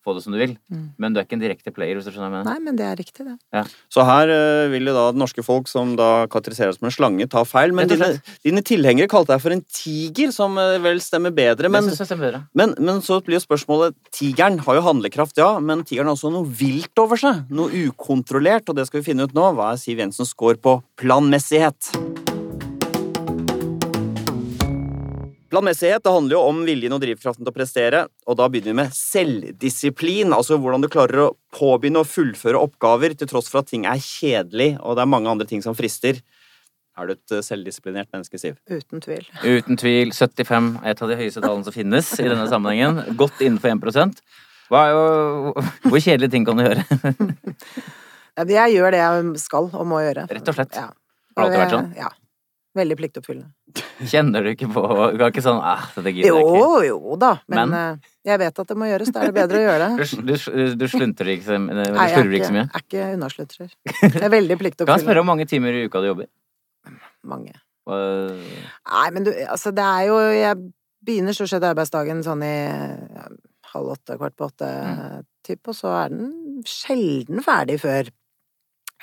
få 0.10 0.18
det 0.18 0.26
som 0.26 0.34
du 0.36 0.40
vil, 0.42 0.58
Mm. 0.70 0.90
men 0.98 1.14
du 1.14 1.20
er 1.20 1.26
ikke 1.26 1.38
en 1.38 1.44
direkte 1.46 1.74
player. 1.74 1.96
hvis 1.96 2.06
du 2.06 2.12
skjønner 2.12 2.30
hva 2.30 2.40
jeg 2.40 2.46
mener. 2.46 2.50
Nei, 2.50 2.60
men 2.66 2.76
det 2.76 2.86
er 2.86 2.96
riktig, 3.00 3.26
det. 3.26 3.64
Så 3.90 4.04
her 4.06 4.30
uh, 4.30 4.70
vil 4.72 4.90
jo 4.90 4.94
da 4.94 5.06
det 5.14 5.22
norske 5.22 5.44
folk 5.46 5.70
som 5.70 5.96
da 5.96 6.28
karakteriseres 6.28 6.80
som 6.80 6.90
en 6.90 6.96
slange, 6.96 7.30
ta 7.30 7.44
feil. 7.48 7.74
Men 7.74 7.88
dine, 7.88 8.12
dine 8.46 8.62
tilhengere 8.66 9.10
kalte 9.10 9.34
deg 9.34 9.42
for 9.42 9.56
en 9.56 9.64
tiger, 9.70 10.32
som 10.36 10.58
eh, 10.58 10.78
vel 10.84 11.00
stemmer 11.04 11.34
bedre. 11.34 11.70
Men, 11.70 11.88
det 11.88 11.98
jeg 11.98 12.10
stemmer 12.10 12.30
bedre. 12.30 12.44
men, 12.54 12.76
men 12.80 13.02
så 13.06 13.22
blir 13.24 13.40
jo 13.40 13.46
spørsmålet 13.46 13.96
Tigeren 14.16 14.60
har 14.66 14.76
jo 14.80 14.82
handlekraft, 14.86 15.38
ja, 15.38 15.60
men 15.64 15.84
tigeren 15.88 16.10
har 16.10 16.18
også 16.18 16.32
noe 16.34 16.46
vilt 16.46 16.98
over 17.00 17.20
seg. 17.20 17.46
Noe 17.54 17.70
ukontrollert, 17.88 18.70
og 18.70 18.76
det 18.80 18.88
skal 18.90 19.02
vi 19.02 19.12
finne 19.12 19.28
ut 19.30 19.36
nå. 19.38 19.52
Hva 19.56 19.74
er 19.74 19.82
Siv 19.82 20.02
Jensens 20.02 20.34
score 20.36 20.60
på 20.60 20.80
planmessighet? 21.00 21.94
Planmessighet 25.50 26.04
det 26.06 26.14
handler 26.14 26.36
jo 26.38 26.42
om 26.46 26.60
viljen 26.68 26.94
og 26.94 27.02
drivkraften 27.02 27.42
til 27.42 27.52
å 27.52 27.56
prestere, 27.56 28.04
og 28.30 28.38
da 28.38 28.46
begynner 28.52 28.72
vi 28.72 28.80
med 28.82 28.96
selvdisiplin. 28.96 30.34
Altså 30.36 30.60
hvordan 30.62 30.84
du 30.84 30.90
klarer 30.92 31.24
å 31.24 31.30
påbegynne 31.56 32.04
og 32.04 32.10
fullføre 32.10 32.62
oppgaver 32.62 33.16
til 33.18 33.30
tross 33.32 33.50
for 33.50 33.64
at 33.64 33.72
ting 33.72 33.88
er 33.90 34.02
kjedelig, 34.04 34.76
og 34.84 34.98
det 34.98 35.06
er 35.06 35.14
mange 35.16 35.32
andre 35.32 35.50
ting 35.50 35.64
som 35.66 35.78
frister. 35.78 36.22
Er 37.00 37.08
du 37.08 37.16
et 37.16 37.34
eh, 37.34 37.44
selvdisiplinert 37.46 38.12
menneske, 38.12 38.38
Siv? 38.42 38.60
Uten 38.70 39.02
tvil. 39.02 39.26
Uten 39.46 39.80
tvil 39.80 40.12
75 40.14 40.70
er 40.84 40.94
et 40.94 41.02
av 41.06 41.12
de 41.12 41.18
høyeste 41.22 41.42
tallene 41.42 41.66
som 41.66 41.76
finnes 41.76 42.12
i 42.20 42.28
denne 42.28 42.46
sammenhengen. 42.52 43.16
Godt 43.20 43.40
innenfor 43.46 43.72
1 43.72 44.20
Hva 44.70 44.84
er 44.86 44.94
jo, 44.94 45.54
Hvor 45.88 46.04
kjedelige 46.04 46.36
ting 46.36 46.46
kan 46.46 46.60
du 46.60 46.68
gjøre? 46.68 46.84
Jeg 48.40 48.72
gjør 48.72 48.94
det 48.96 49.00
jeg 49.02 49.40
skal 49.42 49.66
og 49.68 49.88
må 49.90 50.00
gjøre. 50.00 50.24
Rett 50.32 50.48
og 50.48 50.56
slett. 50.56 50.78
Ja. 50.78 50.86
Har 51.36 51.44
det 51.44 51.50
alltid 51.50 51.60
vært 51.60 51.74
sånn? 51.74 51.90
Ja. 51.98 52.12
Veldig 52.80 52.98
pliktoppfyllende. 53.00 53.84
Kjenner 54.10 54.46
du 54.46 54.50
ikke 54.54 54.70
på 54.72 54.82
Du 54.88 55.22
har 55.24 55.32
ikke 55.34 55.44
sånn 55.44 55.60
ah, 55.60 55.84
det 56.00 56.14
gidder 56.16 56.30
jeg 56.30 56.46
ikke. 56.46 56.60
jo 56.88 57.00
jo 57.10 57.18
da, 57.20 57.34
men, 57.52 57.74
Men? 57.74 57.76
eh, 58.00 58.12
jeg 58.30 58.40
vet 58.42 58.62
at 58.64 58.72
det 58.72 58.78
må 58.80 58.88
gjøres. 58.90 59.12
Da 59.16 59.24
er 59.24 59.32
det 59.32 59.38
bedre 59.38 59.60
å 59.60 59.66
gjøre 59.66 59.88
det. 59.98 60.10
Du, 60.16 60.34
du, 60.34 60.64
du 60.80 60.86
slunter 60.92 61.32
ikke 61.34 61.48
så 61.48 61.58
Du 61.60 61.66
Nei, 61.68 61.88
jeg 62.10 62.20
er 62.20 62.34
ikke 62.40 62.52
mye. 62.56 62.68
er 62.70 62.86
ikke 62.86 63.08
unnasluntrer. 63.18 63.74
Jeg 64.00 64.24
er 64.24 64.34
veldig 64.34 64.60
Kan 64.62 64.94
jeg 64.96 65.06
spørre 65.06 65.24
om 65.26 65.30
mange 65.34 65.48
timer 65.50 65.76
i 65.76 65.86
uka 65.90 66.02
du 66.04 66.10
jobber? 66.12 66.30
Mange. 67.28 67.54
Uh... 67.90 68.38
Nei, 68.88 69.08
men 69.16 69.26
du, 69.26 69.32
altså 69.50 69.72
det 69.76 69.86
er 69.86 70.08
jo 70.08 70.18
Jeg 70.20 70.58
begynner 71.06 71.36
stort 71.36 71.52
sett 71.54 71.66
arbeidsdagen 71.66 72.22
sånn 72.26 72.44
i 72.46 72.54
ja, 72.70 73.28
halv 73.74 73.94
åtte, 73.96 74.18
kvart 74.20 74.36
på 74.38 74.50
åtte, 74.50 74.70
Mm. 74.70 75.26
typ, 75.46 75.68
og 75.72 75.76
så 75.78 75.92
er 76.04 76.10
den 76.14 76.32
sjelden 76.68 77.42
ferdig 77.46 77.80
før 77.82 78.10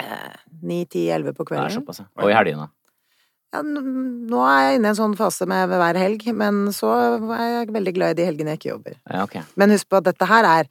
eh, 0.03 0.35
ni, 0.63 0.85
ti, 0.91 1.07
elleve 1.11 1.33
på 1.35 1.47
kvelden. 1.49 1.83
ja. 1.89 2.07
Og 2.23 2.31
i 2.31 2.35
helgene. 2.37 2.69
Ja, 3.55 3.61
nå 3.63 4.41
er 4.43 4.59
jeg 4.67 4.79
inne 4.81 4.91
i 4.91 4.93
en 4.93 4.99
sånn 4.99 5.15
fase 5.17 5.47
med 5.49 5.69
hver 5.71 5.97
helg, 6.01 6.25
men 6.37 6.67
så 6.75 6.91
er 7.37 7.47
jeg 7.61 7.71
veldig 7.77 7.93
glad 7.97 8.11
i 8.17 8.19
de 8.21 8.27
helgene 8.29 8.53
jeg 8.55 8.61
ikke 8.61 8.73
jobber. 8.75 8.97
Ja, 9.11 9.23
okay. 9.25 9.43
Men 9.57 9.71
husk 9.71 9.89
på 9.89 10.01
at 10.01 10.09
dette 10.11 10.27
her 10.29 10.45
er 10.51 10.69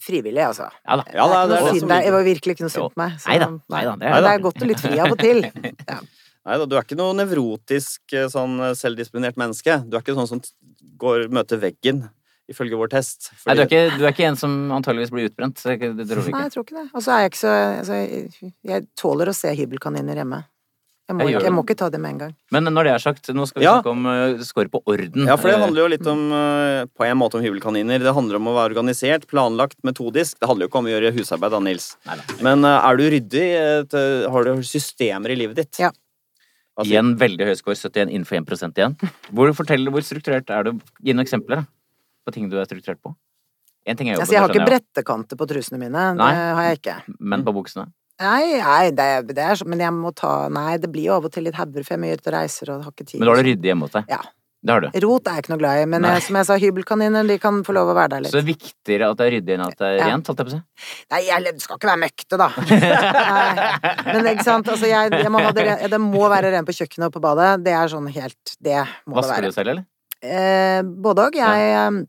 frivillig, 0.00 0.42
altså. 0.44 0.66
Ja 0.88 0.96
da. 1.00 1.04
Ja, 1.12 1.26
det, 1.28 1.36
det 1.36 1.40
er 1.40 1.48
det 1.48 1.56
er 1.60 1.78
synd, 1.78 1.90
det 1.92 2.00
det 2.08 2.12
var 2.16 2.24
virkelig 2.26 2.56
ikke 2.56 2.66
noe 2.66 2.74
synd 2.74 2.94
på 2.94 3.00
meg. 3.02 3.16
så- 3.20 3.30
Neida, 3.30 3.48
neida, 3.70 3.96
det 4.00 4.08
er- 4.08 4.22
det 4.26 4.32
er 4.34 4.44
godt 4.48 4.62
å 4.64 4.66
litt 4.70 4.80
fri 4.80 4.98
av 4.98 5.12
og 5.12 5.18
til. 5.18 5.42
Nei 6.50 6.56
da, 6.56 6.64
du 6.66 6.74
er 6.76 6.82
ikke 6.82 6.96
noe 6.96 7.12
nevrotisk 7.14 8.14
eh, 8.16 8.26
sånn 8.32 8.56
selvdisponert 8.74 9.36
menneske. 9.36 9.74
Du 9.88 9.96
er 9.96 10.00
ikke 10.00 10.16
sånn 10.16 10.26
som 10.28 10.40
går 11.00 11.28
møter 11.28 11.60
veggen, 11.60 12.08
ifølge 12.48 12.76
vår 12.80 12.88
test. 12.96 13.30
Nei, 13.46 13.54
du 13.54 13.60
er, 13.62 13.66
ikke, 13.68 13.98
du 14.00 14.04
er 14.08 14.12
ikke 14.14 14.26
en 14.30 14.36
som 14.40 14.54
antageligvis 14.72 15.12
blir 15.12 15.28
utbrent. 15.28 15.60
Det 15.62 15.78
tror 16.08 16.24
jeg 16.24 16.32
Nei, 16.32 16.42
jeg 16.48 16.52
tror 16.56 16.64
ikke 16.64 16.78
det. 16.80 16.86
Og 16.96 17.04
så 17.04 17.12
er 17.12 17.20
jeg 17.20 17.30
ikke 17.30 17.42
så 17.44 17.52
altså, 17.78 17.92
jeg, 18.00 18.54
jeg 18.72 18.86
tåler 18.98 19.28
å 19.30 19.36
se 19.36 19.52
hybelkaniner 19.54 20.16
hjemme. 20.24 20.40
Jeg 21.10 21.16
må, 21.18 21.24
Jeg 21.26 21.34
ikke, 21.40 21.46
jeg 21.48 21.54
må 21.56 21.62
ikke 21.66 21.74
ta 21.80 21.86
det 21.90 21.98
med 21.98 22.12
en 22.12 22.18
gang. 22.20 22.34
Men 22.54 22.68
når 22.70 22.86
det 22.86 22.90
er 22.94 23.02
sagt, 23.02 23.30
nå 23.34 23.46
skal 23.50 23.60
vi 23.60 23.64
Ja. 23.66 23.72
snakke 23.80 23.90
om 23.90 24.04
uh, 24.06 24.42
score 24.46 24.70
på 24.70 24.78
orden. 24.86 25.26
Ja, 25.26 25.34
for 25.34 25.50
det 25.50 25.56
Eh, 25.56 25.62
handler 25.64 25.82
jo 25.82 25.86
litt 25.90 26.06
om 26.06 26.20
uh, 26.30 26.84
på 26.94 27.06
en 27.08 27.18
måte 27.18 27.34
om 27.34 27.42
hybelkaniner. 27.42 27.98
Det 27.98 28.14
handler 28.14 28.38
om 28.38 28.46
å 28.46 28.54
være 28.54 28.70
organisert, 28.76 29.26
planlagt, 29.26 29.74
metodisk. 29.82 30.38
Det 30.38 30.46
handler 30.46 30.68
jo 30.68 30.70
ikke 30.70 30.78
om 30.78 30.86
å 30.86 30.92
gjøre 30.94 31.10
husarbeid, 31.18 31.50
da, 31.50 31.60
Nils. 31.66 31.88
Neida. 32.06 32.22
Men 32.46 32.62
uh, 32.64 32.76
er 32.78 32.96
du 33.00 33.04
ryddig? 33.10 33.46
Eh, 33.90 34.30
Har 34.30 34.44
du 34.46 34.62
systemer 34.62 35.34
i 35.34 35.38
livet 35.42 35.56
ditt? 35.58 35.80
Ja. 35.82 35.90
Altså, 36.78 36.92
I 36.94 36.96
en 37.02 37.16
veldig 37.18 37.44
høy 37.50 37.56
score, 37.58 37.74
71 37.74 38.08
innenfor 38.14 38.38
1% 38.38 38.78
igjen. 38.78 38.94
Hvor, 39.34 39.50
fortell, 39.58 39.90
hvor 39.90 40.06
strukturert 40.06 40.48
er 40.54 40.70
du? 40.70 40.76
Gi 41.02 41.12
noen 41.12 41.26
eksempler 41.26 41.64
da, 41.64 41.64
på 42.24 42.32
ting 42.32 42.46
du 42.48 42.54
er 42.62 42.70
strukturert 42.70 43.02
på. 43.02 43.16
En 43.88 43.96
ting 43.98 44.08
er 44.08 44.14
jobben, 44.14 44.22
Altså, 44.22 44.36
jeg 44.36 44.44
har 44.44 44.52
ikke 44.54 44.68
brettekanter 44.68 45.36
på 45.40 45.48
trusene 45.50 45.80
mine. 45.80 46.06
Nei. 46.14 46.30
Det 46.36 46.46
har 46.56 46.62
jeg 46.70 46.78
ikke. 46.80 46.96
Men 47.18 47.42
på 47.44 47.52
buksene? 47.56 47.88
Nei, 48.20 48.58
nei 48.60 48.90
det, 48.92 49.06
er- 49.16 49.22
det 49.30 49.46
er 49.46 49.62
Men 49.66 49.80
jeg 49.80 49.94
må 49.96 50.10
ta 50.16 50.48
Nei, 50.52 50.74
det 50.80 50.90
blir 50.92 51.08
jo 51.08 51.14
av 51.16 51.24
og 51.28 51.32
til 51.32 51.46
litt 51.48 51.56
hauger, 51.56 51.86
for 51.86 51.94
jeg 51.94 51.98
er 52.00 52.04
mye 52.04 52.18
ute 52.20 52.28
og 52.28 52.36
reiser 52.36 52.74
og 52.74 52.84
har 52.84 52.92
ikke 52.92 53.06
tid. 53.08 53.18
Men 53.22 53.30
da 53.30 53.32
har 53.34 53.40
du 53.42 53.48
ryddig 53.50 53.70
hjemme 53.72 53.88
hos 53.88 53.96
deg? 53.96 54.12
Ja. 54.12 54.20
Det 54.60 54.74
har 54.74 54.82
du. 54.84 54.88
Rot 55.06 55.28
er 55.30 55.36
jeg 55.38 55.42
ikke 55.46 55.52
noe 55.54 55.60
glad 55.62 55.78
i, 55.80 55.84
men 55.88 56.04
jeg, 56.04 56.22
som 56.26 56.36
jeg 56.36 56.46
sa, 56.50 56.56
hybelkaniner 56.60 57.28
de 57.30 57.36
kan 57.40 57.62
få 57.64 57.72
lov 57.72 57.88
å 57.88 57.94
være 57.96 58.10
der 58.12 58.24
litt. 58.26 58.32
Så 58.34 58.36
det 58.36 58.42
er 58.42 58.48
viktigere 58.50 59.06
at 59.08 59.16
det 59.16 59.24
er 59.24 59.32
ryddig 59.38 59.54
enn 59.54 59.62
at 59.64 59.78
det 59.80 59.88
er 59.88 60.02
rent? 60.04 60.28
holdt 60.28 60.42
jeg 60.42 60.48
på 60.50 60.52
å 60.52 60.58
si? 60.58 60.90
Nei, 61.14 61.20
jeg 61.30 61.54
skal 61.64 61.78
ikke 61.80 61.88
være 61.88 62.02
møkkete, 62.02 62.38
da. 62.42 62.48
Nei. 63.30 63.94
Men 64.10 64.28
ikke 64.34 64.44
sant, 64.44 64.68
altså 64.74 64.90
jeg, 64.90 65.14
jeg 65.16 65.32
må 65.32 65.40
det, 65.56 65.64
det 65.94 66.00
må 66.04 66.28
være 66.28 66.52
rent 66.52 66.68
på 66.68 66.76
kjøkkenet 66.76 67.08
og 67.08 67.14
på 67.16 67.22
badet. 67.24 67.48
Det 67.64 67.72
er 67.72 67.88
sånn 67.94 68.10
helt 68.12 68.52
Det 68.60 68.76
må 69.08 69.16
det 69.16 69.16
være. 69.16 69.22
Vasker 69.22 69.48
du 69.48 69.56
selv, 69.56 69.72
eller? 69.72 69.88
Eh, 70.20 70.82
både 71.08 71.24
òg. 71.30 71.40
Jeg, 71.40 71.72
eh, 71.80 72.02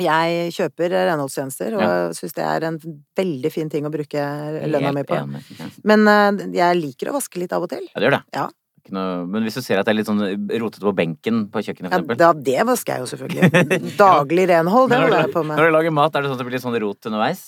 jeg 0.00 0.52
kjøper 0.56 0.94
renholdstjenester 1.10 1.76
og 1.78 1.82
Ja. 1.84 1.90
syns 2.16 2.34
det 2.36 2.44
er 2.46 2.66
en 2.70 2.78
veldig 3.16 3.52
fin 3.52 3.68
ting 3.72 3.84
å 3.86 3.92
bruke 3.92 4.22
lønna 4.66 4.92
mi 4.96 5.02
på. 5.08 5.18
Ja. 5.18 5.68
Men 5.84 6.06
uh, 6.08 6.40
jeg 6.54 6.80
liker 6.80 7.10
å 7.12 7.18
vaske 7.18 7.38
litt 7.42 7.52
av 7.52 7.62
og 7.66 7.70
til. 7.72 7.84
Ja, 7.92 8.00
det 8.00 8.08
gjør 8.08 8.16
det. 8.18 8.24
Ja. 8.34 8.48
Noe, 8.90 9.26
men 9.28 9.44
hvis 9.44 9.54
du 9.54 9.62
ser 9.62 9.78
at 9.78 9.86
det 9.86 9.92
er 9.92 9.98
litt 10.00 10.08
sånn 10.08 10.22
rotete 10.58 10.82
på 10.82 10.94
benken 10.96 11.44
på 11.52 11.60
kjøkkenet, 11.62 11.92
for 11.92 12.00
eksempel. 12.00 12.16
ja, 12.18 12.32
det 12.32 12.64
vasker 12.66 12.96
jeg 12.96 13.04
jo 13.04 13.10
selvfølgelig. 13.12 13.96
Daglig 14.00 14.46
renhold, 14.50 14.88
det 14.90 14.98
holder 15.04 15.20
jeg 15.26 15.32
på 15.36 15.42
med. 15.46 15.60
Når 15.60 15.68
du 15.68 15.74
lager 15.76 15.94
mat, 15.94 16.16
er 16.16 16.24
det 16.24 16.30
sånn 16.32 16.38
at 16.38 16.42
det 16.42 16.46
blir 16.48 16.56
litt 16.56 16.64
sånn 16.64 16.78
rot 16.82 17.06
underveis? 17.12 17.42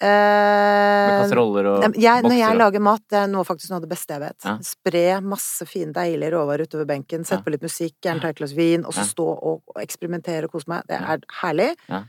Med 0.00 0.08
Eh, 0.08 1.22
kasseroller 1.22 1.66
og 1.68 1.82
jeg, 1.82 1.92
bokser? 1.92 2.22
når 2.24 2.36
jeg 2.38 2.56
lager 2.56 2.80
mat, 2.80 3.02
det 3.12 3.18
er 3.20 3.26
noe, 3.28 3.44
faktisk 3.44 3.70
noe 3.70 3.76
av 3.76 3.82
det 3.84 3.90
beste 3.90 4.14
jeg 4.14 4.22
vet. 4.22 4.46
Ja. 4.46 4.54
Spre 4.64 5.02
masse 5.20 5.66
fin, 5.68 5.92
deilig 5.92 6.30
råvarer 6.32 6.64
utover 6.64 6.86
benken, 6.88 7.24
sett 7.26 7.40
Ja. 7.40 7.44
på 7.44 7.50
litt 7.52 7.60
musikk, 7.62 7.94
gjerne 8.00 8.20
ta 8.22 8.28
et 8.28 8.36
glass 8.36 8.52
vin, 8.56 8.84
og 8.86 8.94
så 8.96 9.04
stå 9.04 9.26
og, 9.28 9.62
eksperimentere 9.76 10.44
og 10.44 10.52
kose 10.52 10.68
meg. 10.68 10.86
Det 10.88 10.96
er 11.00 11.20
herlig. 11.42 11.76
Ja. 11.88 12.04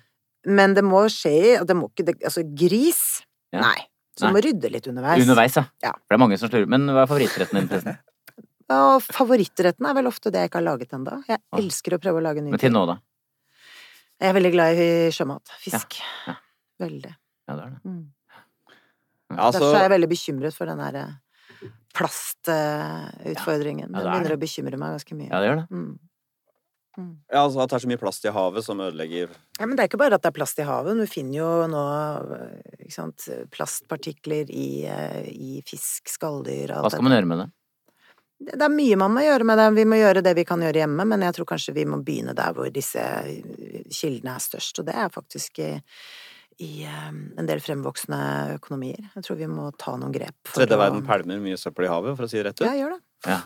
Men 0.45 0.73
det 0.73 0.83
må 0.83 1.03
skje 1.11 1.33
i 1.59 1.65
det 1.65 1.75
må 1.75 1.89
ikke, 1.91 2.05
det, 2.05 2.23
Altså, 2.23 2.43
gris. 2.55 3.23
Nei. 3.53 3.87
Så 4.17 4.27
du 4.27 4.33
må 4.33 4.41
rydde 4.43 4.71
litt 4.71 4.87
underveis. 4.87 5.21
Underveis, 5.21 5.55
ja. 5.55 5.63
For 5.91 6.09
det 6.09 6.15
er 6.15 6.17
mange 6.17 6.37
som 6.39 6.49
slurver. 6.49 6.67
Men 6.67 6.87
hva 6.87 7.03
er 7.03 7.07
favorittretten 7.07 7.59
din, 7.59 7.67
forresten? 7.67 7.97
Og 8.71 9.01
favorittretten 9.03 9.85
er 9.85 9.93
vel 9.93 10.07
ofte 10.07 10.31
det 10.31 10.39
jeg 10.39 10.49
ikke 10.49 10.59
har 10.63 10.67
laget 10.77 10.93
ennå. 10.95 11.23
Jeg 11.27 11.39
elsker 11.59 11.97
å 11.97 11.99
prøve 11.99 12.21
å 12.21 12.23
lage 12.23 12.41
nye 12.41 12.51
Men 12.51 12.59
til 12.59 12.71
nå, 12.71 12.85
da? 12.87 12.99
Jeg 14.21 14.29
er 14.29 14.33
veldig 14.37 14.51
glad 14.53 14.77
i 14.79 15.09
sjømat. 15.11 15.41
Fisk. 15.59 15.99
Ja. 16.27 16.35
Veldig. 16.79 17.15
Ja, 17.51 17.57
det 17.59 17.67
er 17.67 17.75
det. 17.75 17.81
Mm. 17.85 18.01
Ja, 19.31 19.47
altså, 19.47 19.59
Derfor 19.63 19.77
er 19.79 19.85
jeg 19.85 19.93
veldig 19.95 20.09
bekymret 20.11 20.55
for 20.55 20.71
den 20.71 20.81
der 20.81 20.99
eh, 21.01 21.11
plastutfordringen. 21.97 23.89
Ja, 23.89 23.91
det 23.91 23.99
Den 23.99 24.07
er 24.07 24.15
begynner 24.15 24.37
å 24.37 24.41
bekymre 24.41 24.79
meg 24.79 24.95
ganske 24.97 25.17
mye. 25.17 25.29
Ja, 25.29 25.41
det 25.41 25.51
gjør 25.51 25.61
det. 25.61 25.67
Mm. 25.71 27.13
ja, 27.31 27.39
altså 27.39 27.61
at 27.63 27.71
det 27.71 27.77
er 27.77 27.83
så 27.85 27.87
mye 27.87 28.01
plast 28.01 28.25
i 28.27 28.31
havet 28.35 28.65
som 28.65 28.81
ødelegger 28.83 29.29
Ja, 29.31 29.63
men 29.63 29.77
det 29.77 29.83
er 29.85 29.87
ikke 29.87 30.01
bare 30.01 30.17
at 30.19 30.25
det 30.25 30.27
er 30.27 30.35
plast 30.35 30.59
i 30.59 30.67
havet. 30.67 30.99
Du 30.99 31.07
finner 31.07 31.37
jo 31.39 31.49
nå 31.71 31.85
ikke 32.81 32.95
sant, 32.97 33.29
plastpartikler 33.55 34.51
i, 34.51 34.83
eh, 34.91 35.23
i 35.31 35.63
fisk, 35.67 36.11
skalldyr 36.11 36.75
Hva 36.75 36.91
skal 36.91 37.07
man 37.07 37.15
gjøre 37.15 37.31
med 37.31 37.43
det? 37.45 37.49
Det 38.41 38.57
det 38.57 38.65
er 38.65 38.73
mye 38.73 38.97
man 38.97 39.13
må 39.13 39.21
gjøre 39.21 39.45
med 39.45 39.59
det. 39.61 39.67
Vi 39.77 39.83
må 39.85 39.99
gjøre 39.99 40.23
det 40.25 40.31
vi 40.33 40.43
kan 40.49 40.63
gjøre 40.65 40.81
hjemme, 40.81 41.05
men 41.05 41.21
jeg 41.27 41.35
tror 41.37 41.47
kanskje 41.51 41.75
vi 41.75 41.85
må 41.85 41.99
begynne 42.01 42.33
der 42.33 42.55
hvor 42.57 42.71
disse 42.73 43.03
kildene 43.93 44.33
er 44.33 44.41
størst, 44.41 44.81
og 44.81 44.87
det 44.87 44.95
er 44.97 45.11
faktisk 45.13 45.61
i, 46.59 46.83
eh, 46.83 47.07
en 47.37 47.47
del 47.47 47.59
fremvoksende 47.63 48.57
økonomier. 48.59 48.99
Jeg 49.15 49.23
tror 49.23 49.37
vi 49.37 49.47
må 49.47 49.71
ta 49.77 49.95
noen 49.97 50.11
grep. 50.13 50.35
Tredje 50.53 50.75
å- 50.77 50.81
verden 50.83 51.05
pælmer 51.05 51.39
mye 51.41 51.57
søppel 51.57 51.85
i 51.85 51.91
havet, 51.91 52.15
for 52.17 52.25
å 52.25 52.29
si 52.29 52.37
det 52.37 52.45
rett 52.45 52.61
ut. 52.61 52.67
Ja, 52.67 52.73
gjør 52.73 52.95
det. 52.97 53.01
Ja. 53.27 53.41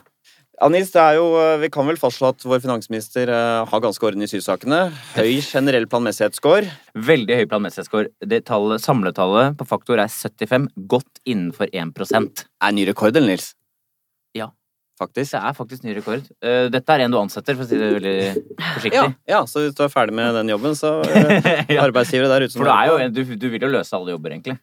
Anis, 0.62 0.90
det 0.90 1.02
er 1.02 1.14
jo, 1.16 1.36
eh, 1.36 1.58
Vi 1.58 1.68
kan 1.68 1.86
vel 1.86 1.96
fastslå 1.96 2.30
at 2.30 2.38
vår 2.38 2.60
finansminister 2.60 3.28
eh, 3.28 3.64
har 3.66 3.80
ganske 3.80 4.00
orden 4.02 4.22
i 4.22 4.26
sysakene. 4.26 4.90
Høy 5.14 5.40
generell 5.42 5.84
planmessighetsscore. 5.86 6.70
Veldig 6.96 7.36
høy 7.36 7.46
planmessighetsscore. 7.46 8.08
Det 8.26 8.44
tallet, 8.46 8.80
samletallet 8.80 9.54
på 9.56 9.66
faktor 9.68 9.98
er 9.98 10.08
75, 10.08 10.68
godt 10.88 11.20
innenfor 11.26 11.68
1 11.72 12.46
Er 12.62 12.72
ny 12.72 12.86
rekord, 12.86 13.14
eller, 13.16 13.28
Nils? 13.28 13.54
Ja. 14.34 14.48
Faktisk. 14.96 15.34
Det 15.34 15.40
er 15.44 15.52
faktisk 15.58 15.82
ny 15.84 15.92
rekord. 15.98 16.22
Uh, 16.40 16.68
Dette 16.72 16.94
er 16.94 17.02
en 17.04 17.12
du 17.12 17.18
ansetter, 17.20 17.56
for 17.58 17.66
å 17.66 17.68
si 17.68 17.76
det 17.76 17.90
veldig 17.98 18.14
forsiktig. 18.78 18.94
Ja, 18.96 19.08
ja, 19.28 19.40
så 19.50 19.60
hvis 19.66 19.74
du 19.76 19.82
er 19.84 19.90
ferdig 19.92 20.14
med 20.16 20.32
den 20.38 20.48
jobben, 20.54 20.72
så 20.78 20.94
uh, 21.04 21.50
Ja. 21.74 21.82
arbeidsgivere 21.84 22.30
der 22.32 22.46
ute 22.46 22.56
For 22.56 22.64
du, 22.64 23.02
en- 23.04 23.12
du, 23.12 23.20
du 23.36 23.46
vil 23.52 23.66
jo 23.66 23.68
løse 23.74 23.92
alle 23.98 24.14
jobber, 24.16 24.32
egentlig. 24.38 24.56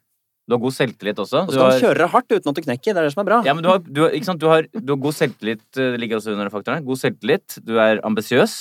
Du 0.49 0.55
har 0.57 0.59
god 0.59 0.73
selvtillit 0.75 1.19
også. 1.23 1.45
Og 1.45 1.53
Du 1.53 1.55
kan 1.55 1.69
har, 1.71 1.79
kjøre 1.79 2.07
hardt 2.11 2.33
uten 2.33 2.49
at 2.51 2.57
du 2.57 2.61
knekker. 2.65 2.91
Det 2.91 2.99
er 2.99 3.05
det 3.07 3.13
som 3.13 3.21
er 3.23 3.27
bra. 3.29 3.37
ja, 3.45 3.53
men 3.55 3.63
du 3.63 3.69
har, 3.69 3.77
du? 3.79 4.01
Du, 4.01 4.47
har, 4.51 4.65
du 4.73 4.89
har 4.95 4.99
god 5.05 5.15
selvtillit, 5.15 5.61
eh, 5.77 5.93
det 5.93 6.01
ligger 6.01 6.17
også 6.19 6.33
under 6.33 6.49
faktorene. 6.51 6.83
God 6.83 6.99
selvtillit. 6.99 7.59
Du 7.63 7.77
er 7.79 8.01
ambisiøs. 8.03 8.57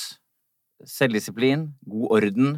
Selvdisiplin. 0.87 1.71
God 1.89 2.13
orden. 2.19 2.53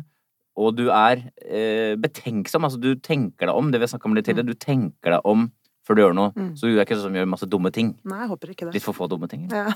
Og 0.55 0.75
du 0.77 0.85
er 0.93 1.23
eh, 1.43 1.95
betenksom. 1.99 2.63
Altså, 2.67 2.79
du 2.79 2.93
tenker 3.03 3.49
deg 3.49 3.55
om. 3.55 3.71
Det 3.73 3.79
vi 3.81 3.87
har 3.87 3.91
snakka 3.95 4.07
om 4.11 4.15
litt 4.19 4.27
tidligere. 4.29 4.53
Du 4.53 4.59
tenker 4.61 5.17
deg 5.17 5.25
om 5.27 5.47
før 5.85 5.97
du 5.97 6.01
gjør 6.01 6.15
noe. 6.17 6.31
Mm. 6.33 6.51
Så 6.57 6.69
du 6.69 6.75
er 6.75 6.85
ikke 6.85 6.97
sånn 6.97 7.09
som 7.09 7.17
gjør 7.19 7.27
masse 7.29 7.47
dumme 7.49 7.71
ting. 7.75 7.91
Nei, 8.07 8.23
jeg 8.23 8.31
håper 8.31 8.53
ikke 8.53 8.67
det. 8.67 8.73
Litt 8.77 8.85
for 8.85 8.97
få 8.97 9.07
dumme 9.11 9.29
ting. 9.31 9.45
Ja. 9.51 9.69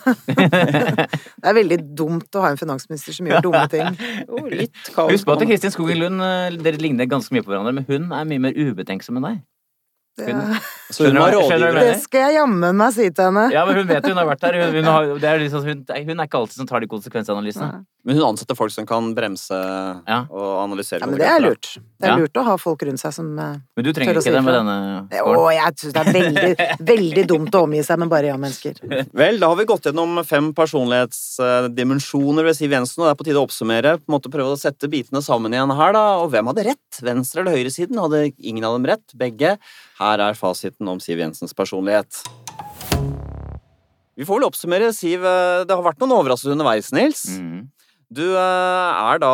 det 1.43 1.51
er 1.51 1.57
veldig 1.59 1.79
dumt 1.97 2.39
å 2.39 2.45
ha 2.45 2.53
en 2.53 2.59
finansminister 2.59 3.15
som 3.15 3.29
gjør 3.29 3.45
dumme 3.45 3.65
ting. 3.71 3.99
Jo, 4.25 4.41
litt 4.63 4.81
kaos. 4.89 5.13
Husk 5.13 5.29
på 5.29 5.37
at 5.37 5.45
Kristin 5.49 5.75
Skogen 5.75 6.01
Lund 6.01 6.25
eh, 6.25 6.57
Dere 6.59 6.81
ligner 6.81 7.09
ganske 7.09 7.35
mye 7.35 7.45
på 7.45 7.53
hverandre, 7.53 7.75
men 7.77 7.87
hun 7.89 8.09
er 8.15 8.29
mye 8.29 8.45
mer 8.49 8.57
ubetenksom 8.57 9.21
enn 9.21 9.29
deg. 9.29 9.41
Det, 10.19 10.95
Skjønner 10.95 11.31
du- 11.31 11.41
skjønner 11.49 11.75
hva 11.75 11.83
jeg 11.83 11.93
det 11.93 12.01
skal 12.03 12.23
jeg 12.27 12.35
jammen 12.39 12.75
meg 12.79 12.93
si 12.95 13.09
til 13.13 13.27
henne. 13.29 13.45
Ja, 13.53 13.65
men 13.67 13.77
hun 13.79 13.87
vet 13.91 14.03
jo, 14.07 14.13
hun 14.15 14.21
har 14.21 14.27
vært 14.31 14.41
der. 14.45 14.57
Hun, 14.63 14.75
hun, 14.79 14.89
har, 14.89 15.09
det 15.21 15.29
er 15.29 15.39
liksom, 15.43 15.63
hun, 15.67 15.83
hun 15.85 16.19
er 16.19 16.27
ikke 16.29 16.39
alltid 16.41 16.57
som 16.63 16.69
tar 16.69 16.81
de 16.83 16.89
konsekvensanalysene. 16.91 17.69
Nei. 17.79 17.85
Men 18.09 18.15
hun 18.15 18.25
ansetter 18.31 18.55
folk 18.55 18.71
som 18.73 18.85
kan 18.89 19.11
bremse 19.13 19.53
Ja. 20.07 20.21
og 20.31 20.63
analysere. 20.63 21.03
Ja, 21.03 21.09
men 21.11 21.19
det 21.19 21.27
er 21.29 21.41
lurt. 21.43 21.73
Det 21.99 22.07
er 22.09 22.17
Ja. 22.23 22.41
å 22.41 22.45
ha 22.47 22.55
folk 22.57 22.81
rundt 22.87 22.99
seg 23.01 23.13
som 23.13 23.27
eh, 23.37 23.57
Men 23.75 23.85
du 23.85 23.91
trenger 23.93 24.15
ikke 24.15 24.23
si 24.23 24.31
det 24.31 24.41
med 24.45 24.55
denne 24.55 24.77
Å, 25.19 25.51
jeg 25.51 25.75
syns 25.83 25.93
det 25.93 26.01
er 26.07 26.13
veldig, 26.15 26.53
veldig 26.93 27.25
dumt 27.27 27.57
å 27.59 27.63
omgi 27.67 27.83
seg 27.85 27.99
med 27.99 28.09
bare 28.09 28.31
ja-mennesker. 28.31 28.79
Vel, 29.13 29.37
da 29.43 29.49
har 29.51 29.59
vi 29.59 29.67
gått 29.69 29.89
gjennom 29.91 30.23
fem 30.25 30.53
personlighetsdimensjoner 30.57 32.47
ved 32.47 32.55
Siv 32.57 32.71
Jensen, 32.73 33.03
og 33.03 33.07
det 33.09 33.11
er 33.13 33.19
på 33.19 33.27
tide 33.27 33.41
å 33.41 33.45
oppsummere. 33.47 33.97
på 33.99 34.07
en 34.09 34.15
måte 34.17 34.31
Prøve 34.31 34.53
å 34.55 34.59
sette 34.59 34.87
bitene 34.91 35.21
sammen 35.25 35.53
igjen 35.55 35.71
her, 35.75 35.93
da. 35.95 36.03
Og 36.23 36.29
hvem 36.33 36.49
hadde 36.51 36.65
rett? 36.71 36.99
Venstre 37.03 37.41
eller 37.43 37.57
høyresiden? 37.57 37.97
Hadde 37.99 38.31
ingen 38.37 38.63
av 38.67 38.75
dem 38.77 38.85
rett? 38.89 39.15
Begge? 39.17 39.57
Her 39.99 40.21
er 40.23 40.37
fasiten 40.37 40.87
om 40.87 40.99
Siv 41.03 41.19
Jensens 41.19 41.51
personlighet. 41.55 42.21
Vi 44.19 44.25
får 44.27 44.39
vel 44.39 44.47
oppsummere, 44.47 44.91
Siv. 44.95 45.23
eh, 45.25 45.65
Det 45.67 45.75
har 45.75 45.83
vært 45.83 45.99
noen 45.99 46.15
overraskelser 46.17 46.55
underveis, 46.55 46.91
Nils. 46.95 47.25
Mm. 47.39 47.67
Du 48.11 48.23
eh, 48.35 48.89
er 49.11 49.19
da 49.21 49.33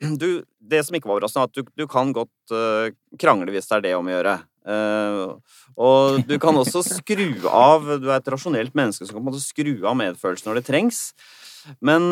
du, 0.22 0.42
Det 0.60 0.82
som 0.86 0.94
ikke 0.94 1.08
var 1.10 1.18
overraskende, 1.18 1.46
er 1.46 1.50
at 1.50 1.54
du, 1.58 1.70
du 1.82 1.86
kan 1.90 2.12
godt 2.14 2.54
eh, 2.54 2.90
krangle 3.18 3.50
hvis 3.54 3.70
det 3.70 3.76
er 3.78 3.84
det 3.88 3.94
om 3.98 4.10
å 4.10 4.14
gjøre. 4.16 4.38
Og 5.80 6.18
du 6.28 6.34
kan 6.38 6.58
også 6.60 6.82
skru 7.00 7.48
av 7.48 7.86
Du 8.02 8.10
er 8.10 8.18
et 8.18 8.28
rasjonelt 8.28 8.74
menneske 8.76 9.06
som 9.06 9.16
kan 9.16 9.22
på 9.22 9.30
en 9.30 9.30
måte 9.32 9.42
skru 9.42 9.72
av 9.88 9.96
medfølelsen 9.98 10.50
når 10.50 10.60
det 10.60 10.66
trengs. 10.68 10.98
Men 11.80 12.10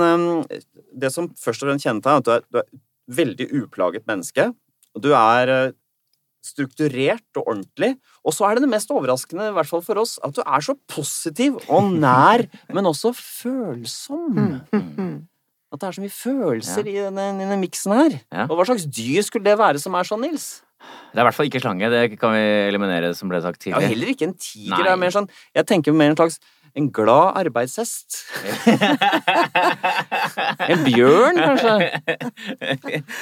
det 0.96 1.10
som 1.12 1.28
først 1.38 1.62
og 1.62 1.68
fremst 1.68 1.84
kjennetegner, 1.86 2.16
er 2.16 2.22
at 2.22 2.24
du 2.24 2.32
er, 2.32 2.46
du 2.48 2.58
er 2.62 2.64
et 2.64 2.80
veldig 3.20 3.46
uplaget 3.60 4.08
menneske. 4.08 4.48
Og 4.96 5.04
du 5.04 5.10
er 5.12 5.52
strukturert 6.48 7.38
og 7.40 7.46
ordentlig. 7.54 7.94
Og 8.24 8.34
så 8.36 8.48
er 8.48 8.56
det 8.58 8.64
det 8.66 8.72
mest 8.72 8.90
overraskende, 8.94 9.50
i 9.50 9.56
hvert 9.56 9.68
fall 9.70 9.84
for 9.84 10.00
oss, 10.02 10.16
at 10.24 10.34
du 10.36 10.42
er 10.44 10.64
så 10.64 10.74
positiv 10.90 11.58
og 11.68 11.92
nær, 12.00 12.46
men 12.74 12.88
også 12.90 13.12
følsom. 13.16 14.38
At 15.68 15.82
det 15.82 15.88
er 15.90 15.98
så 15.98 16.00
mye 16.04 16.14
følelser 16.14 16.86
i 16.88 16.96
denne, 16.96 17.26
denne 17.42 17.58
miksen 17.60 17.92
her. 17.92 18.16
Ja. 18.32 18.46
Og 18.48 18.56
hva 18.56 18.64
slags 18.70 18.86
dyr 18.88 19.20
skulle 19.26 19.44
det 19.50 19.58
være 19.60 19.82
som 19.82 19.96
er 19.98 20.08
sånn, 20.08 20.24
Nils? 20.24 20.46
Det 21.12 21.18
er 21.18 21.24
i 21.24 21.26
hvert 21.26 21.34
fall 21.36 21.48
ikke 21.48 21.60
slange. 21.60 21.88
Det 21.90 22.02
kan 22.20 22.32
vi 22.36 22.42
eliminere, 22.70 23.10
som 23.18 23.28
ble 23.28 23.40
sagt 23.44 23.66
Ja, 23.66 23.74
tidligere. 23.76 23.90
heller 23.92 24.12
ikke 24.14 24.28
en 24.28 24.36
tiger. 24.38 24.70
Nei. 24.76 24.84
Det 24.86 24.92
er 24.92 25.00
mer 25.02 25.14
sånn, 25.16 25.26
jeg 25.58 25.66
tenker 25.68 25.96
mer 25.96 26.12
en 26.14 26.18
slags 26.20 26.38
en 26.74 26.88
glad 26.92 27.36
arbeidshest. 27.40 28.18
en 30.68 30.84
bjørn, 30.84 31.40
kanskje? 31.40 31.74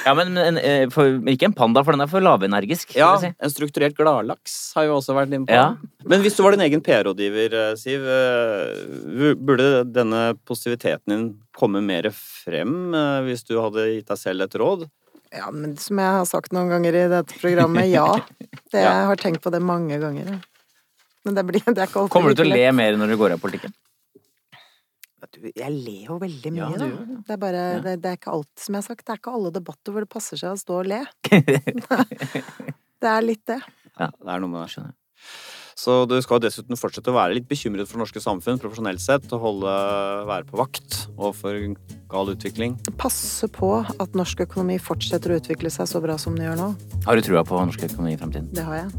ja, 0.06 0.14
men 0.18 0.36
en, 0.40 0.58
eh, 0.58 0.86
for, 0.92 1.18
ikke 1.30 1.50
en 1.50 1.56
panda, 1.56 1.84
for 1.86 1.96
den 1.96 2.04
er 2.04 2.10
for 2.10 2.24
lavenergisk. 2.24 2.96
Ja, 2.98 3.12
si. 3.22 3.30
en 3.32 3.52
strukturert 3.52 3.96
gladlaks 3.98 4.58
har 4.76 4.88
jo 4.88 4.98
også 4.98 5.16
vært 5.16 5.32
inne 5.34 5.48
på. 5.48 5.56
Ja. 5.56 5.74
Men 6.06 6.22
hvis 6.24 6.36
du 6.38 6.44
var 6.46 6.56
din 6.56 6.66
egen 6.66 6.84
PR-rådgiver, 6.86 7.56
eh, 7.62 7.72
Siv, 7.80 8.06
eh, 8.10 9.32
burde 9.36 9.84
denne 9.90 10.28
positiviteten 10.48 11.12
din 11.12 11.26
komme 11.56 11.80
mer 11.84 12.10
frem 12.12 12.92
hvis 13.24 13.46
du 13.48 13.56
hadde 13.62 13.86
gitt 13.94 14.10
deg 14.10 14.20
selv 14.20 14.44
et 14.44 14.56
råd? 14.60 14.86
Ja, 15.34 15.50
men 15.50 15.74
som 15.80 15.98
jeg 16.00 16.18
har 16.18 16.26
sagt 16.28 16.52
noen 16.54 16.70
ganger 16.70 16.96
i 16.96 17.06
dette 17.10 17.38
programmet, 17.40 17.88
ja. 17.90 18.08
Det, 18.72 18.82
Jeg 18.82 19.06
har 19.08 19.18
tenkt 19.20 19.44
på 19.44 19.50
det 19.54 19.60
mange 19.62 19.94
ganger. 20.02 20.40
Men 21.26 21.34
det, 21.36 21.44
blir, 21.48 21.62
det 21.74 21.82
er 21.82 21.90
ikke 21.90 22.04
alltid 22.04 22.14
Kommer 22.14 22.32
du 22.34 22.40
til 22.40 22.48
å 22.52 22.56
le 22.56 22.70
mer 22.78 22.96
når 23.00 23.12
du 23.12 23.18
går 23.20 23.34
av 23.36 23.42
politikken? 23.42 23.74
Jeg 25.42 25.72
ler 25.74 26.04
jo 26.06 26.16
veldig 26.22 26.50
mye, 26.54 26.66
Ja, 26.70 26.78
da. 26.78 26.86
det. 26.86 27.34
Er 27.34 27.38
bare 27.42 27.62
Ja. 27.74 27.80
det, 27.82 27.94
det 28.04 28.10
er 28.12 28.18
ikke 28.20 28.32
alt, 28.36 28.52
som 28.62 28.76
jeg 28.76 28.84
har 28.84 28.86
sagt, 28.86 29.02
det 29.04 29.12
er 29.16 29.18
ikke 29.20 29.32
alle 29.34 29.50
debatter 29.52 29.92
hvor 29.92 30.04
det 30.04 30.10
passer 30.12 30.38
seg 30.38 30.54
å 30.54 30.60
stå 30.60 30.76
og 30.84 30.86
le. 30.92 31.00
det 33.02 33.10
er 33.10 33.26
litt 33.26 33.42
det. 33.50 33.58
Ja, 33.98 34.08
det 34.12 34.30
er 34.36 34.42
noe 34.44 34.52
med 34.52 34.62
det. 34.62 34.70
Skjønner. 34.76 34.94
Så 35.76 35.96
du 36.08 36.14
skal 36.24 36.40
dessuten 36.40 36.78
fortsette 36.80 37.10
å 37.12 37.16
være 37.18 37.36
litt 37.36 37.48
bekymret 37.50 37.84
for 37.88 37.98
det 37.98 38.04
norske 38.06 38.22
samfunn 38.22 38.60
profesjonelt 38.62 39.02
sett, 39.02 39.26
og 39.36 39.42
holde, 39.42 39.74
være 40.30 40.46
på 40.48 40.56
vakt 40.62 41.02
overfor 41.18 41.58
gal 42.08 42.32
utvikling. 42.32 42.78
Passe 42.96 43.50
på 43.52 43.72
at 43.84 44.16
norsk 44.16 44.40
økonomi 44.46 44.78
fortsetter 44.80 45.34
å 45.34 45.40
utvikle 45.42 45.72
seg 45.74 45.90
så 45.90 46.00
bra 46.04 46.16
som 46.22 46.38
den 46.38 46.48
gjør 46.48 46.62
nå. 46.62 46.70
Har 47.04 47.18
du 47.20 47.26
trua 47.26 47.44
på 47.44 47.60
norsk 47.60 47.84
økonomi 47.90 48.14
i 48.16 48.20
fremtiden? 48.22 48.48
Det 48.56 48.64
har 48.64 48.84
jeg. 48.86 48.94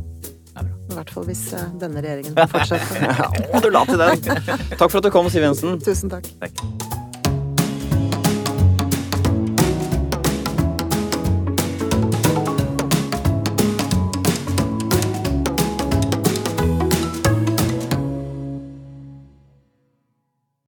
I 0.66 0.96
hvert 0.98 1.12
fall 1.14 1.28
hvis 1.30 1.44
eh, 1.54 1.68
denne 1.82 2.04
regjeringen 2.04 2.38
får 2.38 2.54
fortsette. 2.54 3.34
Å, 3.52 3.62
du 3.66 3.70
la 3.74 3.84
til 3.90 4.02
den! 4.02 4.24
Takk 4.78 4.88
for 4.88 5.00
at 5.02 5.10
du 5.10 5.12
kom, 5.14 5.30
Siv 5.34 5.46
Jensen. 5.46 5.78
Tusen 5.84 6.14
takk. 6.14 6.30
Takk. 6.42 7.07